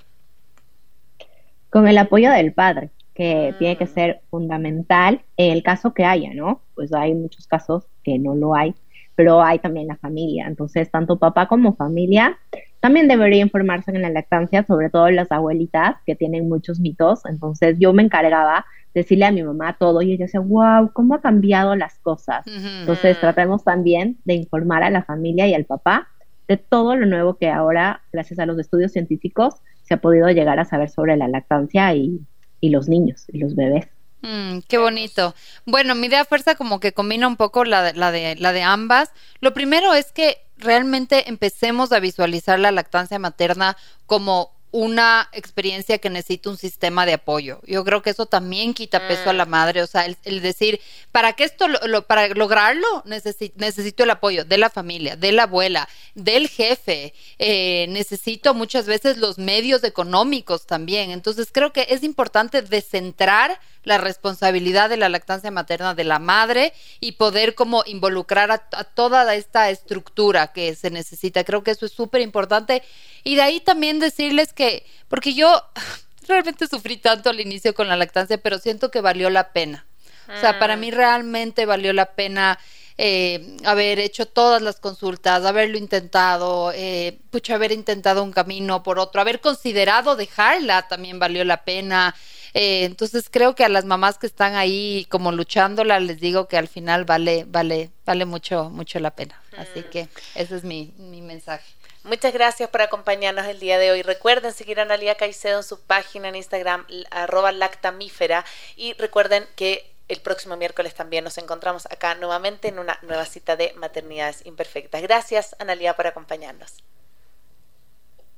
Con 1.70 1.88
el 1.88 1.96
apoyo 1.96 2.30
del 2.30 2.53
padre, 2.53 2.90
que 3.14 3.53
mm. 3.53 3.59
tiene 3.59 3.78
que 3.78 3.86
ser 3.86 4.20
fundamental 4.30 5.24
en 5.38 5.53
el 5.53 5.62
caso 5.62 5.94
que 5.94 6.05
haya, 6.05 6.34
¿no? 6.34 6.61
Pues 6.74 6.92
hay 6.92 7.14
muchos 7.14 7.46
casos 7.46 7.84
que 8.05 8.18
no 8.18 8.34
lo 8.34 8.55
hay, 8.55 8.74
pero 9.14 9.42
hay 9.42 9.59
también 9.59 9.86
la 9.86 9.96
familia. 9.96 10.46
Entonces, 10.46 10.90
tanto 10.90 11.18
papá 11.18 11.48
como 11.48 11.74
familia 11.74 12.38
también 12.83 13.07
debería 13.07 13.41
informarse 13.41 13.93
en 13.93 14.03
la 14.03 14.11
lactancia, 14.11 14.64
sobre 14.64 14.91
todo 14.91 15.09
las 15.12 15.30
abuelitas 15.30 15.99
que 16.05 16.16
tienen 16.16 16.49
muchos 16.49 16.80
mitos. 16.80 17.24
Entonces, 17.26 17.76
yo 17.78 17.93
me 17.93 18.03
encargaba 18.03 18.66
decirle 18.93 19.24
a 19.24 19.30
mi 19.30 19.45
mamá 19.45 19.76
todo 19.78 20.03
y 20.03 20.12
ella 20.12 20.24
decía, 20.24 20.41
wow, 20.41 20.93
¿cómo 20.93 21.14
ha 21.14 21.20
cambiado 21.20 21.76
las 21.76 22.01
cosas? 22.01 22.45
Entonces 22.45 23.20
tratemos 23.20 23.62
también 23.62 24.18
de 24.24 24.35
informar 24.35 24.83
a 24.83 24.91
la 24.91 25.05
familia 25.05 25.47
y 25.47 25.55
al 25.55 25.64
papá 25.64 26.09
de 26.49 26.57
todo 26.57 26.97
lo 26.97 27.07
nuevo 27.07 27.35
que 27.39 27.49
ahora, 27.51 28.03
gracias 28.12 28.41
a 28.41 28.47
los 28.47 28.59
estudios 28.59 28.91
científicos, 28.91 29.55
se 29.83 29.95
ha 29.95 29.99
podido 29.99 30.28
llegar 30.30 30.59
a 30.59 30.64
saber 30.64 30.91
sobre 30.91 31.16
la 31.16 31.28
lactancia 31.28 31.95
y, 31.95 32.20
y 32.61 32.70
los 32.70 32.89
niños 32.89 33.26
y 33.28 33.39
los 33.39 33.55
bebés. 33.55 33.87
Mm, 34.22 34.59
qué 34.68 34.78
bonito. 34.78 35.37
Bueno, 35.66 35.95
mi 35.95 36.09
idea 36.09 36.24
fuerza 36.24 36.57
como 36.57 36.80
que 36.80 36.93
combina 36.93 37.28
un 37.28 37.37
poco 37.37 37.64
la 37.64 37.93
la, 37.93 38.11
de, 38.11 38.37
la 38.37 38.53
de 38.53 38.62
ambas. 38.62 39.12
Lo 39.41 39.55
primero 39.55 39.95
es 39.95 40.11
que 40.11 40.39
realmente 40.62 41.28
empecemos 41.28 41.92
a 41.92 42.00
visualizar 42.00 42.58
la 42.58 42.72
lactancia 42.72 43.18
materna 43.18 43.76
como 44.06 44.52
una 44.73 45.29
experiencia 45.33 45.99
que 45.99 46.11
necesita 46.11 46.49
un 46.51 46.57
sistema 46.57 47.05
de 47.05 47.12
apoyo. 47.12 47.61
Yo 47.66 47.85
creo 47.85 48.03
que 48.03 48.11
eso 48.11 48.25
también 48.27 48.73
quita 48.73 49.07
peso 49.07 49.29
a 49.29 49.35
la 49.35 49.45
mm. 49.45 49.51
madre, 49.51 49.83
o 49.83 49.87
sea, 49.87 50.07
el, 50.07 50.41
decir, 50.41 50.81
para 51.12 51.35
que 51.35 51.45
esto, 51.45 51.68
lo, 51.68 52.07
para 52.07 52.29
lograrlo, 52.29 53.05
necesito 53.05 54.05
el 54.05 54.11
apoyo 54.11 54.45
de 54.47 54.57
la 54.57 54.70
familia, 54.70 55.14
de 55.14 55.33
la 55.33 55.45
abuela, 55.45 55.89
del 56.14 56.49
jefe, 56.49 57.12
eh, 57.39 57.87
necesito 57.91 58.55
muchas 58.55 58.87
veces 58.87 59.18
los 59.18 59.39
medios 59.39 59.85
económicos 59.85 60.66
también. 60.66 61.11
Entonces 61.11 61.51
creo 61.53 61.73
que 61.73 61.87
es 61.91 62.03
importante 62.03 62.62
descentrar 62.62 63.61
la 63.85 63.99
responsabilidad 63.99 64.89
de 64.89 64.97
la 64.97 65.09
lactancia 65.09 65.51
materna 65.51 65.95
de 65.95 66.05
la 66.05 66.18
madre 66.18 66.73
y 67.01 67.12
poder 67.12 67.55
como 67.55 67.83
involucrar 67.87 68.51
a, 68.51 68.59
toda 68.59 69.35
esta 69.35 69.70
estructura 69.70 70.53
que 70.53 70.75
se 70.75 70.91
necesita. 70.91 71.45
Creo 71.45 71.62
que 71.62 71.73
eso 71.73 71.87
es 71.87 71.93
súper 71.93 72.20
importante. 72.20 72.83
Y 73.25 73.37
de 73.37 73.43
ahí 73.43 73.61
también 73.61 73.99
decirles 73.99 74.53
que, 74.53 74.61
porque 75.08 75.34
yo 75.34 75.62
realmente 76.28 76.66
sufrí 76.66 76.96
tanto 76.96 77.30
al 77.30 77.40
inicio 77.40 77.74
con 77.74 77.88
la 77.88 77.96
lactancia, 77.96 78.38
pero 78.38 78.58
siento 78.58 78.90
que 78.90 79.00
valió 79.00 79.30
la 79.30 79.52
pena. 79.52 79.86
O 80.28 80.40
sea, 80.40 80.58
para 80.58 80.76
mí 80.76 80.90
mm. 80.90 80.94
realmente 80.94 81.66
valió 81.66 81.92
la 81.92 82.06
pena 82.06 82.58
eh, 82.98 83.56
haber 83.64 83.98
hecho 83.98 84.26
todas 84.26 84.62
las 84.62 84.78
consultas, 84.78 85.44
haberlo 85.44 85.78
intentado, 85.78 86.72
eh, 86.74 87.18
pucha, 87.30 87.54
haber 87.54 87.72
intentado 87.72 88.22
un 88.22 88.32
camino 88.32 88.82
por 88.82 88.98
otro, 88.98 89.20
haber 89.20 89.40
considerado 89.40 90.14
dejarla 90.14 90.88
también 90.88 91.18
valió 91.18 91.44
la 91.44 91.64
pena. 91.64 92.14
Eh, 92.54 92.84
entonces 92.84 93.28
creo 93.30 93.54
que 93.54 93.64
a 93.64 93.68
las 93.70 93.86
mamás 93.86 94.18
que 94.18 94.26
están 94.26 94.54
ahí 94.56 95.06
como 95.08 95.32
luchándola 95.32 96.00
les 96.00 96.20
digo 96.20 96.48
que 96.48 96.58
al 96.58 96.68
final 96.68 97.04
vale, 97.06 97.44
vale, 97.48 97.90
vale 98.04 98.26
mucho, 98.26 98.68
mucho 98.70 99.00
la 99.00 99.10
pena. 99.10 99.40
Así 99.56 99.80
mm. 99.80 99.90
que 99.90 100.08
ese 100.34 100.56
es 100.56 100.64
mi, 100.64 100.92
mi 100.98 101.22
mensaje. 101.22 101.64
Muchas 102.05 102.32
gracias 102.32 102.68
por 102.68 102.82
acompañarnos 102.82 103.46
el 103.46 103.61
día 103.61 103.78
de 103.78 103.92
hoy. 103.92 104.03
Recuerden 104.03 104.53
seguir 104.53 104.80
a 104.80 104.82
Analia 104.82 105.14
Caicedo 105.14 105.59
en 105.59 105.62
su 105.62 105.80
página 105.80 106.28
en 106.28 106.34
Instagram, 106.34 106.84
arroba 107.12 107.53
lactamífera. 107.53 108.44
Y 108.76 108.94
recuerden 108.94 109.44
que 109.55 109.92
el 110.09 110.20
próximo 110.20 110.57
miércoles 110.57 110.94
también 110.94 111.22
nos 111.22 111.38
encontramos 111.38 111.86
acá 111.86 112.16
nuevamente 112.16 112.68
en 112.68 112.80
una 112.80 112.98
nueva 113.03 113.24
cita 113.24 113.55
de 113.55 113.72
Maternidades 113.76 114.44
Imperfectas. 114.44 115.00
Gracias, 115.00 115.55
Analia, 115.61 115.94
por 115.94 116.09
acompañarnos. 116.09 116.82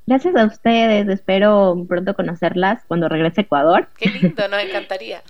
Gracias 0.07 0.37
a 0.37 0.45
ustedes, 0.45 1.09
espero 1.09 1.75
pronto 1.89 2.15
conocerlas 2.15 2.85
cuando 2.87 3.09
regrese 3.09 3.41
a 3.41 3.45
Ecuador. 3.45 3.89
Qué 3.97 4.11
lindo, 4.11 4.47
nos 4.47 4.63
encantaría. 4.63 5.23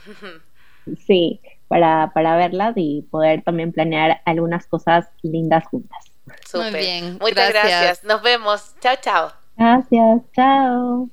sí, 1.06 1.40
para, 1.68 2.10
para 2.12 2.36
verlas 2.36 2.74
y 2.76 3.02
poder 3.12 3.42
también 3.42 3.70
planear 3.70 4.20
algunas 4.24 4.66
cosas 4.66 5.08
lindas 5.22 5.64
juntas. 5.66 6.13
Muy 6.54 6.70
bien. 6.70 7.18
Muchas 7.20 7.50
gracias. 7.50 7.52
gracias. 7.52 8.04
Nos 8.04 8.22
vemos. 8.22 8.74
Chao, 8.80 8.96
chao. 9.00 9.32
Gracias. 9.56 10.22
Chao. 10.34 11.08